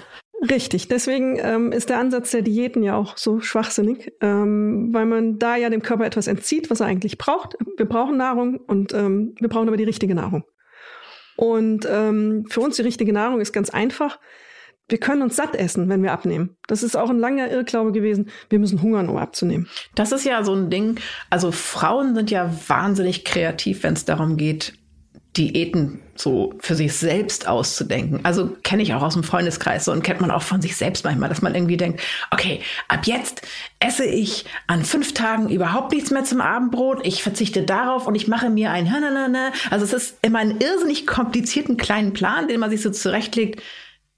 Richtig, 0.50 0.88
deswegen 0.88 1.38
ähm, 1.40 1.72
ist 1.72 1.88
der 1.88 1.98
Ansatz 1.98 2.30
der 2.30 2.42
Diäten 2.42 2.82
ja 2.82 2.96
auch 2.96 3.16
so 3.16 3.40
schwachsinnig, 3.40 4.12
ähm, 4.20 4.90
weil 4.92 5.06
man 5.06 5.38
da 5.38 5.56
ja 5.56 5.70
dem 5.70 5.82
Körper 5.82 6.04
etwas 6.04 6.26
entzieht, 6.26 6.70
was 6.70 6.80
er 6.80 6.86
eigentlich 6.86 7.16
braucht. 7.16 7.56
Wir 7.76 7.86
brauchen 7.86 8.18
Nahrung 8.18 8.58
und 8.58 8.92
ähm, 8.92 9.34
wir 9.40 9.48
brauchen 9.48 9.68
aber 9.68 9.78
die 9.78 9.84
richtige 9.84 10.14
Nahrung. 10.14 10.44
Und 11.36 11.86
ähm, 11.90 12.46
für 12.48 12.60
uns 12.60 12.76
die 12.76 12.82
richtige 12.82 13.12
Nahrung 13.12 13.40
ist 13.40 13.52
ganz 13.52 13.70
einfach. 13.70 14.18
Wir 14.88 14.98
können 14.98 15.22
uns 15.22 15.36
satt 15.36 15.54
essen, 15.56 15.88
wenn 15.88 16.02
wir 16.02 16.12
abnehmen. 16.12 16.56
Das 16.66 16.82
ist 16.82 16.94
auch 16.94 17.08
ein 17.08 17.18
langer 17.18 17.50
Irrglaube 17.50 17.92
gewesen. 17.92 18.28
Wir 18.50 18.58
müssen 18.58 18.82
hungern, 18.82 19.08
um 19.08 19.16
abzunehmen. 19.16 19.68
Das 19.94 20.12
ist 20.12 20.24
ja 20.24 20.44
so 20.44 20.54
ein 20.54 20.68
Ding. 20.68 21.00
Also 21.30 21.52
Frauen 21.52 22.14
sind 22.14 22.30
ja 22.30 22.54
wahnsinnig 22.68 23.24
kreativ, 23.24 23.82
wenn 23.82 23.94
es 23.94 24.04
darum 24.04 24.36
geht, 24.36 24.74
Diäten 25.36 26.00
so 26.16 26.54
für 26.60 26.74
sich 26.74 26.92
selbst 26.92 27.48
auszudenken. 27.48 28.20
Also 28.22 28.56
kenne 28.62 28.82
ich 28.82 28.94
auch 28.94 29.02
aus 29.02 29.14
dem 29.14 29.24
Freundeskreis 29.24 29.84
so 29.84 29.92
und 29.92 30.02
kennt 30.02 30.20
man 30.20 30.30
auch 30.30 30.42
von 30.42 30.62
sich 30.62 30.76
selbst 30.76 31.04
manchmal, 31.04 31.28
dass 31.28 31.42
man 31.42 31.54
irgendwie 31.54 31.76
denkt, 31.76 32.00
okay, 32.30 32.60
ab 32.88 33.06
jetzt 33.06 33.42
esse 33.80 34.04
ich 34.04 34.44
an 34.68 34.84
fünf 34.84 35.12
Tagen 35.14 35.48
überhaupt 35.48 35.92
nichts 35.92 36.10
mehr 36.10 36.24
zum 36.24 36.40
Abendbrot. 36.40 37.04
Ich 37.04 37.22
verzichte 37.22 37.62
darauf 37.62 38.06
und 38.06 38.14
ich 38.14 38.28
mache 38.28 38.48
mir 38.48 38.70
ein 38.70 38.84
Also 39.70 39.84
es 39.84 39.92
ist 39.92 40.18
immer 40.22 40.38
einen 40.38 40.60
irrsinnig 40.60 41.06
komplizierten 41.06 41.76
kleinen 41.76 42.12
Plan, 42.12 42.46
den 42.46 42.60
man 42.60 42.70
sich 42.70 42.82
so 42.82 42.90
zurechtlegt 42.90 43.60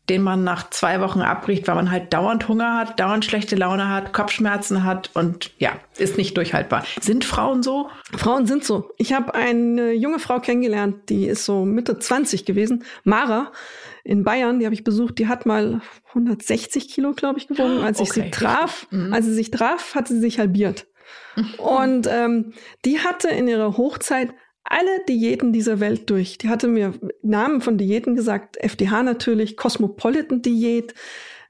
den 0.09 0.23
man 0.23 0.45
nach 0.45 0.71
zwei 0.71 1.01
Wochen 1.01 1.21
abbricht, 1.21 1.67
weil 1.67 1.75
man 1.75 1.91
halt 1.91 2.13
dauernd 2.13 2.49
Hunger 2.49 2.77
hat, 2.77 3.01
dauernd 3.01 3.25
schlechte 3.25 3.57
Laune 3.57 3.89
hat, 3.89 4.13
Kopfschmerzen 4.13 4.85
hat 4.85 5.11
und 5.15 5.51
ja, 5.59 5.73
ist 5.99 6.17
nicht 6.17 6.37
durchhaltbar. 6.37 6.85
Sind 7.01 7.25
Frauen 7.25 7.63
so? 7.63 7.89
Frauen 8.17 8.47
sind 8.47 8.65
so. 8.65 8.91
Ich 8.99 9.13
habe 9.13 9.35
eine 9.35 9.93
junge 9.93 10.19
Frau 10.19 10.39
kennengelernt, 10.41 11.09
die 11.09 11.27
ist 11.27 11.45
so 11.45 11.65
Mitte 11.65 11.99
20 11.99 12.45
gewesen, 12.45 12.85
Mara 13.05 13.53
in 14.07 14.23
Bayern, 14.23 14.61
die 14.61 14.67
habe 14.67 14.75
ich 14.75 14.85
besucht, 14.85 15.19
die 15.19 15.27
hat 15.27 15.47
mal 15.47 15.81
160 16.09 16.89
Kilo, 16.89 17.13
glaube 17.13 17.41
ich, 17.41 17.49
gewogen. 17.49 17.83
Als 17.83 17.99
ich 17.99 18.11
okay. 18.11 18.23
sie 18.23 18.31
traf, 18.31 18.87
mhm. 18.91 19.13
als 19.13 19.27
sie 19.27 19.35
sich 19.35 19.51
traf, 19.51 19.97
hat 19.97 20.07
sie 20.07 20.21
sich 20.21 20.39
halbiert. 20.39 20.87
Und 21.59 22.07
ähm, 22.09 22.53
die 22.85 23.01
hatte 23.01 23.29
in 23.29 23.49
ihrer 23.49 23.77
Hochzeit 23.77 24.31
alle 24.69 25.05
Diäten 25.09 25.53
dieser 25.53 25.81
Welt 25.81 26.11
durch. 26.11 26.39
Die 26.39 26.49
hatte 26.49 26.69
mir 26.69 26.95
Namen 27.23 27.61
von 27.61 27.79
Diäten 27.79 28.15
gesagt, 28.17 28.57
FDH 28.57 29.03
natürlich, 29.03 29.57
Cosmopolitan-Diät, 29.57 30.95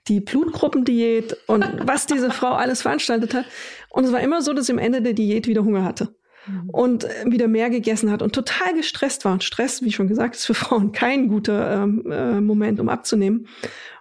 die 0.08 0.20
Blutgruppendiät 0.20 1.36
und 1.46 1.64
was 1.86 2.06
diese 2.06 2.30
Frau 2.30 2.52
alles 2.52 2.82
veranstaltet 2.82 3.34
hat. 3.34 3.46
Und 3.90 4.04
es 4.04 4.12
war 4.12 4.20
immer 4.20 4.42
so, 4.42 4.52
dass 4.52 4.66
sie 4.66 4.72
am 4.72 4.78
Ende 4.78 5.02
der 5.02 5.14
Diät 5.14 5.46
wieder 5.46 5.64
Hunger 5.64 5.84
hatte 5.84 6.14
mhm. 6.46 6.70
und 6.70 7.04
äh, 7.04 7.24
wieder 7.26 7.48
mehr 7.48 7.70
gegessen 7.70 8.10
hat 8.10 8.22
und 8.22 8.34
total 8.34 8.74
gestresst 8.74 9.24
war. 9.24 9.32
Und 9.32 9.44
Stress, 9.44 9.82
wie 9.82 9.92
schon 9.92 10.08
gesagt, 10.08 10.36
ist 10.36 10.46
für 10.46 10.54
Frauen 10.54 10.92
kein 10.92 11.28
guter 11.28 11.82
ähm, 11.82 12.10
äh, 12.10 12.40
Moment, 12.40 12.80
um 12.80 12.88
abzunehmen. 12.88 13.48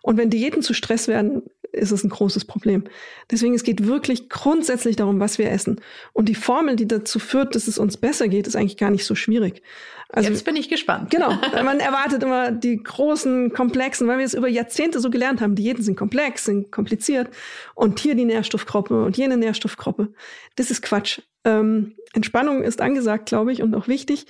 Und 0.01 0.17
wenn 0.17 0.29
Diäten 0.29 0.61
zu 0.61 0.73
Stress 0.73 1.07
werden, 1.07 1.43
ist 1.75 1.91
es 1.91 2.03
ein 2.03 2.09
großes 2.09 2.45
Problem. 2.45 2.83
Deswegen, 3.31 3.53
es 3.53 3.63
geht 3.63 3.85
wirklich 3.85 4.29
grundsätzlich 4.29 4.95
darum, 4.95 5.19
was 5.19 5.37
wir 5.37 5.51
essen. 5.51 5.81
Und 6.13 6.29
die 6.29 6.35
Formel, 6.35 6.75
die 6.75 6.87
dazu 6.87 7.19
führt, 7.19 7.55
dass 7.55 7.67
es 7.67 7.77
uns 7.77 7.97
besser 7.97 8.27
geht, 8.27 8.47
ist 8.47 8.55
eigentlich 8.55 8.77
gar 8.77 8.91
nicht 8.91 9.05
so 9.05 9.15
schwierig. 9.15 9.61
Also, 10.09 10.29
Jetzt 10.29 10.45
bin 10.45 10.55
ich 10.55 10.69
gespannt. 10.69 11.09
Genau. 11.09 11.29
Man 11.63 11.79
erwartet 11.79 12.23
immer 12.23 12.51
die 12.51 12.81
großen, 12.81 13.51
komplexen, 13.51 14.07
weil 14.07 14.19
wir 14.19 14.25
es 14.25 14.33
über 14.33 14.47
Jahrzehnte 14.47 14.99
so 14.99 15.09
gelernt 15.09 15.41
haben. 15.41 15.55
Diäten 15.55 15.83
sind 15.83 15.97
komplex, 15.97 16.45
sind 16.45 16.71
kompliziert. 16.71 17.29
Und 17.73 17.99
hier 17.99 18.15
die 18.15 18.25
Nährstoffgruppe 18.25 19.03
und 19.03 19.17
jene 19.17 19.37
Nährstoffgruppe. 19.37 20.13
Das 20.55 20.71
ist 20.71 20.81
Quatsch. 20.81 21.21
Ähm, 21.43 21.95
Entspannung 22.13 22.63
ist 22.63 22.81
angesagt, 22.81 23.27
glaube 23.27 23.51
ich, 23.51 23.61
und 23.61 23.75
auch 23.75 23.87
wichtig. 23.87 24.25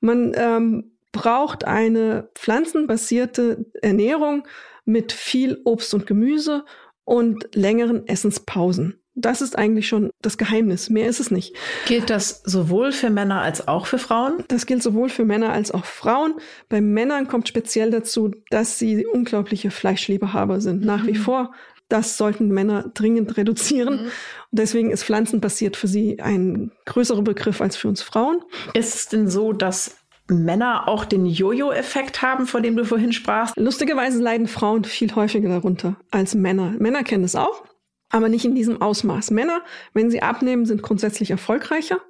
Man 0.00 0.32
ähm, 0.36 0.92
braucht 1.12 1.64
eine 1.64 2.28
pflanzenbasierte 2.34 3.64
Ernährung 3.80 4.46
mit 4.84 5.12
viel 5.12 5.60
Obst 5.64 5.94
und 5.94 6.06
Gemüse 6.06 6.64
und 7.04 7.48
längeren 7.54 8.06
Essenspausen. 8.06 9.00
Das 9.16 9.40
ist 9.40 9.56
eigentlich 9.56 9.86
schon 9.86 10.10
das 10.22 10.38
Geheimnis. 10.38 10.90
Mehr 10.90 11.08
ist 11.08 11.20
es 11.20 11.30
nicht. 11.30 11.54
Gilt 11.86 12.10
das 12.10 12.42
sowohl 12.44 12.90
für 12.90 13.10
Männer 13.10 13.42
als 13.42 13.68
auch 13.68 13.86
für 13.86 13.98
Frauen? 13.98 14.42
Das 14.48 14.66
gilt 14.66 14.82
sowohl 14.82 15.08
für 15.08 15.24
Männer 15.24 15.52
als 15.52 15.70
auch 15.70 15.84
Frauen. 15.84 16.34
Bei 16.68 16.80
Männern 16.80 17.28
kommt 17.28 17.46
speziell 17.46 17.90
dazu, 17.90 18.32
dass 18.50 18.78
sie 18.78 19.06
unglaubliche 19.06 19.70
Fleischliebehaber 19.70 20.60
sind. 20.60 20.84
Nach 20.84 21.04
mhm. 21.04 21.06
wie 21.06 21.14
vor. 21.14 21.52
Das 21.88 22.16
sollten 22.16 22.48
Männer 22.48 22.90
dringend 22.94 23.36
reduzieren. 23.36 23.94
Mhm. 23.94 24.06
Und 24.06 24.10
deswegen 24.50 24.90
ist 24.90 25.04
pflanzenbasiert 25.04 25.76
für 25.76 25.86
sie 25.86 26.20
ein 26.20 26.72
größerer 26.86 27.22
Begriff 27.22 27.60
als 27.60 27.76
für 27.76 27.86
uns 27.88 28.02
Frauen. 28.02 28.40
Ist 28.72 28.94
es 28.96 29.08
denn 29.08 29.28
so, 29.28 29.52
dass 29.52 29.96
Männer 30.28 30.88
auch 30.88 31.04
den 31.04 31.26
Jojo-Effekt 31.26 32.22
haben, 32.22 32.46
von 32.46 32.62
dem 32.62 32.76
du 32.76 32.84
vorhin 32.84 33.12
sprachst? 33.12 33.54
Lustigerweise 33.56 34.22
leiden 34.22 34.48
Frauen 34.48 34.84
viel 34.84 35.14
häufiger 35.14 35.48
darunter 35.48 35.96
als 36.10 36.34
Männer. 36.34 36.74
Männer 36.78 37.04
kennen 37.04 37.24
es 37.24 37.36
auch, 37.36 37.64
aber 38.10 38.28
nicht 38.28 38.44
in 38.44 38.54
diesem 38.54 38.80
Ausmaß. 38.80 39.30
Männer, 39.30 39.62
wenn 39.92 40.10
sie 40.10 40.22
abnehmen, 40.22 40.64
sind 40.64 40.82
grundsätzlich 40.82 41.30
erfolgreicher. 41.30 42.00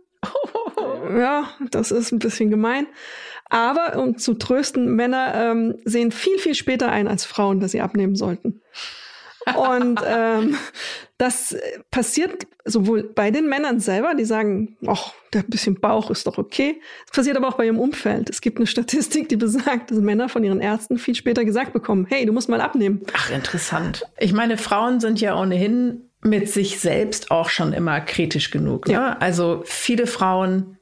Ja, 1.16 1.50
das 1.70 1.90
ist 1.90 2.12
ein 2.12 2.18
bisschen 2.18 2.50
gemein. 2.50 2.86
Aber 3.50 3.98
um 3.98 4.16
zu 4.16 4.34
trösten, 4.34 4.96
Männer 4.96 5.34
ähm, 5.34 5.76
sehen 5.84 6.12
viel, 6.12 6.38
viel 6.38 6.54
später 6.54 6.90
ein 6.90 7.08
als 7.08 7.24
Frauen, 7.24 7.60
dass 7.60 7.72
sie 7.72 7.82
abnehmen 7.82 8.16
sollten. 8.16 8.62
Und 9.56 10.00
ähm, 10.06 10.56
das 11.18 11.56
passiert 11.90 12.46
sowohl 12.64 13.02
bei 13.02 13.30
den 13.30 13.48
Männern 13.48 13.80
selber, 13.80 14.14
die 14.14 14.24
sagen, 14.24 14.76
ach, 14.86 15.12
der 15.32 15.42
bisschen 15.42 15.80
Bauch 15.80 16.10
ist 16.10 16.26
doch 16.26 16.38
okay. 16.38 16.80
Es 17.06 17.12
passiert 17.12 17.36
aber 17.36 17.48
auch 17.48 17.56
bei 17.56 17.66
ihrem 17.66 17.78
Umfeld. 17.78 18.30
Es 18.30 18.40
gibt 18.40 18.58
eine 18.58 18.66
Statistik, 18.66 19.28
die 19.28 19.36
besagt, 19.36 19.90
dass 19.90 19.98
Männer 19.98 20.28
von 20.28 20.42
ihren 20.44 20.60
Ärzten 20.60 20.98
viel 20.98 21.14
später 21.14 21.44
gesagt 21.44 21.72
bekommen, 21.72 22.06
hey, 22.08 22.24
du 22.26 22.32
musst 22.32 22.48
mal 22.48 22.60
abnehmen. 22.60 23.02
Ach, 23.12 23.30
interessant. 23.30 24.04
Ich 24.18 24.32
meine, 24.32 24.56
Frauen 24.56 25.00
sind 25.00 25.20
ja 25.20 25.38
ohnehin 25.38 26.10
mit 26.22 26.48
sich 26.48 26.80
selbst 26.80 27.30
auch 27.30 27.50
schon 27.50 27.72
immer 27.72 28.00
kritisch 28.00 28.50
genug. 28.50 28.88
Ne? 28.88 28.94
Ja. 28.94 29.16
Also 29.20 29.62
viele 29.66 30.06
Frauen 30.06 30.78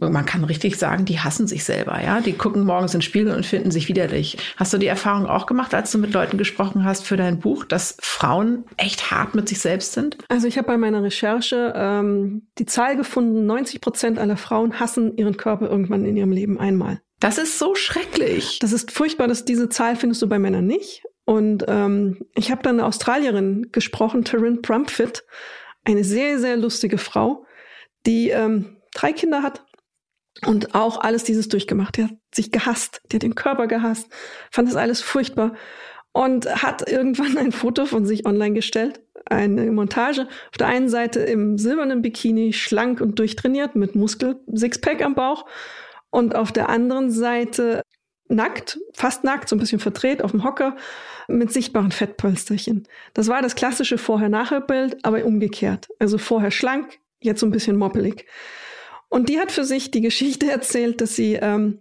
man 0.00 0.26
kann 0.26 0.42
richtig 0.42 0.76
sagen, 0.76 1.04
die 1.04 1.20
hassen 1.20 1.46
sich 1.46 1.62
selber, 1.62 2.02
ja. 2.02 2.20
Die 2.20 2.32
gucken 2.32 2.64
morgens 2.64 2.94
in 2.94 2.98
den 2.98 3.02
Spiegel 3.02 3.34
und 3.34 3.46
finden 3.46 3.70
sich 3.70 3.88
widerlich. 3.88 4.36
Hast 4.56 4.72
du 4.72 4.78
die 4.78 4.88
Erfahrung 4.88 5.26
auch 5.26 5.46
gemacht, 5.46 5.72
als 5.72 5.92
du 5.92 5.98
mit 5.98 6.12
Leuten 6.12 6.36
gesprochen 6.36 6.84
hast 6.84 7.06
für 7.06 7.16
dein 7.16 7.38
Buch, 7.38 7.64
dass 7.64 7.96
Frauen 8.00 8.64
echt 8.76 9.12
hart 9.12 9.36
mit 9.36 9.48
sich 9.48 9.60
selbst 9.60 9.92
sind? 9.92 10.18
Also 10.28 10.48
ich 10.48 10.58
habe 10.58 10.66
bei 10.66 10.78
meiner 10.78 11.04
Recherche 11.04 11.72
ähm, 11.76 12.48
die 12.58 12.66
Zahl 12.66 12.96
gefunden, 12.96 13.46
90 13.46 13.80
Prozent 13.80 14.18
aller 14.18 14.36
Frauen 14.36 14.80
hassen 14.80 15.16
ihren 15.16 15.36
Körper 15.36 15.68
irgendwann 15.68 16.04
in 16.04 16.16
ihrem 16.16 16.32
Leben 16.32 16.58
einmal. 16.58 17.00
Das 17.20 17.38
ist 17.38 17.60
so 17.60 17.76
schrecklich. 17.76 18.58
Das 18.58 18.72
ist 18.72 18.90
furchtbar, 18.90 19.28
dass 19.28 19.44
diese 19.44 19.68
Zahl 19.68 19.94
findest 19.94 20.22
du 20.22 20.28
bei 20.28 20.40
Männern 20.40 20.66
nicht. 20.66 21.04
Und 21.24 21.64
ähm, 21.68 22.18
ich 22.34 22.50
habe 22.50 22.64
dann 22.64 22.80
eine 22.80 22.88
Australierin 22.88 23.68
gesprochen, 23.70 24.24
Taryn 24.24 24.60
Brumfitt, 24.60 25.24
eine 25.84 26.02
sehr, 26.02 26.40
sehr 26.40 26.56
lustige 26.56 26.98
Frau, 26.98 27.46
die 28.06 28.30
ähm, 28.30 28.78
drei 28.94 29.12
Kinder 29.12 29.42
hat 29.42 29.64
und 30.46 30.74
auch 30.74 31.00
alles 31.00 31.24
dieses 31.24 31.48
durchgemacht. 31.48 31.96
Die 31.96 32.04
hat 32.04 32.14
sich 32.34 32.50
gehasst, 32.50 33.02
die 33.10 33.16
hat 33.16 33.22
den 33.22 33.34
Körper 33.34 33.66
gehasst, 33.66 34.08
fand 34.50 34.68
das 34.68 34.76
alles 34.76 35.00
furchtbar 35.00 35.54
und 36.12 36.46
hat 36.62 36.88
irgendwann 36.88 37.38
ein 37.38 37.52
Foto 37.52 37.86
von 37.86 38.04
sich 38.06 38.26
online 38.26 38.54
gestellt, 38.54 39.00
eine 39.26 39.70
Montage. 39.72 40.28
Auf 40.50 40.58
der 40.58 40.68
einen 40.68 40.88
Seite 40.88 41.20
im 41.20 41.58
silbernen 41.58 42.02
Bikini, 42.02 42.52
schlank 42.52 43.00
und 43.00 43.18
durchtrainiert 43.18 43.76
mit 43.76 43.94
Muskel, 43.94 44.40
Sixpack 44.52 45.02
am 45.02 45.14
Bauch 45.14 45.46
und 46.10 46.34
auf 46.34 46.52
der 46.52 46.68
anderen 46.68 47.10
Seite 47.10 47.82
nackt, 48.28 48.78
fast 48.94 49.24
nackt, 49.24 49.48
so 49.48 49.56
ein 49.56 49.58
bisschen 49.58 49.78
verdreht 49.78 50.22
auf 50.22 50.30
dem 50.30 50.44
Hocker 50.44 50.76
mit 51.28 51.52
sichtbaren 51.52 51.92
Fettpölsterchen. 51.92 52.88
Das 53.14 53.28
war 53.28 53.42
das 53.42 53.54
klassische 53.54 53.98
Vorher-Nachher-Bild, 53.98 55.04
aber 55.04 55.24
umgekehrt. 55.24 55.88
Also 55.98 56.18
vorher 56.18 56.50
schlank, 56.50 56.98
jetzt 57.20 57.40
so 57.40 57.46
ein 57.46 57.52
bisschen 57.52 57.76
moppelig. 57.76 58.26
Und 59.12 59.28
die 59.28 59.38
hat 59.38 59.52
für 59.52 59.64
sich 59.64 59.90
die 59.90 60.00
Geschichte 60.00 60.50
erzählt, 60.50 61.02
dass 61.02 61.14
sie 61.14 61.34
ähm, 61.34 61.80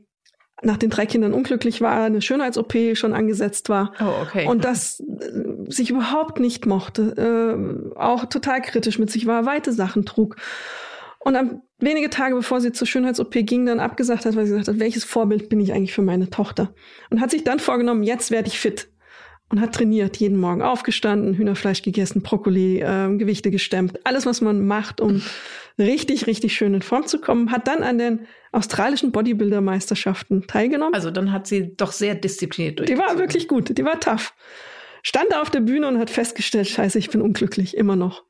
nach 0.62 0.76
den 0.76 0.90
drei 0.90 1.06
Kindern 1.06 1.32
unglücklich 1.32 1.80
war, 1.80 2.04
eine 2.04 2.22
Schönheits-OP 2.22 2.74
schon 2.96 3.14
angesetzt 3.14 3.70
war. 3.70 3.94
Oh, 4.02 4.24
okay. 4.24 4.48
Und 4.48 4.66
das 4.66 5.00
äh, 5.00 5.72
sich 5.72 5.92
überhaupt 5.92 6.42
nicht 6.42 6.66
mochte, 6.66 7.16
äh, 7.96 7.98
auch 7.98 8.26
total 8.26 8.62
kritisch 8.62 9.00
mit 9.00 9.10
sich 9.10 9.28
war, 9.28 9.46
weite 9.46 9.72
Sachen 9.72 10.06
trug. 10.06 10.36
Und 11.20 11.36
dann 11.36 11.62
wenige 11.78 12.10
Tage 12.10 12.36
bevor 12.36 12.60
sie 12.60 12.74
zur 12.74 12.86
Schönheits-OP 12.86 13.32
ging, 13.32 13.66
dann 13.66 13.80
abgesagt 13.80 14.26
hat, 14.26 14.36
weil 14.36 14.46
sie 14.46 14.52
gesagt 14.52 14.68
hat, 14.68 14.80
welches 14.80 15.06
Vorbild 15.06 15.48
bin 15.48 15.62
ich 15.62 15.72
eigentlich 15.72 15.94
für 15.94 16.02
meine 16.02 16.30
Tochter? 16.30 16.74
Und 17.12 17.22
hat 17.22 17.32
sich 17.32 17.46
dann 17.46 17.60
vorgenommen, 17.60 18.04
jetzt 18.04 18.30
werde 18.32 18.50
ich 18.50 18.60
fit 18.60 18.90
und 19.52 19.62
hat 19.62 19.74
trainiert, 19.74 20.18
jeden 20.18 20.38
Morgen 20.38 20.62
aufgestanden, 20.62 21.36
Hühnerfleisch 21.36 21.82
gegessen, 21.82 22.22
Brokkoli, 22.22 22.80
äh, 22.80 23.16
Gewichte 23.18 23.52
gestemmt, 23.52 24.00
alles, 24.06 24.26
was 24.26 24.42
man 24.42 24.66
macht, 24.66 25.02
um 25.02 25.22
richtig, 25.78 26.28
richtig 26.28 26.54
schön 26.54 26.74
in 26.74 26.82
Form 26.82 27.08
zu 27.08 27.20
kommen, 27.20 27.52
hat 27.52 27.68
dann 27.68 27.84
an 27.84 27.98
den 27.98 28.28
australischen 28.52 29.12
Bodybuilder-Meisterschaften 29.12 30.48
teilgenommen. 30.48 30.94
Also 30.94 31.12
dann 31.12 31.32
hat 31.32 31.48
sie 31.48 31.76
doch 31.76 31.92
sehr 31.92 32.16
diszipliniert 32.16 32.80
durch. 32.80 32.90
Die 32.90 32.98
war 32.98 33.18
wirklich 33.18 33.48
gut, 33.48 33.78
die 33.78 33.86
war 33.86 34.00
tough. 34.00 34.34
Stand 35.04 35.32
da 35.32 35.42
auf 35.42 35.50
der 35.50 35.62
Bühne 35.62 35.88
und 35.88 35.98
hat 35.98 36.10
festgestellt, 36.10 36.68
scheiße, 36.68 37.00
ich 37.00 37.10
bin 37.10 37.22
unglücklich, 37.22 37.76
immer 37.76 37.96
noch. 37.96 38.24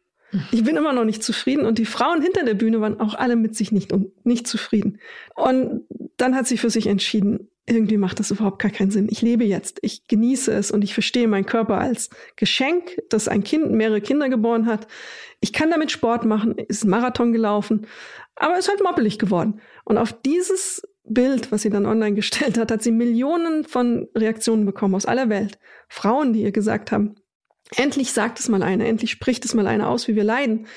Ich 0.51 0.63
bin 0.63 0.77
immer 0.77 0.93
noch 0.93 1.03
nicht 1.03 1.23
zufrieden 1.23 1.65
und 1.65 1.77
die 1.77 1.85
Frauen 1.85 2.21
hinter 2.21 2.45
der 2.45 2.53
Bühne 2.53 2.79
waren 2.79 3.01
auch 3.01 3.15
alle 3.15 3.35
mit 3.35 3.55
sich 3.55 3.73
nicht, 3.73 3.93
nicht 4.23 4.47
zufrieden. 4.47 4.99
Und 5.35 5.83
dann 6.15 6.35
hat 6.35 6.47
sie 6.47 6.57
für 6.57 6.69
sich 6.69 6.87
entschieden, 6.87 7.49
irgendwie 7.67 7.97
macht 7.97 8.19
das 8.19 8.31
überhaupt 8.31 8.59
gar 8.59 8.71
keinen 8.71 8.91
Sinn. 8.91 9.07
Ich 9.09 9.21
lebe 9.21 9.43
jetzt, 9.43 9.79
ich 9.81 10.07
genieße 10.07 10.51
es 10.51 10.71
und 10.71 10.83
ich 10.83 10.93
verstehe 10.93 11.27
meinen 11.27 11.45
Körper 11.45 11.77
als 11.77 12.09
Geschenk, 12.35 12.97
dass 13.09 13.27
ein 13.27 13.43
Kind 13.43 13.71
mehrere 13.71 14.01
Kinder 14.01 14.29
geboren 14.29 14.65
hat. 14.65 14.87
Ich 15.39 15.53
kann 15.53 15.69
damit 15.69 15.91
Sport 15.91 16.25
machen, 16.25 16.57
ist 16.57 16.85
Marathon 16.85 17.31
gelaufen, 17.31 17.87
aber 18.35 18.57
ist 18.57 18.69
halt 18.69 18.83
moppelig 18.83 19.19
geworden. 19.19 19.61
Und 19.85 19.97
auf 19.97 20.13
dieses 20.21 20.81
Bild, 21.03 21.51
was 21.51 21.61
sie 21.61 21.69
dann 21.69 21.85
online 21.85 22.15
gestellt 22.15 22.57
hat, 22.57 22.71
hat 22.71 22.81
sie 22.81 22.91
Millionen 22.91 23.63
von 23.63 24.07
Reaktionen 24.15 24.65
bekommen 24.65 24.95
aus 24.95 25.05
aller 25.05 25.29
Welt. 25.29 25.59
Frauen, 25.87 26.33
die 26.33 26.41
ihr 26.41 26.51
gesagt 26.51 26.91
haben, 26.91 27.15
endlich 27.75 28.11
sagt 28.11 28.39
es 28.39 28.49
mal 28.49 28.63
einer, 28.63 28.85
endlich 28.85 29.11
spricht 29.11 29.45
es 29.45 29.53
mal 29.53 29.67
einer 29.67 29.89
aus, 29.89 30.07
wie 30.07 30.15
wir 30.15 30.23
leiden. 30.23 30.67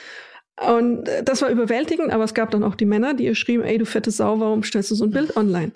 Und 0.61 1.09
äh, 1.09 1.25
das 1.25 1.43
war 1.43 1.49
überwältigend, 1.49 2.12
aber 2.12 2.25
es 2.25 2.35
gab 2.35 2.51
dann 2.53 2.62
auch 2.62 2.77
die 2.77 2.85
Männer, 2.85 3.14
die 3.14 3.25
ihr 3.25 3.35
schrieben, 3.35 3.64
ey, 3.64 3.77
du 3.77 3.87
fette 3.87 4.11
Sau, 4.11 4.38
warum 4.38 4.62
stellst 4.62 4.90
du 4.90 4.95
so 4.95 5.05
ein 5.05 5.11
Bild 5.11 5.37
online? 5.37 5.73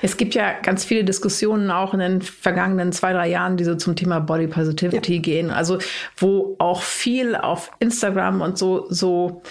Es 0.00 0.16
gibt 0.16 0.34
ja 0.34 0.58
ganz 0.62 0.84
viele 0.84 1.04
Diskussionen 1.04 1.70
auch 1.70 1.92
in 1.92 2.00
den 2.00 2.22
vergangenen 2.22 2.92
zwei, 2.92 3.12
drei 3.12 3.28
Jahren, 3.28 3.58
die 3.58 3.64
so 3.64 3.74
zum 3.74 3.96
Thema 3.96 4.20
Body 4.20 4.46
Positivity 4.46 5.16
ja. 5.16 5.20
gehen. 5.20 5.50
Also, 5.50 5.78
wo 6.16 6.56
auch 6.58 6.82
viel 6.82 7.36
auf 7.36 7.70
Instagram 7.80 8.40
und 8.40 8.56
so, 8.56 8.86
so 8.88 9.42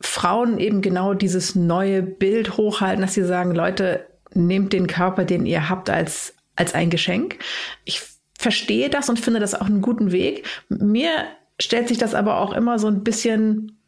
Frauen 0.00 0.58
eben 0.58 0.82
genau 0.82 1.14
dieses 1.14 1.54
neue 1.54 2.02
Bild 2.02 2.58
hochhalten, 2.58 3.00
dass 3.00 3.14
sie 3.14 3.24
sagen, 3.24 3.54
Leute, 3.54 4.06
nehmt 4.34 4.74
den 4.74 4.86
Körper, 4.86 5.24
den 5.24 5.46
ihr 5.46 5.70
habt, 5.70 5.88
als, 5.88 6.34
als 6.56 6.74
ein 6.74 6.90
Geschenk. 6.90 7.38
Ich 7.84 8.02
verstehe 8.38 8.90
das 8.90 9.08
und 9.08 9.18
finde 9.18 9.40
das 9.40 9.54
auch 9.54 9.66
einen 9.66 9.80
guten 9.80 10.12
Weg. 10.12 10.44
Mir 10.68 11.10
stellt 11.58 11.88
sich 11.88 11.96
das 11.96 12.14
aber 12.14 12.40
auch 12.40 12.52
immer 12.52 12.78
so 12.78 12.88
ein 12.88 13.02
bisschen 13.02 13.78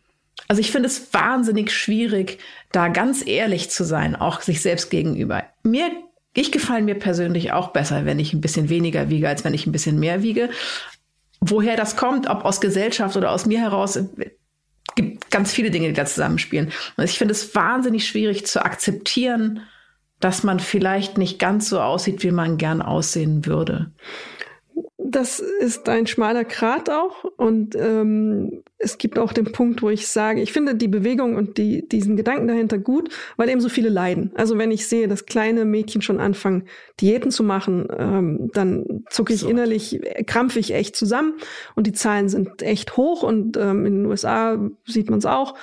also 0.48 0.60
ich 0.60 0.70
finde 0.70 0.88
es 0.88 1.12
wahnsinnig 1.12 1.72
schwierig, 1.72 2.38
da 2.72 2.88
ganz 2.88 3.26
ehrlich 3.26 3.70
zu 3.70 3.84
sein, 3.84 4.16
auch 4.16 4.40
sich 4.40 4.62
selbst 4.62 4.90
gegenüber. 4.90 5.44
Mir, 5.62 5.90
ich 6.34 6.52
gefallen 6.52 6.84
mir 6.84 6.94
persönlich 6.94 7.52
auch 7.52 7.68
besser, 7.68 8.04
wenn 8.04 8.18
ich 8.18 8.32
ein 8.32 8.40
bisschen 8.40 8.68
weniger 8.68 9.08
wiege, 9.08 9.28
als 9.28 9.44
wenn 9.44 9.54
ich 9.54 9.66
ein 9.66 9.72
bisschen 9.72 9.98
mehr 9.98 10.22
wiege. 10.22 10.50
Woher 11.40 11.76
das 11.76 11.96
kommt, 11.96 12.28
ob 12.28 12.44
aus 12.44 12.60
Gesellschaft 12.60 13.16
oder 13.16 13.30
aus 13.30 13.46
mir 13.46 13.60
heraus, 13.60 13.98
gibt 14.94 15.30
ganz 15.30 15.52
viele 15.52 15.70
Dinge, 15.70 15.88
die 15.88 15.94
da 15.94 16.06
zusammenspielen. 16.06 16.72
Und 16.96 17.04
ich 17.04 17.18
finde 17.18 17.32
es 17.32 17.54
wahnsinnig 17.54 18.06
schwierig 18.06 18.46
zu 18.46 18.64
akzeptieren, 18.64 19.60
dass 20.20 20.42
man 20.42 20.60
vielleicht 20.60 21.18
nicht 21.18 21.38
ganz 21.38 21.68
so 21.68 21.80
aussieht, 21.80 22.22
wie 22.22 22.30
man 22.30 22.56
gern 22.56 22.80
aussehen 22.80 23.44
würde 23.44 23.90
das 25.10 25.40
ist 25.40 25.88
ein 25.88 26.06
schmaler 26.06 26.44
Grat 26.44 26.90
auch. 26.90 27.24
Und 27.36 27.74
ähm, 27.76 28.62
es 28.78 28.98
gibt 28.98 29.18
auch 29.18 29.32
den 29.32 29.52
Punkt, 29.52 29.82
wo 29.82 29.90
ich 29.90 30.08
sage, 30.08 30.40
ich 30.40 30.52
finde 30.52 30.74
die 30.74 30.88
Bewegung 30.88 31.36
und 31.36 31.58
die, 31.58 31.88
diesen 31.88 32.16
Gedanken 32.16 32.48
dahinter 32.48 32.78
gut, 32.78 33.08
weil 33.36 33.48
eben 33.48 33.60
so 33.60 33.68
viele 33.68 33.88
leiden. 33.88 34.32
Also 34.34 34.58
wenn 34.58 34.70
ich 34.70 34.86
sehe, 34.86 35.08
dass 35.08 35.26
kleine 35.26 35.64
Mädchen 35.64 36.02
schon 36.02 36.20
anfangen, 36.20 36.64
Diäten 37.00 37.30
zu 37.30 37.42
machen, 37.42 37.88
ähm, 37.96 38.50
dann 38.52 39.04
zucke 39.10 39.32
ich 39.32 39.40
so. 39.40 39.48
innerlich, 39.48 40.00
krampfe 40.26 40.58
ich 40.58 40.74
echt 40.74 40.96
zusammen. 40.96 41.34
Und 41.74 41.86
die 41.86 41.92
Zahlen 41.92 42.28
sind 42.28 42.62
echt 42.62 42.96
hoch. 42.96 43.22
Und 43.22 43.56
ähm, 43.56 43.86
in 43.86 44.02
den 44.02 44.06
USA 44.06 44.58
sieht 44.84 45.10
man 45.10 45.18
es 45.20 45.26
auch. 45.26 45.54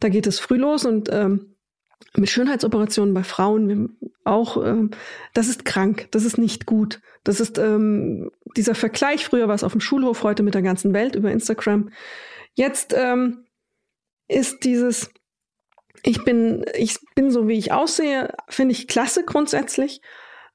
Da 0.00 0.08
geht 0.08 0.26
es 0.26 0.38
früh 0.38 0.56
los 0.56 0.84
und 0.84 1.08
ähm, 1.12 1.53
mit 2.16 2.30
Schönheitsoperationen 2.30 3.14
bei 3.14 3.24
Frauen 3.24 3.98
auch, 4.24 4.64
ähm, 4.64 4.90
das 5.32 5.48
ist 5.48 5.64
krank, 5.64 6.08
das 6.12 6.24
ist 6.24 6.38
nicht 6.38 6.66
gut. 6.66 7.00
Das 7.24 7.40
ist 7.40 7.58
ähm, 7.58 8.30
dieser 8.56 8.74
Vergleich, 8.74 9.24
früher 9.24 9.48
war 9.48 9.54
es 9.54 9.64
auf 9.64 9.72
dem 9.72 9.80
Schulhof, 9.80 10.22
heute 10.22 10.42
mit 10.42 10.54
der 10.54 10.62
ganzen 10.62 10.92
Welt 10.92 11.14
über 11.14 11.32
Instagram. 11.32 11.90
Jetzt 12.54 12.94
ähm, 12.96 13.46
ist 14.28 14.64
dieses, 14.64 15.10
ich 16.02 16.24
bin, 16.24 16.64
ich 16.74 16.98
bin 17.14 17.30
so, 17.30 17.48
wie 17.48 17.58
ich 17.58 17.72
aussehe, 17.72 18.34
finde 18.48 18.72
ich 18.72 18.88
klasse 18.88 19.24
grundsätzlich. 19.24 20.00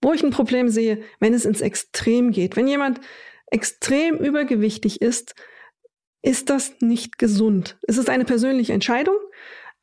Wo 0.02 0.14
ich 0.14 0.24
ein 0.24 0.32
Problem 0.32 0.70
sehe, 0.70 1.04
wenn 1.20 1.34
es 1.34 1.44
ins 1.44 1.60
Extrem 1.60 2.32
geht. 2.32 2.56
Wenn 2.56 2.68
jemand 2.68 3.02
extrem 3.48 4.16
übergewichtig 4.16 5.02
ist, 5.02 5.36
ist 6.22 6.50
das 6.50 6.80
nicht 6.80 7.18
gesund. 7.18 7.78
Es 7.88 7.98
ist 7.98 8.10
eine 8.10 8.24
persönliche 8.24 8.72
Entscheidung. 8.72 9.16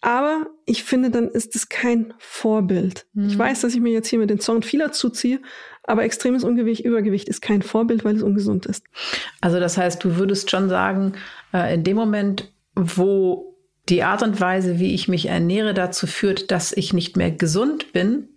Aber 0.01 0.47
ich 0.67 0.85
finde, 0.85 1.11
dann 1.11 1.29
ist 1.29 1.57
es 1.57 1.69
kein 1.69 2.15
Vorbild. 2.19 3.07
Mhm. 3.15 3.29
Ich 3.29 3.39
weiß, 3.39 3.63
dass 3.63 3.75
ich 3.75 3.81
mir 3.81 3.93
jetzt 3.93 4.09
hier 4.09 4.19
mit 4.19 4.31
den 4.31 4.41
Zorn 4.41 4.63
vieler 4.63 4.93
zuziehe, 4.93 5.41
aber 5.83 6.05
extremes 6.05 6.45
Ungewicht, 6.45 6.85
Übergewicht 6.85 7.29
ist 7.29 7.41
kein 7.41 7.63
Vorbild, 7.63 8.05
weil 8.05 8.17
es 8.17 8.23
ungesund 8.23 8.67
ist. 8.67 8.85
Also 9.41 9.61
das 9.61 9.79
heißt, 9.79 10.03
du 10.05 10.17
würdest 10.17 10.51
schon 10.51 10.69
sagen, 10.69 11.15
äh, 11.53 11.75
in 11.75 11.85
dem 11.85 11.97
Moment, 11.97 12.53
wo 12.75 13.57
die 13.89 14.03
Art 14.03 14.23
und 14.23 14.41
Weise, 14.41 14.79
wie 14.79 14.95
ich 14.95 15.09
mich 15.09 15.27
ernähre, 15.27 15.73
dazu 15.73 16.07
führt, 16.07 16.51
dass 16.51 16.73
ich 16.73 16.93
nicht 16.93 17.17
mehr 17.17 17.31
gesund 17.31 17.93
bin, 17.93 18.29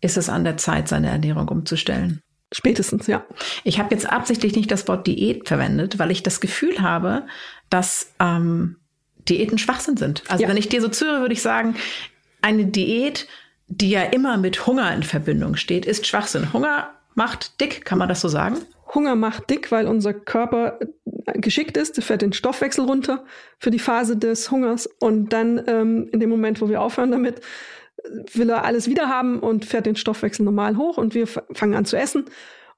ist 0.00 0.16
es 0.16 0.28
an 0.28 0.44
der 0.44 0.56
Zeit, 0.56 0.88
seine 0.88 1.08
Ernährung 1.08 1.48
umzustellen. 1.48 2.22
Spätestens, 2.52 3.06
ja. 3.06 3.24
Ich 3.64 3.78
habe 3.78 3.94
jetzt 3.94 4.10
absichtlich 4.10 4.54
nicht 4.54 4.70
das 4.70 4.86
Wort 4.86 5.06
Diät 5.06 5.48
verwendet, 5.48 5.98
weil 5.98 6.10
ich 6.10 6.22
das 6.22 6.40
Gefühl 6.40 6.80
habe, 6.80 7.26
dass 7.70 8.12
ähm, 8.20 8.76
Diäten 9.28 9.58
Schwachsinn 9.58 9.96
sind. 9.96 10.22
Also 10.28 10.42
ja. 10.42 10.48
wenn 10.48 10.56
ich 10.56 10.68
dir 10.68 10.80
so 10.80 10.88
zuhöre, 10.88 11.20
würde 11.20 11.34
ich 11.34 11.42
sagen, 11.42 11.76
eine 12.40 12.66
Diät, 12.66 13.28
die 13.68 13.90
ja 13.90 14.02
immer 14.02 14.36
mit 14.36 14.66
Hunger 14.66 14.92
in 14.92 15.02
Verbindung 15.02 15.56
steht, 15.56 15.86
ist 15.86 16.06
Schwachsinn. 16.06 16.52
Hunger 16.52 16.90
macht 17.14 17.60
dick, 17.60 17.84
kann 17.84 17.98
man 17.98 18.08
das 18.08 18.20
so 18.20 18.28
sagen? 18.28 18.58
Hunger 18.94 19.14
macht 19.14 19.48
dick, 19.48 19.72
weil 19.72 19.86
unser 19.86 20.12
Körper 20.12 20.78
geschickt 21.34 21.76
ist, 21.76 21.96
der 21.96 22.04
fährt 22.04 22.22
den 22.22 22.32
Stoffwechsel 22.32 22.84
runter 22.84 23.24
für 23.58 23.70
die 23.70 23.78
Phase 23.78 24.16
des 24.16 24.50
Hungers 24.50 24.88
und 24.98 25.32
dann 25.32 25.62
ähm, 25.66 26.08
in 26.12 26.20
dem 26.20 26.30
Moment, 26.30 26.60
wo 26.60 26.68
wir 26.68 26.82
aufhören 26.82 27.10
damit, 27.10 27.40
will 28.32 28.50
er 28.50 28.64
alles 28.64 28.88
wieder 28.88 29.08
haben 29.08 29.38
und 29.38 29.64
fährt 29.64 29.86
den 29.86 29.96
Stoffwechsel 29.96 30.44
normal 30.44 30.76
hoch 30.76 30.98
und 30.98 31.14
wir 31.14 31.26
fangen 31.26 31.74
an 31.74 31.84
zu 31.84 31.96
essen 31.96 32.24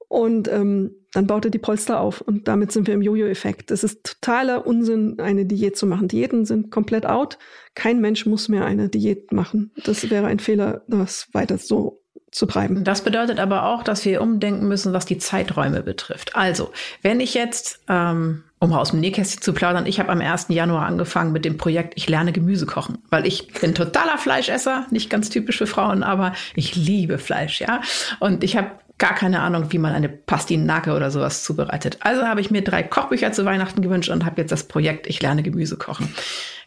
und 0.09 0.49
ähm, 0.49 0.95
dann 1.15 1.27
baut 1.27 1.45
er 1.45 1.51
die 1.51 1.59
Polster 1.59 2.01
auf 2.01 2.21
und 2.21 2.49
damit 2.49 2.73
sind 2.73 2.87
wir 2.87 2.95
im 2.95 3.03
Jojo-Effekt. 3.03 3.71
Es 3.71 3.85
ist 3.85 4.05
totaler 4.05 4.67
Unsinn, 4.67 5.21
eine 5.21 5.47
Diät 5.47 5.77
zu 5.77 5.87
machen. 5.87 6.09
Diäten 6.09 6.45
sind 6.45 6.71
komplett 6.71 7.07
out. 7.07 7.39
Kein 7.75 8.01
Mensch 8.01 8.27
muss 8.27 8.49
mehr 8.49 8.65
eine 8.65 8.89
Diät 8.89 9.33
machen. 9.33 9.71
Das 9.85 10.11
wäre 10.11 10.27
ein 10.27 10.41
Fehler, 10.41 10.83
das 10.89 11.29
weiter 11.33 11.59
so 11.59 12.01
zu 12.35 12.47
treiben. 12.47 12.83
Das 12.83 13.03
bedeutet 13.03 13.39
aber 13.39 13.67
auch, 13.67 13.85
dass 13.85 14.05
wir 14.05 14.21
umdenken 14.21 14.67
müssen, 14.67 14.93
was 14.93 15.07
die 15.07 15.19
Zeiträume 15.19 15.85
betrifft. 15.85 16.35
Also, 16.35 16.73
wenn 17.01 17.21
ich 17.21 17.33
jetzt, 17.33 17.81
ähm, 17.89 18.43
um 18.59 18.73
aus 18.73 18.91
dem 18.91 18.99
Nähkästchen 18.99 19.41
zu 19.41 19.53
plaudern, 19.53 19.87
ich 19.87 20.01
habe 20.01 20.11
am 20.11 20.21
1. 20.21 20.47
Januar 20.49 20.85
angefangen 20.85 21.31
mit 21.31 21.45
dem 21.45 21.59
Projekt 21.59 21.95
Ich 21.97 22.09
lerne 22.09 22.33
Gemüse 22.33 22.67
kochen, 22.67 22.99
weil 23.09 23.25
ich 23.25 23.53
bin 23.53 23.73
totaler 23.73 24.19
Fleischesser, 24.19 24.87
nicht 24.91 25.11
ganz 25.11 25.31
typisch 25.31 25.59
für 25.59 25.69
Frauen, 25.69 26.03
aber 26.03 26.33
ich 26.57 26.75
liebe 26.75 27.19
Fleisch, 27.19 27.61
ja. 27.61 27.83
Und 28.19 28.43
ich 28.43 28.57
habe 28.57 28.73
gar 28.99 29.15
keine 29.15 29.41
Ahnung, 29.41 29.73
wie 29.73 29.79
man 29.79 29.93
eine 29.93 30.09
Pastinake 30.09 30.95
oder 30.95 31.11
sowas 31.11 31.45
zubereitet. 31.45 31.99
Also 32.01 32.23
habe 32.23 32.41
ich 32.41 32.51
mir 32.51 32.63
drei 32.63 32.83
Kochbücher 32.83 33.33
zu 33.33 33.45
Weihnachten 33.45 33.83
gewünscht 33.83 34.11
und 34.11 34.25
habe 34.25 34.41
jetzt 34.41 34.53
das 34.53 34.65
Projekt 34.65 35.07
Ich 35.07 35.21
lerne 35.21 35.43
Gemüse 35.43 35.77
kochen. 35.77 36.15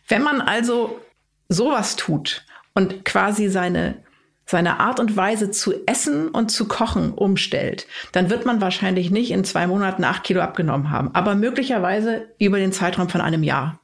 Wenn 0.08 0.24
man 0.24 0.42
also 0.42 1.00
sowas 1.50 1.96
tut 1.96 2.44
und 2.74 3.06
quasi 3.06 3.50
seine 3.50 3.96
seine 4.50 4.80
Art 4.80 5.02
und 5.02 5.18
Weise 5.18 5.52
zu 5.52 5.74
essen 5.86 6.30
und 6.30 6.50
zu 6.50 6.70
kochen 6.70 7.12
umstellt, 7.12 7.86
dann 8.14 8.30
wird 8.30 8.46
man 8.46 8.62
wahrscheinlich 8.62 9.12
nicht 9.12 9.32
in 9.32 9.44
zwei 9.44 9.68
Monaten 9.68 10.06
acht 10.06 10.24
Kilo 10.24 10.40
abgenommen 10.40 10.90
haben, 10.90 11.14
aber 11.14 11.36
möglicherweise 11.36 12.30
über 12.40 12.58
den 12.58 12.72
Zeitraum 12.72 13.10
von 13.10 13.20
einem 13.20 13.44
Jahr. 13.44 13.78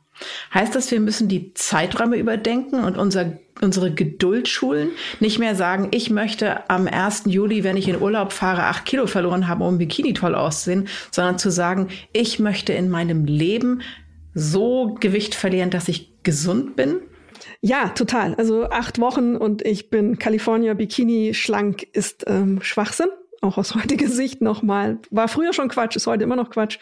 Heißt 0.53 0.75
das, 0.75 0.91
wir 0.91 0.99
müssen 0.99 1.27
die 1.27 1.53
Zeiträume 1.53 2.17
überdenken 2.17 2.83
und 2.83 2.97
unser, 2.97 3.37
unsere 3.61 3.93
Geduld 3.93 4.47
schulen? 4.47 4.89
Nicht 5.19 5.39
mehr 5.39 5.55
sagen, 5.55 5.89
ich 5.91 6.09
möchte 6.09 6.69
am 6.69 6.87
1. 6.87 7.23
Juli, 7.25 7.63
wenn 7.63 7.77
ich 7.77 7.87
in 7.87 8.01
Urlaub 8.01 8.31
fahre, 8.31 8.63
acht 8.63 8.85
Kilo 8.85 9.07
verloren 9.07 9.47
haben, 9.47 9.61
um 9.61 9.77
Bikini 9.77 10.13
toll 10.13 10.35
auszusehen, 10.35 10.87
sondern 11.11 11.37
zu 11.37 11.51
sagen, 11.51 11.89
ich 12.11 12.39
möchte 12.39 12.73
in 12.73 12.89
meinem 12.89 13.25
Leben 13.25 13.81
so 14.33 14.95
Gewicht 14.99 15.35
verlieren, 15.35 15.69
dass 15.69 15.87
ich 15.87 16.11
gesund 16.23 16.75
bin? 16.75 17.01
Ja, 17.61 17.89
total. 17.89 18.35
Also 18.35 18.69
acht 18.69 18.99
Wochen 18.99 19.35
und 19.35 19.65
ich 19.65 19.89
bin 19.89 20.17
California 20.17 20.73
Bikini 20.73 21.33
schlank 21.33 21.83
ist 21.93 22.25
ähm, 22.27 22.61
Schwachsinn. 22.61 23.09
Auch 23.41 23.57
aus 23.57 23.75
heutiger 23.75 24.07
Sicht 24.09 24.41
nochmal. 24.41 24.99
War 25.11 25.27
früher 25.27 25.53
schon 25.53 25.69
Quatsch, 25.69 25.95
ist 25.95 26.07
heute 26.07 26.23
immer 26.23 26.35
noch 26.35 26.49
Quatsch, 26.49 26.79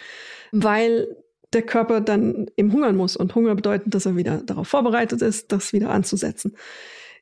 weil 0.52 1.08
der 1.54 1.62
Körper 1.64 2.02
dann 2.02 2.48
eben 2.58 2.72
hungern 2.72 2.96
muss. 2.96 3.16
Und 3.18 3.36
Hunger 3.36 3.56
bedeutet, 3.56 3.94
dass 3.94 4.06
er 4.06 4.16
wieder 4.16 4.38
darauf 4.38 4.68
vorbereitet 4.68 5.22
ist, 5.22 5.52
das 5.52 5.74
wieder 5.74 5.90
anzusetzen. 5.90 6.56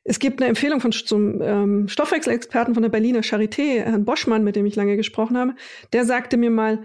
Es 0.04 0.18
gibt 0.18 0.40
eine 0.40 0.48
Empfehlung 0.48 0.80
von 0.80 0.92
zum 0.92 1.42
ähm, 1.42 1.88
Stoffwechselexperten 1.88 2.74
von 2.74 2.82
der 2.82 2.90
Berliner 2.90 3.20
Charité, 3.20 3.82
Herrn 3.82 4.04
Boschmann, 4.04 4.44
mit 4.44 4.56
dem 4.56 4.66
ich 4.66 4.76
lange 4.76 4.96
gesprochen 4.96 5.36
habe. 5.36 5.54
Der 5.92 6.04
sagte 6.04 6.36
mir 6.36 6.50
mal, 6.50 6.82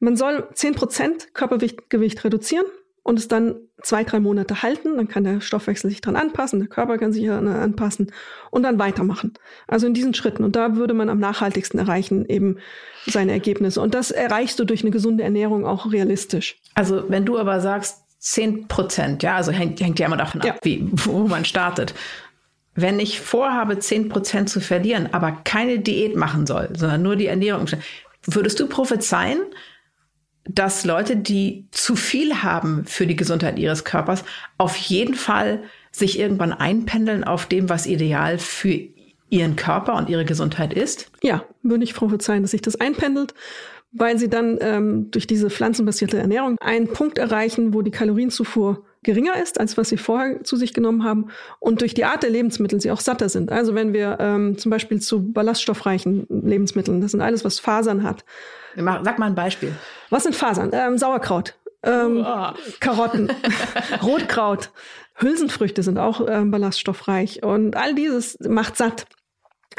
man 0.00 0.16
soll 0.16 0.48
zehn 0.54 0.74
Prozent 0.74 1.34
Körpergewicht 1.34 2.24
reduzieren 2.24 2.66
und 3.04 3.18
es 3.18 3.28
dann 3.28 3.56
zwei, 3.82 4.02
drei 4.02 4.18
Monate 4.18 4.62
halten. 4.62 4.96
Dann 4.96 5.06
kann 5.06 5.22
der 5.22 5.40
Stoffwechsel 5.40 5.90
sich 5.90 6.00
dran 6.00 6.16
anpassen, 6.16 6.58
der 6.58 6.68
Körper 6.68 6.98
kann 6.98 7.12
sich 7.12 7.24
daran 7.24 7.46
anpassen 7.46 8.10
und 8.50 8.64
dann 8.64 8.78
weitermachen. 8.80 9.34
Also 9.68 9.86
in 9.86 9.94
diesen 9.94 10.14
Schritten. 10.14 10.42
Und 10.42 10.56
da 10.56 10.74
würde 10.74 10.94
man 10.94 11.08
am 11.08 11.20
nachhaltigsten 11.20 11.78
erreichen 11.78 12.26
eben 12.26 12.58
seine 13.06 13.32
Ergebnisse. 13.32 13.80
Und 13.80 13.94
das 13.94 14.10
erreichst 14.10 14.58
du 14.58 14.64
durch 14.64 14.82
eine 14.82 14.90
gesunde 14.90 15.22
Ernährung 15.22 15.66
auch 15.66 15.92
realistisch. 15.92 16.56
Also 16.74 17.04
wenn 17.08 17.26
du 17.26 17.38
aber 17.38 17.60
sagst, 17.60 18.02
zehn 18.18 18.66
Prozent, 18.68 19.22
ja, 19.22 19.36
also 19.36 19.52
hängt, 19.52 19.80
hängt 19.80 19.98
ja 19.98 20.06
immer 20.06 20.16
davon 20.16 20.40
ab, 20.40 20.58
wie, 20.62 20.88
wo 20.90 21.28
man 21.28 21.44
startet. 21.44 21.94
wenn 22.74 22.98
ich 22.98 23.20
vorhabe, 23.20 23.74
10% 23.74 24.46
zu 24.46 24.60
verlieren, 24.60 25.10
aber 25.12 25.32
keine 25.44 25.78
Diät 25.78 26.16
machen 26.16 26.46
soll, 26.46 26.70
sondern 26.76 27.02
nur 27.02 27.16
die 27.16 27.26
Ernährung, 27.26 27.66
würdest 28.26 28.58
du 28.58 28.66
prophezeien, 28.66 29.40
dass 30.46 30.84
Leute, 30.84 31.16
die 31.16 31.66
zu 31.70 31.96
viel 31.96 32.42
haben 32.42 32.84
für 32.86 33.06
die 33.06 33.16
Gesundheit 33.16 33.58
ihres 33.58 33.84
Körpers, 33.84 34.24
auf 34.58 34.76
jeden 34.76 35.14
Fall 35.14 35.62
sich 35.90 36.18
irgendwann 36.18 36.52
einpendeln 36.52 37.24
auf 37.24 37.46
dem, 37.46 37.68
was 37.68 37.86
ideal 37.86 38.38
für 38.38 38.80
ihren 39.30 39.56
Körper 39.56 39.96
und 39.96 40.08
ihre 40.08 40.24
Gesundheit 40.24 40.74
ist? 40.74 41.10
Ja, 41.22 41.44
würde 41.62 41.84
ich 41.84 41.94
prophezeien, 41.94 42.42
dass 42.42 42.50
sich 42.50 42.62
das 42.62 42.76
einpendelt, 42.76 43.34
weil 43.92 44.18
sie 44.18 44.28
dann 44.28 44.58
ähm, 44.60 45.10
durch 45.10 45.26
diese 45.26 45.50
pflanzenbasierte 45.50 46.18
Ernährung 46.18 46.58
einen 46.60 46.88
Punkt 46.88 47.18
erreichen, 47.18 47.72
wo 47.72 47.82
die 47.82 47.90
Kalorienzufuhr 47.90 48.84
geringer 49.02 49.40
ist, 49.40 49.60
als 49.60 49.76
was 49.76 49.90
sie 49.90 49.96
vorher 49.96 50.42
zu 50.44 50.56
sich 50.56 50.72
genommen 50.72 51.04
haben 51.04 51.26
und 51.60 51.80
durch 51.80 51.94
die 51.94 52.04
Art 52.04 52.22
der 52.22 52.30
Lebensmittel 52.30 52.80
sie 52.80 52.90
auch 52.90 53.00
satter 53.00 53.28
sind. 53.28 53.52
Also 53.52 53.74
wenn 53.74 53.92
wir 53.92 54.16
ähm, 54.18 54.58
zum 54.58 54.70
Beispiel 54.70 55.00
zu 55.00 55.32
ballaststoffreichen 55.32 56.26
Lebensmitteln, 56.28 57.00
das 57.00 57.12
sind 57.12 57.20
alles, 57.20 57.44
was 57.44 57.60
Fasern 57.60 58.02
hat. 58.02 58.24
Sag 58.76 59.18
mal 59.18 59.26
ein 59.26 59.34
Beispiel. 59.34 59.74
Was 60.10 60.24
sind 60.24 60.34
Fasern? 60.34 60.70
Ähm, 60.72 60.98
Sauerkraut, 60.98 61.56
ähm, 61.82 62.24
Karotten, 62.80 63.30
Rotkraut, 64.02 64.70
Hülsenfrüchte 65.16 65.82
sind 65.82 65.98
auch 65.98 66.26
ähm, 66.28 66.50
ballaststoffreich 66.50 67.42
und 67.42 67.76
all 67.76 67.94
dieses 67.94 68.38
macht 68.40 68.76
satt, 68.76 69.06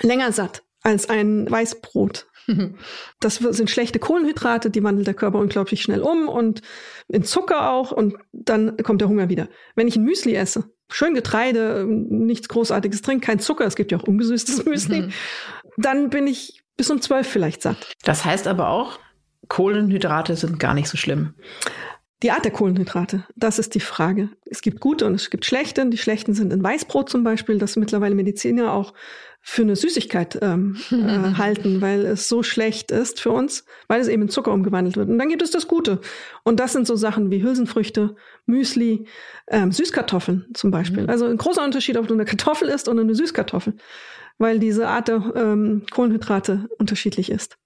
länger 0.02 0.32
satt 0.32 0.64
als 0.82 1.10
ein 1.10 1.50
Weißbrot. 1.50 2.28
Das 3.20 3.38
sind 3.38 3.72
schlechte 3.72 3.98
Kohlenhydrate, 3.98 4.70
die 4.70 4.84
wandelt 4.84 5.08
der 5.08 5.16
Körper 5.16 5.40
unglaublich 5.40 5.82
schnell 5.82 6.02
um 6.02 6.30
und 6.30 6.62
in 7.08 7.24
Zucker 7.24 7.72
auch 7.72 7.92
und 7.92 8.18
dann 8.34 8.78
kommt 8.78 9.02
der 9.02 9.10
Hunger 9.10 9.30
wieder. 9.30 9.50
Wenn 9.76 9.88
ich 9.88 9.96
ein 9.96 10.04
Müsli 10.04 10.36
esse, 10.36 10.66
schön 10.88 11.16
Getreide, 11.16 11.86
nichts 11.88 12.48
Großartiges 12.48 13.02
trinke, 13.02 13.26
kein 13.26 13.40
Zucker, 13.40 13.66
es 13.66 13.76
gibt 13.76 13.92
ja 13.92 13.98
auch 13.98 14.04
ungesüßtes 14.04 14.66
Müsli, 14.66 15.10
dann 15.78 16.12
bin 16.12 16.28
ich 16.28 16.64
bis 16.78 16.90
um 16.90 17.02
zwölf 17.02 17.28
vielleicht 17.28 17.62
satt. 17.62 17.94
Das 18.04 18.26
heißt 18.26 18.48
aber 18.48 18.70
auch, 18.70 19.00
Kohlenhydrate 19.48 20.36
sind 20.36 20.60
gar 20.60 20.74
nicht 20.74 20.88
so 20.88 20.98
schlimm. 20.98 21.36
Die 22.24 22.32
Art 22.32 22.46
der 22.46 22.52
Kohlenhydrate, 22.52 23.26
das 23.36 23.60
ist 23.60 23.76
die 23.76 23.82
Frage. 23.82 24.30
Es 24.46 24.62
gibt 24.62 24.80
gute 24.80 25.06
und 25.06 25.14
es 25.14 25.30
gibt 25.30 25.46
schlechte. 25.46 25.88
Die 25.90 25.98
schlechten 25.98 26.34
sind 26.34 26.54
in 26.54 26.64
Weißbrot 26.64 27.10
zum 27.10 27.24
Beispiel, 27.24 27.58
das 27.58 27.76
mittlerweile 27.76 28.16
Mediziner 28.16 28.74
auch 28.74 28.94
für 29.42 29.62
eine 29.62 29.76
Süßigkeit 29.76 30.40
ähm, 30.42 30.78
äh, 30.92 31.38
halten, 31.38 31.82
weil 31.82 32.06
es 32.06 32.28
so 32.28 32.42
schlecht 32.42 32.90
ist 32.90 33.20
für 33.20 33.32
uns, 33.32 33.66
weil 33.88 34.02
es 34.02 34.08
eben 34.08 34.24
in 34.24 34.30
Zucker 34.30 34.54
umgewandelt 34.54 34.98
wird. 34.98 35.10
Und 35.10 35.20
dann 35.20 35.30
gibt 35.30 35.44
es 35.44 35.52
das 35.52 35.68
Gute. 35.68 36.00
Und 36.44 36.60
das 36.60 36.74
sind 36.74 36.88
so 36.88 36.96
Sachen 36.96 37.30
wie 37.30 37.44
Hülsenfrüchte, 37.44 38.16
Müsli, 38.48 39.08
ähm, 39.48 39.72
Süßkartoffeln 39.72 40.48
zum 40.54 40.72
Beispiel. 40.72 41.04
Mhm. 41.04 41.10
Also 41.10 41.26
ein 41.26 41.38
großer 41.38 41.64
Unterschied, 41.64 41.98
ob 41.98 42.08
du 42.08 42.16
eine 42.16 42.26
Kartoffel 42.26 42.70
isst 42.70 42.88
oder 42.88 43.02
eine 43.02 43.14
Süßkartoffel 43.14 43.76
weil 44.38 44.60
diese 44.60 44.88
Art 44.88 45.08
der 45.08 45.22
ähm, 45.36 45.84
Kohlenhydrate 45.92 46.70
unterschiedlich 46.78 47.32
ist. 47.32 47.58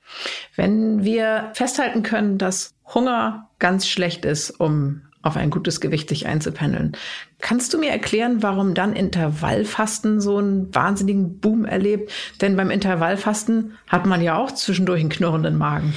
Wenn 0.55 1.03
wir 1.03 1.51
festhalten 1.53 2.03
können, 2.03 2.38
dass 2.38 2.73
Hunger 2.93 3.49
ganz 3.60 3.88
schlecht 3.88 4.25
ist, 4.25 4.51
um 4.51 5.01
auf 5.21 5.36
ein 5.36 5.49
gutes 5.49 5.82
Gewicht 5.82 6.10
sich 6.10 6.27
einzupendeln. 6.27 6.95
Kannst 7.39 7.73
du 7.73 7.77
mir 7.77 7.89
erklären, 7.89 8.41
warum 8.41 8.73
dann 8.73 8.93
Intervallfasten 8.93 10.21
so 10.21 10.38
einen 10.38 10.73
wahnsinnigen 10.73 11.39
Boom 11.39 11.65
erlebt? 11.65 12.12
Denn 12.41 12.55
beim 12.55 12.69
Intervallfasten 12.69 13.77
hat 13.88 14.05
man 14.05 14.21
ja 14.21 14.38
auch 14.38 14.51
zwischendurch 14.51 15.01
einen 15.01 15.10
knurrenden 15.10 15.58
Magen. 15.58 15.93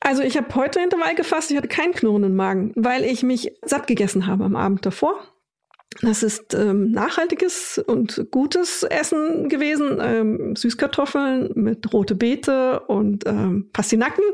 Also 0.00 0.22
ich 0.22 0.36
habe 0.36 0.54
heute 0.54 0.80
Intervall 0.80 1.14
gefasst, 1.14 1.50
ich 1.50 1.56
hatte 1.56 1.68
keinen 1.68 1.94
knurrenden 1.94 2.34
Magen, 2.34 2.72
weil 2.74 3.04
ich 3.04 3.22
mich 3.22 3.52
satt 3.64 3.86
gegessen 3.86 4.26
habe 4.26 4.44
am 4.44 4.56
Abend 4.56 4.84
davor. 4.84 5.14
Das 6.02 6.22
ist 6.22 6.54
ähm, 6.54 6.90
nachhaltiges 6.90 7.78
und 7.78 8.26
gutes 8.30 8.82
Essen 8.82 9.48
gewesen. 9.48 9.98
Ähm, 10.00 10.56
Süßkartoffeln 10.56 11.52
mit 11.54 11.92
rote 11.92 12.14
Beete 12.14 12.80
und 12.80 13.26
ähm, 13.26 13.70
Pastinaken. 13.72 14.24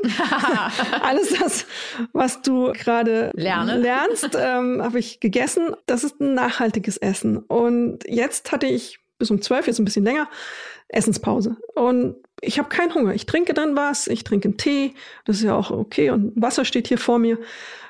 Alles 1.01 1.33
das, 1.39 1.65
was 2.13 2.41
du 2.41 2.71
gerade 2.73 3.31
lernst, 3.33 4.37
ähm, 4.37 4.81
habe 4.81 4.99
ich 4.99 5.19
gegessen. 5.19 5.75
Das 5.85 6.03
ist 6.03 6.19
ein 6.19 6.33
nachhaltiges 6.33 6.97
Essen. 6.97 7.37
Und 7.37 7.99
jetzt 8.07 8.51
hatte 8.51 8.67
ich 8.67 8.99
bis 9.21 9.29
um 9.29 9.41
zwölf, 9.41 9.67
jetzt 9.67 9.79
ein 9.79 9.85
bisschen 9.85 10.03
länger, 10.03 10.27
Essenspause. 10.89 11.57
Und 11.75 12.15
ich 12.41 12.57
habe 12.57 12.69
keinen 12.69 12.93
Hunger. 12.93 13.13
Ich 13.13 13.27
trinke 13.27 13.53
dann 13.53 13.75
was, 13.75 14.07
ich 14.07 14.23
trinke 14.23 14.49
einen 14.49 14.57
Tee, 14.57 14.95
das 15.25 15.37
ist 15.37 15.43
ja 15.43 15.55
auch 15.55 15.69
okay. 15.69 16.09
Und 16.09 16.33
Wasser 16.35 16.65
steht 16.65 16.87
hier 16.87 16.97
vor 16.97 17.19
mir. 17.19 17.37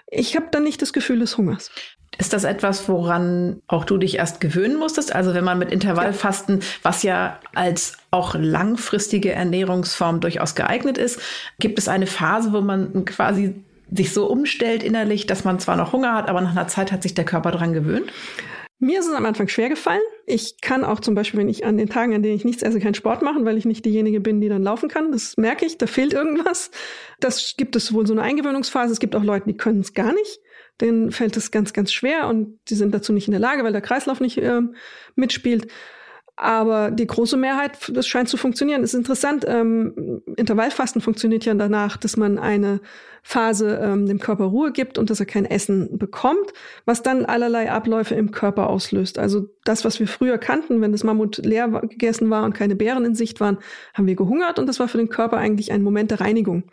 Ich 0.08 0.36
habe 0.36 0.48
dann 0.52 0.64
nicht 0.64 0.82
das 0.82 0.92
Gefühl 0.92 1.20
des 1.20 1.38
Hungers. 1.38 1.72
Ist 2.18 2.34
das 2.34 2.44
etwas, 2.44 2.90
woran 2.90 3.62
auch 3.68 3.86
du 3.86 3.98
dich 3.98 4.18
erst 4.18 4.42
gewöhnen 4.42 4.78
musstest? 4.78 5.16
Also 5.16 5.34
wenn 5.34 5.46
man 5.46 5.58
mit 5.58 5.72
Intervallfasten, 5.72 6.60
was 6.84 7.04
ja 7.04 7.40
als 7.56 7.98
auch 8.12 8.36
langfristige 8.36 9.32
Ernährungsform 9.32 10.20
durchaus 10.20 10.56
geeignet 10.56 10.98
ist, 10.98 11.22
gibt 11.60 11.80
es 11.80 11.88
eine 11.88 12.08
Phase, 12.08 12.52
wo 12.52 12.62
man 12.62 13.06
quasi 13.06 13.56
sich 13.90 14.14
so 14.14 14.28
umstellt 14.28 14.84
innerlich, 14.84 15.26
dass 15.26 15.46
man 15.46 15.60
zwar 15.60 15.78
noch 15.78 15.94
Hunger 15.94 16.14
hat, 16.14 16.30
aber 16.30 16.42
nach 16.42 16.52
einer 16.52 16.68
Zeit 16.68 16.92
hat 16.92 17.04
sich 17.04 17.14
der 17.14 17.26
Körper 17.26 17.52
daran 17.52 17.74
gewöhnt? 17.74 18.12
Mir 18.84 19.00
ist 19.00 19.08
es 19.08 19.14
am 19.14 19.26
Anfang 19.26 19.48
schwer 19.48 19.70
gefallen. 19.70 20.02
Ich 20.26 20.60
kann 20.60 20.84
auch 20.84 21.00
zum 21.00 21.14
Beispiel, 21.14 21.40
wenn 21.40 21.50
ich 21.50 21.66
an 21.66 21.78
den 21.78 21.88
Tagen, 21.88 22.16
an 22.16 22.24
denen 22.24 22.36
ich 22.36 22.46
nichts 22.46 22.64
esse, 22.64 22.80
keinen 22.80 22.96
Sport 22.96 23.22
machen, 23.22 23.46
weil 23.46 23.58
ich 23.58 23.66
nicht 23.66 23.86
diejenige 23.86 24.20
bin, 24.20 24.42
die 24.42 24.50
dann 24.50 24.64
laufen 24.64 24.90
kann. 24.90 25.12
Das 25.12 25.38
merke 25.38 25.66
ich, 25.66 25.78
da 25.78 25.86
fehlt 25.86 26.14
irgendwas. 26.14 26.72
Das 27.20 27.54
gibt 27.58 27.76
es 27.76 27.94
wohl 27.94 28.08
so 28.08 28.14
eine 28.14 28.24
Eingewöhnungsphase. 28.24 28.92
Es 28.92 29.00
gibt 29.00 29.16
auch 29.16 29.24
Leute, 29.24 29.46
die 29.48 29.56
können 29.56 29.82
es 29.82 29.94
gar 29.94 30.12
nicht 30.14 30.40
denen 30.82 31.12
fällt 31.12 31.38
es 31.38 31.52
ganz, 31.52 31.74
ganz 31.74 31.94
schwer 31.94 32.28
und 32.28 32.60
die 32.70 32.76
sind 32.76 32.94
dazu 32.94 33.14
nicht 33.14 33.28
in 33.28 33.32
der 33.32 33.40
Lage, 33.40 33.64
weil 33.64 33.72
der 33.72 33.82
Kreislauf 33.82 34.20
nicht 34.20 34.38
äh, 34.38 34.62
mitspielt. 35.16 35.68
Aber 36.42 36.90
die 36.90 37.06
große 37.06 37.38
Mehrheit, 37.38 37.78
das 37.94 38.08
scheint 38.08 38.28
zu 38.28 38.36
funktionieren. 38.36 38.84
Ist 38.84 38.96
interessant, 38.96 39.46
ähm, 39.48 40.24
Intervallfasten 40.38 41.00
funktioniert 41.00 41.46
ja 41.46 41.54
danach, 41.54 41.98
dass 41.98 42.18
man 42.18 42.40
eine 42.40 42.80
Phase 43.22 43.80
ähm, 43.82 44.08
dem 44.08 44.20
Körper 44.20 44.46
Ruhe 44.46 44.72
gibt 44.72 44.98
und 44.98 45.12
dass 45.12 45.20
er 45.20 45.28
kein 45.28 45.46
Essen 45.46 46.00
bekommt, 46.00 46.52
was 46.86 47.04
dann 47.04 47.26
allerlei 47.26 47.72
Abläufe 47.72 48.16
im 48.16 48.32
Körper 48.32 48.68
auslöst. 48.68 49.20
Also 49.20 49.50
das, 49.66 49.86
was 49.86 50.00
wir 50.00 50.08
früher 50.08 50.40
kannten, 50.40 50.82
wenn 50.82 50.92
das 50.92 51.04
Mammut 51.04 51.38
leer 51.38 51.68
gegessen 51.68 52.32
war 52.32 52.44
und 52.44 52.54
keine 52.54 52.76
Beeren 52.76 53.06
in 53.06 53.14
Sicht 53.14 53.40
waren, 53.40 53.60
haben 53.94 54.08
wir 54.08 54.16
gehungert 54.16 54.58
und 54.58 54.68
das 54.68 54.80
war 54.80 54.88
für 54.88 54.98
den 54.98 55.10
Körper 55.10 55.38
eigentlich 55.38 55.72
ein 55.72 55.84
Moment 55.84 56.10
der 56.10 56.22
Reinigung. 56.22 56.64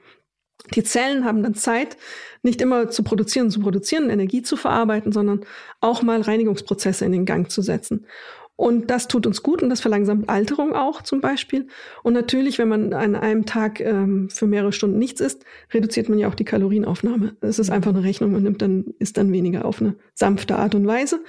Die 0.74 0.82
Zellen 0.82 1.24
haben 1.24 1.42
dann 1.42 1.54
Zeit, 1.54 1.96
nicht 2.42 2.60
immer 2.60 2.90
zu 2.90 3.02
produzieren, 3.02 3.50
zu 3.50 3.60
produzieren, 3.60 4.10
Energie 4.10 4.42
zu 4.42 4.56
verarbeiten, 4.56 5.12
sondern 5.12 5.44
auch 5.80 6.02
mal 6.02 6.20
Reinigungsprozesse 6.20 7.04
in 7.04 7.12
den 7.12 7.24
Gang 7.24 7.50
zu 7.50 7.62
setzen. 7.62 8.06
Und 8.60 8.90
das 8.90 9.06
tut 9.06 9.24
uns 9.24 9.44
gut 9.44 9.62
und 9.62 9.70
das 9.70 9.80
verlangsamt 9.80 10.28
Alterung 10.28 10.74
auch 10.74 11.02
zum 11.02 11.20
Beispiel. 11.20 11.68
Und 12.02 12.12
natürlich, 12.12 12.58
wenn 12.58 12.66
man 12.66 12.92
an 12.92 13.14
einem 13.14 13.46
Tag 13.46 13.78
ähm, 13.78 14.30
für 14.30 14.48
mehrere 14.48 14.72
Stunden 14.72 14.98
nichts 14.98 15.20
isst, 15.20 15.44
reduziert 15.72 16.08
man 16.08 16.18
ja 16.18 16.26
auch 16.26 16.34
die 16.34 16.44
Kalorienaufnahme. 16.44 17.36
Es 17.40 17.60
ist 17.60 17.70
einfach 17.70 17.94
eine 17.94 18.02
Rechnung, 18.02 18.32
man 18.32 18.42
nimmt 18.42 18.60
dann, 18.60 18.86
isst 18.98 19.16
dann 19.16 19.30
weniger 19.30 19.64
auf 19.64 19.80
eine 19.80 19.94
sanfte 20.12 20.56
Art 20.56 20.74
und 20.74 20.88
Weise. 20.88 21.22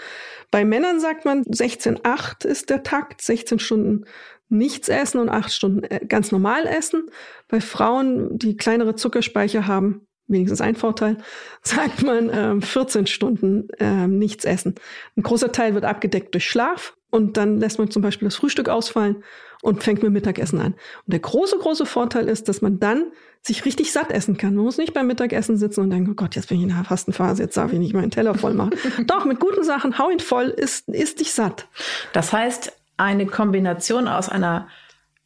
Bei 0.49 0.65
Männern 0.65 0.99
sagt 0.99 1.25
man, 1.25 1.43
16,8 1.43 2.47
ist 2.47 2.71
der 2.71 2.81
Takt, 2.81 3.21
16 3.21 3.59
Stunden 3.59 4.05
nichts 4.49 4.89
essen 4.89 5.19
und 5.19 5.29
acht 5.29 5.53
Stunden 5.53 5.83
äh, 5.83 6.01
ganz 6.07 6.31
normal 6.31 6.65
essen. 6.65 7.09
Bei 7.47 7.61
Frauen, 7.61 8.37
die 8.37 8.57
kleinere 8.57 8.95
Zuckerspeicher 8.95 9.67
haben, 9.67 10.07
wenigstens 10.27 10.61
ein 10.61 10.75
Vorteil, 10.75 11.17
sagt 11.61 12.03
man 12.03 12.29
ähm, 12.33 12.61
14 12.61 13.07
Stunden 13.07 13.67
ähm, 13.79 14.17
nichts 14.17 14.45
essen. 14.45 14.75
Ein 15.15 15.23
großer 15.23 15.51
Teil 15.51 15.73
wird 15.73 15.85
abgedeckt 15.85 16.33
durch 16.33 16.49
Schlaf 16.49 16.95
und 17.11 17.37
dann 17.37 17.59
lässt 17.59 17.79
man 17.79 17.89
zum 17.89 18.01
Beispiel 18.01 18.27
das 18.27 18.35
Frühstück 18.35 18.69
ausfallen 18.69 19.23
und 19.61 19.83
fängt 19.83 20.03
mit 20.03 20.11
Mittagessen 20.11 20.59
an. 20.59 20.73
Und 20.73 21.13
der 21.13 21.19
große, 21.19 21.57
große 21.57 21.85
Vorteil 21.85 22.27
ist, 22.29 22.47
dass 22.47 22.61
man 22.61 22.79
dann 22.79 23.11
sich 23.41 23.65
richtig 23.65 23.91
satt 23.91 24.11
essen 24.11 24.37
kann. 24.37 24.55
Man 24.55 24.65
muss 24.65 24.77
nicht 24.77 24.93
beim 24.93 25.07
Mittagessen 25.07 25.57
sitzen 25.57 25.81
und 25.81 25.89
denken, 25.89 26.11
oh 26.11 26.15
Gott, 26.15 26.35
jetzt 26.35 26.49
bin 26.49 26.57
ich 26.57 26.63
in 26.63 26.69
der 26.69 26.83
Fastenphase, 26.83 27.43
jetzt 27.43 27.57
darf 27.57 27.71
ich 27.71 27.79
nicht 27.79 27.93
meinen 27.93 28.11
Teller 28.11 28.35
voll 28.35 28.53
machen. 28.53 28.71
Doch, 29.07 29.25
mit 29.25 29.39
guten 29.39 29.63
Sachen, 29.63 29.97
hau 29.97 30.09
ihn 30.09 30.19
voll, 30.19 30.49
isst, 30.49 30.89
isst 30.89 31.19
dich 31.19 31.31
satt. 31.31 31.67
Das 32.13 32.33
heißt, 32.33 32.73
eine 32.99 33.25
Kombination 33.25 34.07
aus 34.07 34.29
einer 34.29 34.67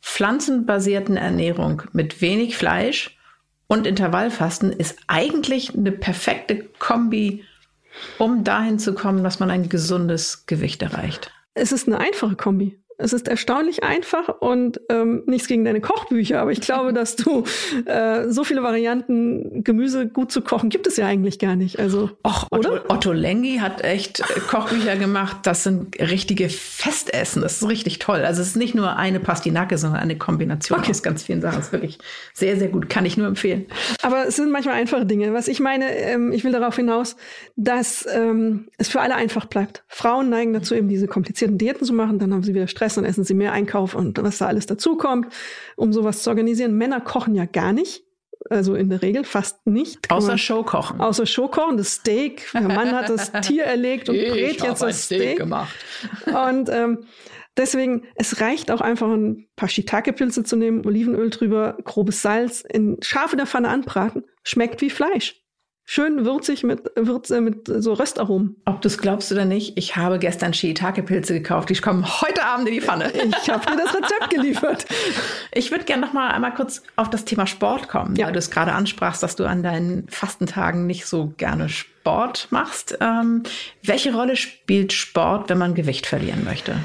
pflanzenbasierten 0.02 1.18
Ernährung 1.18 1.84
mit 1.94 2.22
wenig 2.22 2.58
Fleisch 2.58 3.18
und 3.68 3.88
Intervallfasten 3.88 4.72
ist 4.72 5.00
eigentlich 5.08 5.74
eine 5.76 5.92
perfekte 5.92 6.66
Kombi, 6.80 7.44
um 8.18 8.44
dahin 8.44 8.80
zu 8.80 8.94
kommen, 8.94 9.24
dass 9.24 9.40
man 9.40 9.50
ein 9.50 9.70
gesundes 9.70 10.46
Gewicht 10.46 10.82
erreicht. 10.82 11.32
Es 11.54 11.72
ist 11.72 11.88
eine 11.88 12.00
einfache 12.00 12.36
Kombi. 12.36 12.80
Es 12.98 13.14
ist 13.14 13.28
erstaunlich 13.28 13.84
einfach 13.84 14.30
und 14.40 14.80
ähm, 14.90 15.24
nichts 15.26 15.48
gegen 15.48 15.66
deine 15.66 15.82
Kochbücher, 15.82 16.40
aber 16.40 16.52
ich 16.52 16.62
glaube, 16.62 16.94
dass 16.94 17.16
du 17.16 17.44
äh, 17.86 18.30
so 18.30 18.44
viele 18.44 18.64
Varianten, 18.64 19.64
Gemüse 19.64 20.08
gut 20.08 20.32
zu 20.32 20.42
kochen, 20.42 20.70
gibt 20.70 20.88
es 20.88 20.98
ja 20.98 21.08
eigentlich 21.08 21.40
gar 21.40 21.56
nicht. 21.56 21.80
Also, 21.80 22.12
Och, 22.26 22.48
Otto, 22.52 22.70
oder? 22.70 22.84
Otto 22.90 23.12
Lengi 23.12 23.58
hat 23.58 23.84
echt 23.84 24.20
äh, 24.20 24.40
Kochbücher 24.48 24.96
gemacht. 24.96 25.38
Das 25.44 25.64
sind 25.64 26.00
richtige 26.00 26.50
Festessen. 26.50 27.42
Das 27.42 27.62
ist 27.62 27.68
richtig 27.68 28.00
toll. 28.00 28.22
Also 28.22 28.42
es 28.42 28.50
ist 28.50 28.56
nicht 28.56 28.76
nur 28.76 28.96
eine 28.96 29.20
Pastinake, 29.20 29.78
sondern 29.78 30.02
eine 30.02 30.18
Kombination 30.18 30.80
okay. 30.80 30.92
aus 30.92 31.04
ganz 31.04 31.24
vielen 31.24 31.42
Sachen. 31.42 31.58
Das 31.58 31.68
ist 31.68 31.74
wirklich 31.74 31.98
sehr, 32.34 32.58
sehr 32.58 32.68
gut. 32.68 32.90
Kann 32.90 33.06
ich 33.06 33.18
nur 33.18 33.28
empfehlen. 33.28 33.66
Aber 34.02 34.28
es 34.28 34.36
sind 34.36 34.52
manchmal 34.52 34.76
einfache 34.76 35.06
Dinge. 35.06 35.34
Was 35.34 35.48
ich 35.48 35.60
meine, 35.60 35.96
ähm, 35.98 36.32
ich 36.32 36.44
will 36.44 36.52
darauf 36.52 36.76
hinaus, 36.76 37.16
dass 37.56 38.08
ähm, 38.12 38.68
es 38.78 38.90
für 38.90 39.02
alle 39.02 39.16
einfach 39.16 39.46
bleibt. 39.46 39.84
Frauen 39.88 40.30
neigen 40.30 40.54
dazu, 40.54 40.76
eben 40.76 40.90
diese 40.90 41.08
komplizierten 41.08 41.58
Diäten 41.58 41.86
zu 41.86 41.94
machen. 41.94 42.20
Dann 42.20 42.34
haben 42.34 42.44
sie 42.44 42.54
wieder 42.54 42.68
Stress 42.68 42.83
fressen, 42.84 43.04
dann 43.04 43.10
essen 43.10 43.24
sie 43.24 43.34
mehr 43.34 43.54
Einkauf 43.54 43.96
und 43.96 44.22
was 44.22 44.40
da 44.40 44.48
alles 44.48 44.66
dazukommt, 44.66 45.34
um 45.78 45.94
sowas 45.94 46.24
zu 46.24 46.30
organisieren. 46.30 46.78
Männer 46.78 47.00
kochen 47.00 47.34
ja 47.36 47.46
gar 47.46 47.72
nicht. 47.72 48.04
Also 48.50 48.76
in 48.76 48.90
der 48.90 49.02
Regel 49.02 49.24
fast 49.24 49.66
nicht. 49.66 50.12
Außer 50.12 50.38
Showkochen. 50.38 51.00
Außer 51.00 51.26
Showkochen, 51.26 51.78
das 51.78 51.94
Steak. 51.94 52.50
Der 52.54 52.64
Mann 52.64 52.92
hat 52.92 53.08
das 53.08 53.32
Tier 53.42 53.64
erlegt 53.64 54.10
und 54.10 54.18
brät 54.18 54.62
jetzt 54.62 54.82
das 54.82 55.06
Steak. 55.06 55.22
Steak 55.22 55.38
gemacht. 55.38 55.74
Und 56.26 56.68
ähm, 56.70 57.06
deswegen, 57.56 58.04
es 58.16 58.42
reicht 58.42 58.70
auch 58.70 58.82
einfach 58.82 59.08
ein 59.08 59.48
paar 59.56 59.70
Shiitake-Pilze 59.70 60.44
zu 60.44 60.58
nehmen, 60.58 60.86
Olivenöl 60.86 61.30
drüber, 61.30 61.78
grobes 61.86 62.22
Salz, 62.22 62.66
in 62.70 62.98
scharf 63.02 63.32
in 63.32 63.38
der 63.38 63.48
Pfanne 63.48 63.70
anbraten. 63.70 64.26
Schmeckt 64.44 64.82
wie 64.82 64.90
Fleisch. 64.90 65.42
Schön 65.86 66.24
würzig 66.24 66.64
mit, 66.64 66.90
Würze, 66.96 67.42
mit 67.42 67.68
so 67.68 67.94
Röstaromen. 67.94 68.56
Ob 68.64 68.82
du 68.82 68.88
es 68.88 68.98
glaubst 68.98 69.32
oder 69.34 69.44
nicht, 69.44 69.78
ich 69.78 69.98
habe 69.98 70.18
gestern 70.18 70.54
Shiitake-Pilze 70.54 71.34
gekauft. 71.34 71.70
Die 71.70 71.76
kommen 71.76 72.06
heute 72.22 72.46
Abend 72.46 72.70
in 72.70 72.76
die 72.76 72.82
Pfanne. 72.82 73.12
Ich 73.44 73.50
habe 73.50 73.66
dir 73.66 73.84
das 73.84 73.94
Rezept 73.94 74.30
geliefert. 74.30 74.86
Ich 75.52 75.72
würde 75.72 75.84
gerne 75.84 76.06
noch 76.06 76.14
mal 76.14 76.30
einmal 76.30 76.54
kurz 76.54 76.84
auf 76.96 77.10
das 77.10 77.26
Thema 77.26 77.46
Sport 77.48 77.90
kommen, 77.90 78.16
ja. 78.16 78.26
weil 78.26 78.34
du 78.34 78.40
es 78.40 78.50
gerade 78.50 78.72
ansprachst, 78.72 79.22
dass 79.22 79.36
du 79.36 79.46
an 79.46 79.64
deinen 79.64 80.08
Fastentagen 80.08 80.88
nicht 80.88 81.06
so 81.06 81.34
gerne 81.38 81.68
Sport 81.68 82.48
machst. 82.52 82.98
Ähm, 83.02 83.44
welche 83.82 84.14
Rolle 84.14 84.38
spielt 84.38 84.94
Sport, 84.94 85.50
wenn 85.50 85.58
man 85.58 85.74
Gewicht 85.74 86.06
verlieren 86.06 86.46
möchte? 86.46 86.76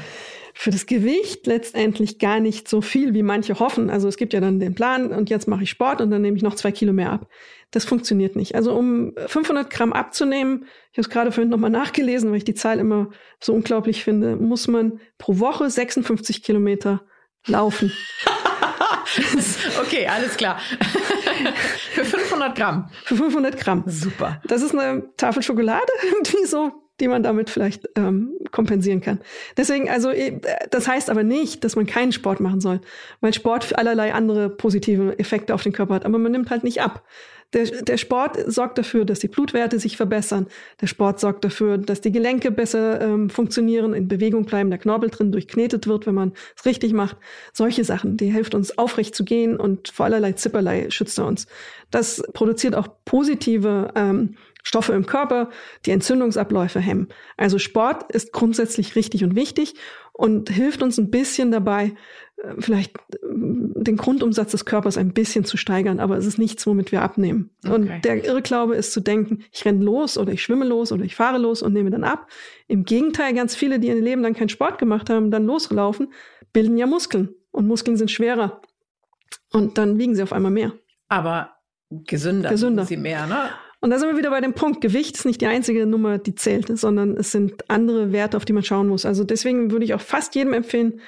Für 0.61 0.71
das 0.71 0.87
Gewicht 0.87 1.47
letztendlich 1.47 2.19
gar 2.19 2.41
nicht 2.41 2.67
so 2.67 2.81
viel, 2.81 3.13
wie 3.13 3.23
manche 3.23 3.59
hoffen. 3.59 3.89
Also 3.89 4.09
es 4.09 4.17
gibt 4.17 4.33
ja 4.33 4.41
dann 4.41 4.59
den 4.59 4.75
Plan 4.75 5.13
und 5.13 5.29
jetzt 5.29 5.47
mache 5.47 5.63
ich 5.63 5.69
Sport 5.69 6.01
und 6.01 6.11
dann 6.11 6.21
nehme 6.21 6.35
ich 6.35 6.43
noch 6.43 6.53
zwei 6.53 6.73
Kilo 6.73 6.91
mehr 6.91 7.13
ab. 7.13 7.29
Das 7.71 7.85
funktioniert 7.85 8.35
nicht. 8.35 8.55
Also 8.55 8.73
um 8.73 9.13
500 9.27 9.69
Gramm 9.69 9.93
abzunehmen, 9.93 10.65
ich 10.91 10.97
habe 10.97 11.07
es 11.07 11.09
gerade 11.09 11.31
vorhin 11.31 11.49
nochmal 11.49 11.69
nachgelesen, 11.69 12.31
weil 12.31 12.39
ich 12.39 12.43
die 12.43 12.55
Zahl 12.55 12.77
immer 12.79 13.09
so 13.39 13.53
unglaublich 13.53 14.03
finde, 14.03 14.35
muss 14.35 14.67
man 14.67 14.99
pro 15.17 15.39
Woche 15.39 15.69
56 15.69 16.43
Kilometer 16.43 17.03
laufen. 17.45 17.93
okay, 19.81 20.07
alles 20.07 20.35
klar. 20.35 20.59
Für 21.93 22.03
500 22.03 22.53
Gramm. 22.57 22.89
Für 23.05 23.15
500 23.15 23.57
Gramm. 23.57 23.85
Super. 23.87 24.41
Das 24.43 24.61
ist 24.61 24.75
eine 24.75 25.09
Tafel 25.15 25.41
Schokolade, 25.41 25.87
irgendwie 26.03 26.45
so, 26.45 26.73
die 26.99 27.07
man 27.07 27.23
damit 27.23 27.49
vielleicht 27.49 27.89
ähm, 27.95 28.33
kompensieren 28.51 29.01
kann. 29.01 29.19
Deswegen, 29.57 29.89
also 29.89 30.09
äh, 30.09 30.39
das 30.69 30.87
heißt 30.87 31.09
aber 31.09 31.23
nicht, 31.23 31.63
dass 31.63 31.75
man 31.75 31.85
keinen 31.85 32.11
Sport 32.11 32.39
machen 32.39 32.61
soll, 32.61 32.81
weil 33.21 33.33
Sport 33.33 33.77
allerlei 33.77 34.13
andere 34.13 34.49
positive 34.49 35.17
Effekte 35.19 35.53
auf 35.53 35.63
den 35.63 35.73
Körper 35.73 35.95
hat, 35.95 36.05
aber 36.05 36.17
man 36.17 36.31
nimmt 36.31 36.49
halt 36.49 36.63
nicht 36.63 36.81
ab. 36.81 37.03
Der, 37.53 37.65
der 37.65 37.97
Sport 37.97 38.37
sorgt 38.45 38.77
dafür, 38.77 39.05
dass 39.05 39.19
die 39.19 39.27
Blutwerte 39.27 39.79
sich 39.79 39.97
verbessern. 39.97 40.45
Der 40.81 40.87
Sport 40.87 41.19
sorgt 41.19 41.43
dafür, 41.43 41.79
dass 41.79 41.99
die 41.99 42.11
Gelenke 42.11 42.51
besser 42.51 43.01
ähm, 43.01 43.31
funktionieren, 43.31 43.93
in 43.93 44.07
Bewegung 44.07 44.45
bleiben, 44.45 44.69
der 44.69 44.77
Knorpel 44.77 45.09
drin 45.09 45.31
durchknetet 45.31 45.87
wird, 45.87 46.05
wenn 46.05 46.13
man 46.13 46.33
es 46.55 46.65
richtig 46.65 46.93
macht. 46.93 47.17
Solche 47.51 47.83
Sachen, 47.83 48.17
die 48.17 48.31
hilft 48.31 48.53
uns 48.53 48.77
aufrecht 48.77 49.15
zu 49.15 49.25
gehen 49.25 49.57
und 49.57 49.87
vor 49.89 50.05
allerlei 50.05 50.33
Zipperlei 50.33 50.91
schützt 50.91 51.17
er 51.17 51.25
uns. 51.25 51.47
Das 51.89 52.21
produziert 52.33 52.75
auch 52.75 52.87
positive 53.03 53.91
ähm, 53.95 54.35
Stoffe 54.69 54.93
im 54.93 55.07
Körper, 55.07 55.49
die 55.87 55.89
Entzündungsabläufe 55.89 56.79
hemmen. 56.79 57.07
Also 57.37 57.57
Sport 57.57 58.11
ist 58.11 58.31
grundsätzlich 58.31 58.95
richtig 58.95 59.23
und 59.23 59.35
wichtig 59.35 59.73
und 60.13 60.51
hilft 60.51 60.83
uns 60.83 60.99
ein 60.99 61.09
bisschen 61.09 61.49
dabei, 61.49 61.95
äh, 62.37 62.53
vielleicht 62.59 62.95
äh, 62.95 63.17
den 63.23 63.97
Grundumsatz 63.97 64.51
des 64.51 64.65
Körpers 64.65 64.99
ein 64.99 65.11
bisschen 65.11 65.43
zu 65.43 65.57
steigern, 65.57 65.99
aber 65.99 66.17
es 66.17 66.27
ist 66.27 66.37
nichts, 66.37 66.67
womit 66.67 66.91
wir 66.91 67.01
abnehmen. 67.01 67.49
Okay. 67.65 67.73
Und 67.73 68.05
der 68.05 68.23
Irrglaube 68.23 68.75
ist 68.75 68.93
zu 68.93 68.99
denken, 68.99 69.43
ich 69.51 69.65
renne 69.65 69.83
los 69.83 70.19
oder 70.19 70.33
ich 70.33 70.43
schwimme 70.43 70.65
los 70.65 70.91
oder 70.91 71.03
ich 71.03 71.15
fahre 71.15 71.39
los 71.39 71.63
und 71.63 71.73
nehme 71.73 71.89
dann 71.89 72.03
ab. 72.03 72.27
Im 72.67 72.83
Gegenteil, 72.83 73.33
ganz 73.33 73.55
viele, 73.55 73.79
die 73.79 73.87
in 73.87 73.95
ihrem 73.95 74.05
Leben 74.05 74.21
dann 74.21 74.35
keinen 74.35 74.49
Sport 74.49 74.77
gemacht 74.77 75.09
haben, 75.09 75.31
dann 75.31 75.47
loslaufen, 75.47 76.13
bilden 76.53 76.77
ja 76.77 76.85
Muskeln. 76.85 77.29
Und 77.49 77.65
Muskeln 77.65 77.97
sind 77.97 78.11
schwerer. 78.11 78.61
Und 79.51 79.79
dann 79.79 79.97
wiegen 79.97 80.13
sie 80.13 80.21
auf 80.21 80.31
einmal 80.31 80.51
mehr. 80.51 80.73
Aber 81.07 81.55
gesünder, 81.89 82.51
gesünder. 82.51 82.85
sie 82.85 82.97
mehr, 82.97 83.25
ne? 83.25 83.49
Und 83.81 83.91
da 83.91 83.99
sind 83.99 84.09
wir 84.09 84.17
wieder 84.17 84.29
bei 84.29 84.41
dem 84.41 84.53
Punkt, 84.53 84.81
Gewicht 84.81 85.15
ist 85.15 85.25
nicht 85.25 85.39
die 85.39 85.47
einzige 85.47 85.85
Nummer, 85.85 86.17
die 86.17 86.35
zählt, 86.35 86.77
sondern 86.77 87.15
es 87.15 87.31
sind 87.31 87.69
andere 87.69 88.11
Werte, 88.11 88.35
auf 88.35 88.45
die 88.45 88.53
man 88.53 88.63
schauen 88.63 88.89
muss. 88.89 89.05
Also 89.05 89.23
deswegen 89.23 89.71
würde 89.71 89.85
ich 89.85 89.93
auch 89.93 90.01
fast 90.01 90.35
jedem 90.35 90.53
empfehlen, 90.53 90.99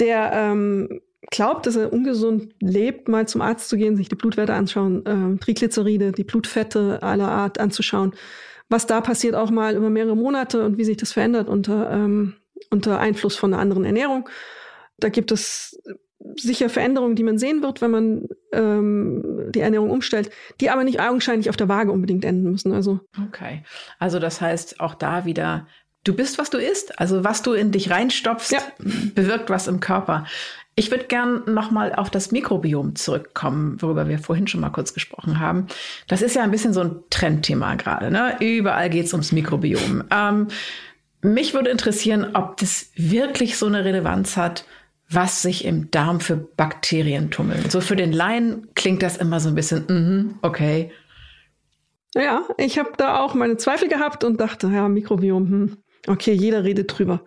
der 0.00 0.32
ähm, 0.32 1.00
glaubt, 1.30 1.66
dass 1.66 1.76
er 1.76 1.92
ungesund 1.92 2.54
lebt, 2.60 3.08
mal 3.08 3.28
zum 3.28 3.42
Arzt 3.42 3.68
zu 3.68 3.76
gehen, 3.76 3.96
sich 3.96 4.08
die 4.08 4.14
Blutwerte 4.14 4.54
anschauen, 4.54 5.04
äh, 5.06 5.38
Triglyceride, 5.38 6.12
die 6.12 6.24
Blutfette 6.24 7.02
aller 7.02 7.28
Art 7.28 7.60
anzuschauen, 7.60 8.14
was 8.70 8.86
da 8.86 9.00
passiert 9.02 9.34
auch 9.34 9.50
mal 9.50 9.76
über 9.76 9.90
mehrere 9.90 10.16
Monate 10.16 10.64
und 10.64 10.78
wie 10.78 10.84
sich 10.84 10.96
das 10.96 11.12
verändert 11.12 11.48
unter, 11.48 11.90
ähm, 11.90 12.34
unter 12.70 12.98
Einfluss 12.98 13.36
von 13.36 13.52
einer 13.52 13.60
anderen 13.60 13.84
Ernährung. 13.84 14.28
Da 14.98 15.10
gibt 15.10 15.32
es 15.32 15.78
sicher 16.36 16.70
Veränderungen, 16.70 17.16
die 17.16 17.24
man 17.24 17.38
sehen 17.38 17.62
wird, 17.62 17.82
wenn 17.82 17.90
man 17.90 18.28
ähm, 18.54 19.50
die 19.50 19.60
Ernährung 19.60 19.90
umstellt, 19.90 20.30
die 20.60 20.70
aber 20.70 20.84
nicht 20.84 21.00
augenscheinlich 21.00 21.50
auf 21.50 21.56
der 21.56 21.68
Waage 21.68 21.92
unbedingt 21.92 22.24
enden 22.24 22.50
müssen. 22.50 22.72
Also 22.72 23.00
okay, 23.28 23.62
also 23.98 24.18
das 24.18 24.40
heißt 24.40 24.80
auch 24.80 24.94
da 24.94 25.24
wieder, 25.24 25.66
du 26.04 26.14
bist 26.14 26.38
was 26.38 26.50
du 26.50 26.58
isst, 26.58 26.98
also 26.98 27.24
was 27.24 27.42
du 27.42 27.52
in 27.52 27.72
dich 27.72 27.90
reinstopfst, 27.90 28.52
ja. 28.52 28.60
bewirkt 29.14 29.50
was 29.50 29.66
im 29.66 29.80
Körper. 29.80 30.24
Ich 30.76 30.90
würde 30.90 31.04
gern 31.04 31.42
nochmal 31.46 31.94
auf 31.94 32.10
das 32.10 32.32
Mikrobiom 32.32 32.96
zurückkommen, 32.96 33.80
worüber 33.80 34.08
wir 34.08 34.18
vorhin 34.18 34.48
schon 34.48 34.60
mal 34.60 34.70
kurz 34.70 34.92
gesprochen 34.92 35.38
haben. 35.38 35.68
Das 36.08 36.20
ist 36.20 36.34
ja 36.34 36.42
ein 36.42 36.50
bisschen 36.50 36.72
so 36.72 36.80
ein 36.80 36.96
Trendthema 37.10 37.76
gerade. 37.76 38.10
Ne? 38.10 38.36
Überall 38.40 38.90
geht 38.90 39.06
es 39.06 39.12
ums 39.12 39.30
Mikrobiom. 39.30 40.02
Ähm, 40.10 40.48
mich 41.22 41.54
würde 41.54 41.70
interessieren, 41.70 42.34
ob 42.34 42.56
das 42.56 42.90
wirklich 42.96 43.56
so 43.56 43.66
eine 43.66 43.84
Relevanz 43.84 44.36
hat 44.36 44.64
was 45.14 45.42
sich 45.42 45.64
im 45.64 45.90
Darm 45.90 46.20
für 46.20 46.36
Bakterien 46.36 47.30
tummeln. 47.30 47.70
So 47.70 47.80
für 47.80 47.96
den 47.96 48.12
Laien 48.12 48.68
klingt 48.74 49.02
das 49.02 49.16
immer 49.16 49.40
so 49.40 49.48
ein 49.48 49.54
bisschen, 49.54 49.84
mm, 49.86 50.38
okay. 50.42 50.92
Ja, 52.14 52.42
ich 52.58 52.78
habe 52.78 52.92
da 52.96 53.20
auch 53.20 53.34
meine 53.34 53.56
Zweifel 53.56 53.88
gehabt 53.88 54.24
und 54.24 54.40
dachte, 54.40 54.68
ja, 54.68 54.88
Mikrobiom, 54.88 55.48
hm, 55.48 55.76
okay, 56.06 56.32
jeder 56.32 56.64
redet 56.64 56.96
drüber. 56.96 57.24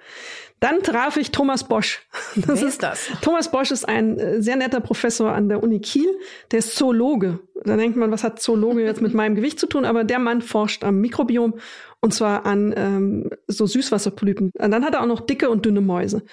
Dann 0.59 0.81
traf 0.81 1.17
ich 1.17 1.31
Thomas 1.31 1.67
Bosch. 1.67 2.01
Das 2.35 2.61
Wer 2.61 2.67
ist 2.67 2.83
das? 2.83 3.09
Thomas 3.21 3.51
Bosch 3.51 3.71
ist 3.71 3.87
ein 3.87 4.17
äh, 4.17 4.41
sehr 4.41 4.55
netter 4.55 4.79
Professor 4.79 5.31
an 5.31 5.49
der 5.49 5.61
Uni 5.61 5.79
Kiel. 5.79 6.09
Der 6.51 6.59
ist 6.59 6.75
Zoologe. 6.75 7.39
Da 7.63 7.77
denkt 7.77 7.97
man, 7.97 8.11
was 8.11 8.23
hat 8.23 8.41
Zoologe 8.41 8.83
jetzt 8.83 9.01
mit 9.01 9.13
meinem 9.13 9.35
Gewicht 9.35 9.59
zu 9.59 9.67
tun? 9.67 9.85
Aber 9.85 10.03
der 10.03 10.19
Mann 10.19 10.41
forscht 10.41 10.83
am 10.83 10.99
Mikrobiom 10.99 11.59
und 11.99 12.13
zwar 12.13 12.45
an 12.45 12.73
ähm, 12.75 13.29
so 13.47 13.65
Süßwasserpolypen. 13.65 14.51
Und 14.57 14.71
dann 14.71 14.83
hat 14.83 14.95
er 14.95 15.01
auch 15.01 15.07
noch 15.07 15.21
dicke 15.21 15.49
und 15.49 15.65
dünne 15.65 15.81
Mäuse. 15.81 16.23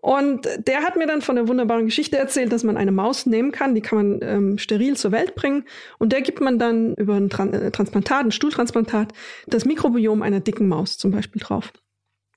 Und 0.00 0.48
der 0.58 0.82
hat 0.82 0.96
mir 0.96 1.06
dann 1.06 1.20
von 1.20 1.36
der 1.36 1.46
wunderbaren 1.46 1.84
Geschichte 1.84 2.16
erzählt, 2.16 2.52
dass 2.52 2.64
man 2.64 2.78
eine 2.78 2.92
Maus 2.92 3.26
nehmen 3.26 3.52
kann, 3.52 3.74
die 3.74 3.82
kann 3.82 3.98
man 3.98 4.20
ähm, 4.22 4.58
steril 4.58 4.96
zur 4.96 5.12
Welt 5.12 5.34
bringen 5.34 5.64
und 5.98 6.12
der 6.12 6.22
gibt 6.22 6.40
man 6.40 6.58
dann 6.58 6.94
über 6.94 7.14
ein 7.14 7.28
Tran 7.28 7.52
äh, 7.52 7.70
Transplantat, 7.70 8.24
ein 8.24 8.32
Stuhltransplantat, 8.32 9.12
das 9.46 9.66
Mikrobiom 9.66 10.22
einer 10.22 10.40
dicken 10.40 10.68
Maus 10.68 10.96
zum 10.96 11.10
Beispiel 11.10 11.42
drauf. 11.42 11.72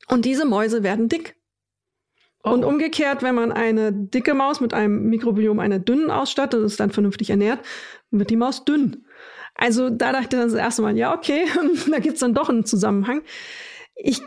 Und 0.09 0.25
diese 0.25 0.45
Mäuse 0.45 0.83
werden 0.83 1.07
dick. 1.07 1.35
Oh. 2.43 2.49
Und 2.49 2.65
umgekehrt, 2.65 3.23
wenn 3.23 3.35
man 3.35 3.53
eine 3.53 3.93
dicke 3.93 4.33
Maus 4.33 4.59
mit 4.59 4.73
einem 4.73 5.05
Mikrobiom 5.05 5.59
einer 5.59 5.79
dünnen 5.79 6.11
ausstattet 6.11 6.59
und 6.59 6.65
es 6.65 6.75
dann 6.75 6.91
vernünftig 6.91 7.29
ernährt, 7.29 7.59
wird 8.11 8.29
die 8.29 8.35
Maus 8.35 8.65
dünn. 8.65 9.05
Also 9.55 9.89
da 9.89 10.11
dachte 10.11 10.23
ich 10.23 10.29
dann 10.29 10.49
das 10.49 10.53
erste 10.53 10.81
Mal, 10.81 10.97
ja, 10.97 11.15
okay, 11.15 11.45
da 11.89 11.99
gibt's 11.99 12.19
dann 12.19 12.33
doch 12.33 12.49
einen 12.49 12.65
Zusammenhang. 12.65 13.21
Ich 13.95 14.21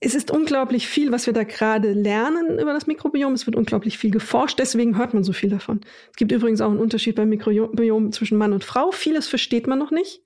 es 0.00 0.14
ist 0.14 0.30
unglaublich 0.30 0.88
viel, 0.88 1.12
was 1.12 1.26
wir 1.26 1.34
da 1.34 1.44
gerade 1.44 1.92
lernen 1.92 2.58
über 2.58 2.72
das 2.72 2.86
Mikrobiom. 2.86 3.34
Es 3.34 3.46
wird 3.46 3.54
unglaublich 3.54 3.98
viel 3.98 4.10
geforscht, 4.10 4.58
deswegen 4.58 4.96
hört 4.96 5.12
man 5.12 5.24
so 5.24 5.34
viel 5.34 5.50
davon. 5.50 5.80
Es 6.10 6.16
gibt 6.16 6.32
übrigens 6.32 6.62
auch 6.62 6.70
einen 6.70 6.80
Unterschied 6.80 7.16
beim 7.16 7.28
Mikrobiom 7.28 8.10
zwischen 8.10 8.38
Mann 8.38 8.54
und 8.54 8.64
Frau. 8.64 8.92
Vieles 8.92 9.28
versteht 9.28 9.66
man 9.66 9.78
noch 9.78 9.90
nicht. 9.90 10.22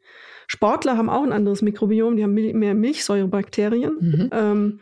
Sportler 0.47 0.97
haben 0.97 1.11
auch 1.11 1.25
ein 1.25 1.33
anderes 1.33 1.63
Mikrobiom, 1.63 2.17
die 2.17 2.23
haben 2.23 2.35
mehr 2.35 2.75
Milchsäurebakterien. 2.75 3.97
Mhm. 3.99 4.31
Ähm, 4.33 4.81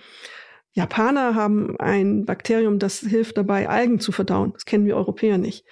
Japaner 0.74 1.34
haben 1.34 1.78
ein 1.78 2.24
Bakterium, 2.24 2.78
das 2.78 3.00
hilft 3.00 3.38
dabei, 3.38 3.68
Algen 3.68 4.00
zu 4.00 4.12
verdauen. 4.12 4.52
Das 4.54 4.64
kennen 4.66 4.86
wir 4.86 4.96
Europäer 4.96 5.38
nicht. 5.38 5.64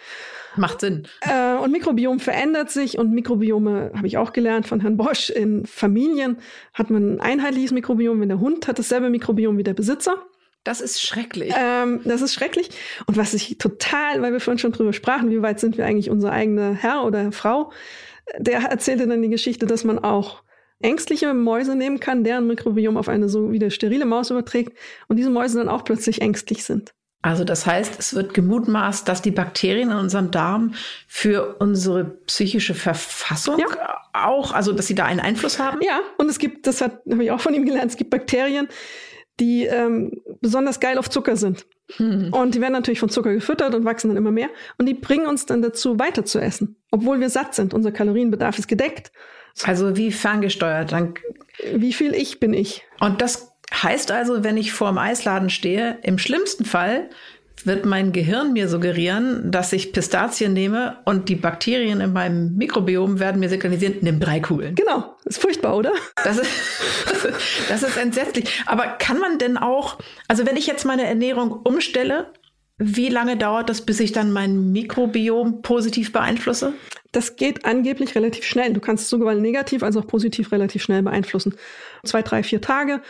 Macht 0.61 0.81
Sinn. 0.81 1.09
Äh, 1.23 1.55
und 1.55 1.73
Mikrobiom 1.73 2.21
verändert 2.21 2.71
sich 2.71 2.99
und 2.99 3.13
Mikrobiome 3.13 3.93
habe 3.97 4.07
ich 4.07 4.19
auch 4.19 4.35
gelernt 4.35 4.67
von 4.67 4.81
Herrn 4.81 4.99
Bosch. 4.99 5.31
In 5.31 5.65
Familien 5.65 6.37
hat 6.75 6.91
man 6.91 7.15
ein 7.15 7.21
einheitliches 7.21 7.73
Mikrobiom, 7.73 8.21
wenn 8.21 8.29
der 8.29 8.41
Hund 8.41 8.69
hat 8.69 8.79
dasselbe 8.79 9.09
Mikrobiom 9.09 9.57
wie 9.57 9.63
der 9.63 9.73
Besitzer. 9.73 10.23
Das 10.63 10.83
ist 10.83 11.01
schrecklich. 11.01 11.55
Ähm, 11.57 12.03
das 12.05 12.21
ist 12.21 12.35
schrecklich. 12.35 12.69
Und 13.07 13.17
was 13.17 13.33
ich 13.33 13.57
total, 13.57 14.21
weil 14.21 14.33
wir 14.33 14.41
vorhin 14.41 14.59
schon 14.59 14.73
drüber 14.73 14.93
sprachen, 14.93 15.31
wie 15.31 15.41
weit 15.41 15.61
sind 15.61 15.79
wir 15.79 15.87
eigentlich 15.87 16.11
unser 16.11 16.31
eigener 16.31 16.75
Herr 16.75 17.05
oder 17.07 17.33
Frau, 17.33 17.73
der 18.39 18.59
erzählte 18.61 19.07
dann 19.07 19.23
die 19.23 19.31
Geschichte, 19.31 19.65
dass 19.65 19.85
man 19.85 19.99
auch 19.99 20.43
ängstliche 20.79 21.33
Mäuse 21.33 21.75
nehmen 21.75 22.01
kann, 22.01 22.23
deren 22.23 22.47
Mikrobiom 22.47 22.99
auf 22.99 23.09
eine 23.09 23.31
so 23.31 23.51
wieder 23.51 23.71
sterile 23.71 24.05
Maus 24.05 24.31
überträgt 24.31 24.77
und 25.09 25.17
diese 25.17 25.31
Mäuse 25.31 25.57
dann 25.57 25.71
auch 25.71 25.85
plötzlich 25.85 26.21
ängstlich 26.21 26.65
sind. 26.65 26.93
Also 27.23 27.45
das 27.45 27.67
heißt, 27.67 27.99
es 27.99 28.15
wird 28.15 28.33
gemutmaßt, 28.33 29.07
dass 29.07 29.21
die 29.21 29.31
Bakterien 29.31 29.91
in 29.91 29.97
unserem 29.97 30.31
Darm 30.31 30.75
für 31.07 31.57
unsere 31.59 32.05
psychische 32.05 32.75
Verfassung 32.75 33.59
ja. 33.59 34.01
auch, 34.15 34.53
also 34.53 34.73
dass 34.73 34.87
sie 34.87 34.95
da 34.95 35.05
einen 35.05 35.21
Einfluss 35.21 35.59
haben? 35.59 35.81
Ja, 35.83 36.01
und 36.17 36.31
es 36.31 36.39
gibt, 36.39 36.67
das 36.67 36.81
habe 36.81 37.03
ich 37.23 37.31
auch 37.31 37.41
von 37.41 37.53
ihm 37.53 37.67
gelernt, 37.67 37.91
es 37.91 37.99
gibt 37.99 38.11
Bakterien, 38.11 38.69
die 39.39 39.65
ähm, 39.65 40.23
besonders 40.41 40.81
geil 40.81 40.97
auf 40.97 41.11
Zucker 41.11 41.37
sind. 41.37 41.67
Hm. 41.97 42.33
Und 42.33 42.55
die 42.55 42.61
werden 42.61 42.73
natürlich 42.73 43.01
von 43.01 43.09
Zucker 43.09 43.33
gefüttert 43.33 43.75
und 43.75 43.85
wachsen 43.85 44.09
dann 44.09 44.17
immer 44.17 44.31
mehr. 44.31 44.49
Und 44.79 44.87
die 44.87 44.95
bringen 44.95 45.27
uns 45.27 45.45
dann 45.47 45.61
dazu, 45.61 45.99
weiter 45.99 46.25
zu 46.25 46.39
essen, 46.39 46.77
obwohl 46.91 47.21
wir 47.21 47.31
satt 47.31 47.55
sind. 47.55 47.75
Unser 47.75 47.93
Kalorienbedarf 47.93 48.59
ist 48.59 48.69
gedeckt. 48.69 49.13
Also 49.65 49.97
wie 49.97 50.13
ferngesteuert. 50.13 50.93
Dann 50.93 51.15
wie 51.75 51.93
viel 51.93 52.15
ich 52.15 52.39
bin 52.39 52.55
ich. 52.55 52.85
Und 53.01 53.21
das 53.21 53.50
heißt 53.73 54.11
also, 54.11 54.45
wenn 54.45 54.57
ich 54.57 54.73
vor 54.73 54.89
dem 54.89 54.99
Eisladen 54.99 55.51
stehe, 55.51 55.99
im 56.03 56.19
schlimmsten 56.19 56.65
Fall 56.65 57.09
wird 57.65 57.85
mein 57.85 58.13
Gehirn 58.13 58.53
mir 58.53 58.69
suggerieren, 58.69 59.51
dass 59.51 59.73
ich 59.73 59.93
Pistazien 59.93 60.53
nehme 60.53 60.99
und 61.05 61.29
die 61.29 61.35
Bakterien 61.35 62.01
in 62.01 62.13
meinem 62.13 62.57
Mikrobiom 62.57 63.21
werden 63.21 63.41
mir 63.41 63.49
signalisieren, 63.49 63.97
nimm 64.01 64.19
drei 64.19 64.41
Kugeln. 64.41 64.75
Genau, 64.75 65.17
ist 65.25 65.41
furchtbar, 65.41 65.77
oder? 65.77 65.93
Das 66.25 66.39
ist, 66.39 66.51
das 67.69 67.83
ist 67.83 67.97
entsetzlich. 67.97 68.63
Aber 68.67 68.87
kann 68.87 69.19
man 69.19 69.39
denn 69.39 69.57
auch, 69.59 69.99
also 70.29 70.47
wenn 70.47 70.57
ich 70.57 70.67
jetzt 70.67 70.85
meine 70.85 71.07
Ernährung 71.07 71.53
umstelle, 71.53 72.33
wie 72.83 73.11
lange 73.11 73.37
dauert 73.37 73.69
das, 73.69 73.83
bis 73.83 74.01
ich 74.01 74.13
dann 74.13 74.33
mein 74.33 74.73
Mikrobiom 74.73 75.61
positiv 75.61 76.13
beeinflusse? 76.13 76.73
Das 77.13 77.37
geht 77.37 77.67
angeblich 77.67 78.15
relativ 78.15 78.45
schnell. 78.45 78.73
Du 78.73 78.81
kannst 78.81 79.05
es 79.05 79.11
sowohl 79.11 79.39
negativ 79.39 79.83
als 79.83 79.99
auch 79.99 80.07
positiv 80.07 80.51
relativ 80.51 80.83
schnell 80.83 81.03
beeinflussen. 81.03 81.57
Zwei, 82.05 82.23
drei, 82.23 82.43
vier 82.43 82.63
Tage. 82.63 83.03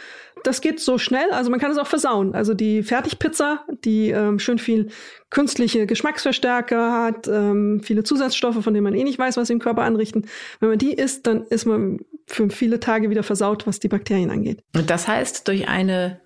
Das 0.44 0.60
geht 0.60 0.80
so 0.80 0.98
schnell. 0.98 1.30
Also 1.32 1.50
man 1.50 1.60
kann 1.60 1.70
es 1.70 1.78
auch 1.78 1.86
versauen. 1.86 2.34
Also 2.34 2.54
die 2.54 2.82
Fertigpizza, 2.82 3.64
die 3.84 4.10
ähm, 4.10 4.38
schön 4.38 4.58
viel 4.58 4.88
künstliche 5.30 5.86
Geschmacksverstärker 5.86 6.92
hat, 6.92 7.28
ähm, 7.28 7.80
viele 7.82 8.04
Zusatzstoffe, 8.04 8.62
von 8.62 8.74
denen 8.74 8.84
man 8.84 8.94
eh 8.94 9.04
nicht 9.04 9.18
weiß, 9.18 9.36
was 9.36 9.48
sie 9.48 9.52
im 9.52 9.58
Körper 9.58 9.82
anrichten. 9.82 10.26
Wenn 10.60 10.70
man 10.70 10.78
die 10.78 10.92
isst, 10.92 11.26
dann 11.26 11.44
ist 11.44 11.66
man 11.66 12.00
für 12.26 12.50
viele 12.50 12.80
Tage 12.80 13.10
wieder 13.10 13.22
versaut, 13.22 13.66
was 13.66 13.80
die 13.80 13.88
Bakterien 13.88 14.30
angeht. 14.30 14.62
Und 14.74 14.90
das 14.90 15.08
heißt, 15.08 15.46
durch 15.48 15.68
eine 15.68 16.20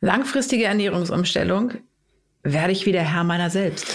langfristige 0.00 0.64
Ernährungsumstellung 0.64 1.74
werde 2.42 2.72
ich 2.72 2.86
wieder 2.86 3.00
Herr 3.00 3.24
meiner 3.24 3.50
selbst. 3.50 3.86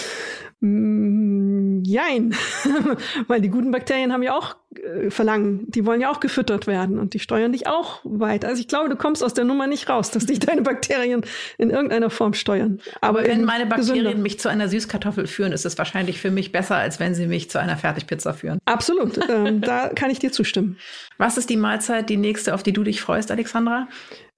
Mm, 0.60 1.84
jein, 1.84 2.34
weil 3.28 3.40
die 3.40 3.48
guten 3.48 3.70
Bakterien 3.70 4.12
haben 4.12 4.24
ja 4.24 4.36
auch 4.36 4.56
äh, 4.74 5.08
Verlangen, 5.08 5.70
die 5.70 5.86
wollen 5.86 6.00
ja 6.00 6.10
auch 6.10 6.18
gefüttert 6.18 6.66
werden 6.66 6.98
und 6.98 7.14
die 7.14 7.20
steuern 7.20 7.52
dich 7.52 7.68
auch 7.68 8.00
weiter. 8.02 8.48
Also 8.48 8.60
ich 8.60 8.66
glaube, 8.66 8.88
du 8.88 8.96
kommst 8.96 9.22
aus 9.22 9.34
der 9.34 9.44
Nummer 9.44 9.68
nicht 9.68 9.88
raus, 9.88 10.10
dass 10.10 10.26
dich 10.26 10.40
deine 10.40 10.62
Bakterien 10.62 11.22
in 11.58 11.70
irgendeiner 11.70 12.10
Form 12.10 12.34
steuern. 12.34 12.80
Aber, 13.00 13.20
Aber 13.20 13.28
wenn 13.28 13.44
meine 13.44 13.66
Bakterien 13.66 14.04
gesünder. 14.04 14.22
mich 14.22 14.40
zu 14.40 14.48
einer 14.48 14.68
Süßkartoffel 14.68 15.28
führen, 15.28 15.52
ist 15.52 15.64
es 15.64 15.78
wahrscheinlich 15.78 16.20
für 16.20 16.32
mich 16.32 16.50
besser, 16.50 16.76
als 16.76 16.98
wenn 16.98 17.14
sie 17.14 17.28
mich 17.28 17.50
zu 17.50 17.60
einer 17.60 17.76
Fertigpizza 17.76 18.32
führen. 18.32 18.58
Absolut, 18.64 19.18
ähm, 19.30 19.60
da 19.62 19.88
kann 19.88 20.10
ich 20.10 20.18
dir 20.18 20.32
zustimmen. 20.32 20.76
Was 21.18 21.38
ist 21.38 21.50
die 21.50 21.56
Mahlzeit, 21.56 22.10
die 22.10 22.16
nächste, 22.16 22.54
auf 22.54 22.64
die 22.64 22.72
du 22.72 22.82
dich 22.82 23.00
freust, 23.00 23.30
Alexandra? 23.30 23.86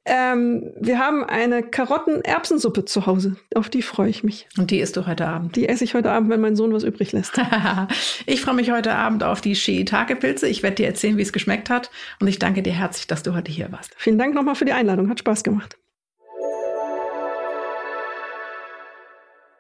Ähm, 0.07 0.73
wir 0.81 0.99
haben 0.99 1.25
eine 1.25 1.63
Karotten-Erbsensuppe 1.63 2.87
zu 2.87 3.07
Hause. 3.07 3.37
Auf 3.55 3.69
die 3.69 3.83
freue 3.83 4.09
ich 4.09 4.25
mich. 4.25 4.49
Und 4.57 4.71
die 4.71 4.81
isst 4.81 4.97
du 4.97 5.07
heute 5.07 5.29
Abend? 5.29 5.57
Die 5.57 5.69
esse 5.69 5.85
ich 5.85 5.95
heute 5.95 6.11
Abend, 6.11 6.31
wenn 6.31 6.41
mein 6.41 6.57
Sohn 6.57 6.73
was 6.73 6.85
übrig 6.85 7.13
lässt. 7.13 7.39
ich 8.27 8.41
freue 8.41 8.55
mich 8.55 8.71
heute 8.71 8.95
Abend 8.95 9.23
auf 9.23 9.43
die 9.43 9.55
Shiitake-Pilze. 9.55 10.49
Ich 10.49 10.63
werde 10.63 10.77
dir 10.77 10.87
erzählen, 10.87 11.19
wie 11.19 11.23
es 11.23 11.35
geschmeckt 11.35 11.69
hat. 11.69 11.91
Und 12.19 12.29
ich 12.29 12.39
danke 12.39 12.63
dir 12.63 12.73
herzlich, 12.73 13.07
dass 13.09 13.23
du 13.23 13.35
heute 13.35 13.53
hier 13.53 13.71
warst. 13.73 13.95
Vielen 13.99 14.19
Dank 14.19 14.35
nochmal 14.35 14.55
für 14.55 14.65
die 14.65 14.73
Einladung. 14.73 15.11
Hat 15.11 15.19
Spaß 15.19 15.45
gemacht. 15.45 15.77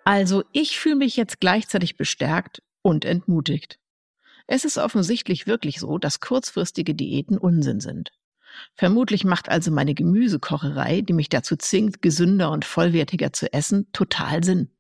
Also, 0.04 0.42
ich 0.52 0.78
fühle 0.78 0.96
mich 0.96 1.16
jetzt 1.16 1.40
gleichzeitig 1.40 1.96
bestärkt 1.98 2.62
und 2.82 3.04
entmutigt. 3.04 3.78
Es 4.46 4.64
ist 4.64 4.78
offensichtlich 4.78 5.46
wirklich 5.46 5.78
so, 5.78 5.98
dass 5.98 6.18
kurzfristige 6.18 6.94
Diäten 6.94 7.38
Unsinn 7.38 7.80
sind. 7.80 8.10
Vermutlich 8.74 9.24
macht 9.24 9.48
also 9.48 9.70
meine 9.70 9.94
Gemüsekocherei, 9.94 11.02
die 11.02 11.12
mich 11.12 11.28
dazu 11.28 11.56
zwingt, 11.56 12.02
gesünder 12.02 12.50
und 12.50 12.64
vollwertiger 12.64 13.32
zu 13.32 13.52
essen, 13.52 13.86
total 13.92 14.42
Sinn. 14.44 14.70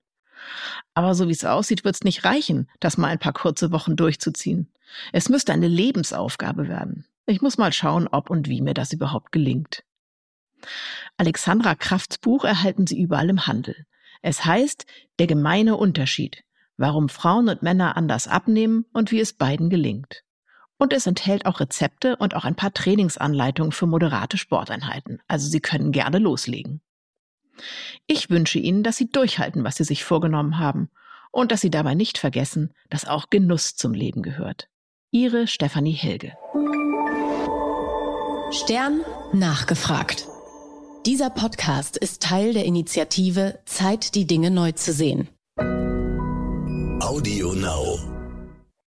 Aber 0.94 1.14
so 1.14 1.28
wie 1.28 1.32
es 1.32 1.44
aussieht, 1.44 1.84
wird 1.84 1.94
es 1.94 2.04
nicht 2.04 2.24
reichen, 2.24 2.68
das 2.80 2.96
mal 2.96 3.08
ein 3.08 3.18
paar 3.18 3.32
kurze 3.32 3.72
Wochen 3.72 3.96
durchzuziehen. 3.96 4.72
Es 5.12 5.28
müsste 5.28 5.52
eine 5.52 5.68
Lebensaufgabe 5.68 6.68
werden. 6.68 7.06
Ich 7.26 7.42
muss 7.42 7.58
mal 7.58 7.72
schauen, 7.72 8.08
ob 8.08 8.30
und 8.30 8.48
wie 8.48 8.60
mir 8.60 8.74
das 8.74 8.92
überhaupt 8.92 9.32
gelingt. 9.32 9.84
Alexandra 11.16 11.74
Krafts 11.74 12.18
Buch 12.18 12.44
erhalten 12.44 12.86
Sie 12.86 13.00
überall 13.00 13.30
im 13.30 13.46
Handel. 13.46 13.86
Es 14.22 14.44
heißt 14.44 14.86
Der 15.18 15.26
gemeine 15.26 15.76
Unterschied, 15.76 16.44
warum 16.76 17.08
Frauen 17.08 17.48
und 17.48 17.62
Männer 17.62 17.96
anders 17.96 18.26
abnehmen 18.26 18.86
und 18.92 19.10
wie 19.10 19.20
es 19.20 19.32
beiden 19.32 19.70
gelingt. 19.70 20.24
Und 20.80 20.94
es 20.94 21.06
enthält 21.06 21.44
auch 21.44 21.60
Rezepte 21.60 22.16
und 22.16 22.34
auch 22.34 22.46
ein 22.46 22.54
paar 22.54 22.72
Trainingsanleitungen 22.72 23.70
für 23.70 23.86
moderate 23.86 24.38
Sporteinheiten. 24.38 25.20
Also 25.28 25.46
Sie 25.46 25.60
können 25.60 25.92
gerne 25.92 26.18
loslegen. 26.18 26.80
Ich 28.06 28.30
wünsche 28.30 28.58
Ihnen, 28.58 28.82
dass 28.82 28.96
Sie 28.96 29.10
durchhalten, 29.10 29.62
was 29.62 29.76
Sie 29.76 29.84
sich 29.84 30.04
vorgenommen 30.04 30.58
haben 30.58 30.88
und 31.32 31.52
dass 31.52 31.60
Sie 31.60 31.70
dabei 31.70 31.94
nicht 31.94 32.16
vergessen, 32.16 32.72
dass 32.88 33.06
auch 33.06 33.28
Genuss 33.28 33.76
zum 33.76 33.92
Leben 33.92 34.22
gehört. 34.22 34.70
Ihre 35.10 35.46
Stefanie 35.46 35.92
Helge. 35.92 36.32
Stern 38.50 39.02
nachgefragt. 39.34 40.26
Dieser 41.04 41.28
Podcast 41.28 41.98
ist 41.98 42.22
Teil 42.22 42.54
der 42.54 42.64
Initiative 42.64 43.58
Zeit, 43.66 44.14
die 44.14 44.26
Dinge 44.26 44.50
neu 44.50 44.72
zu 44.72 44.94
sehen. 44.94 45.28
Audio 47.02 47.52
Now. 47.52 48.19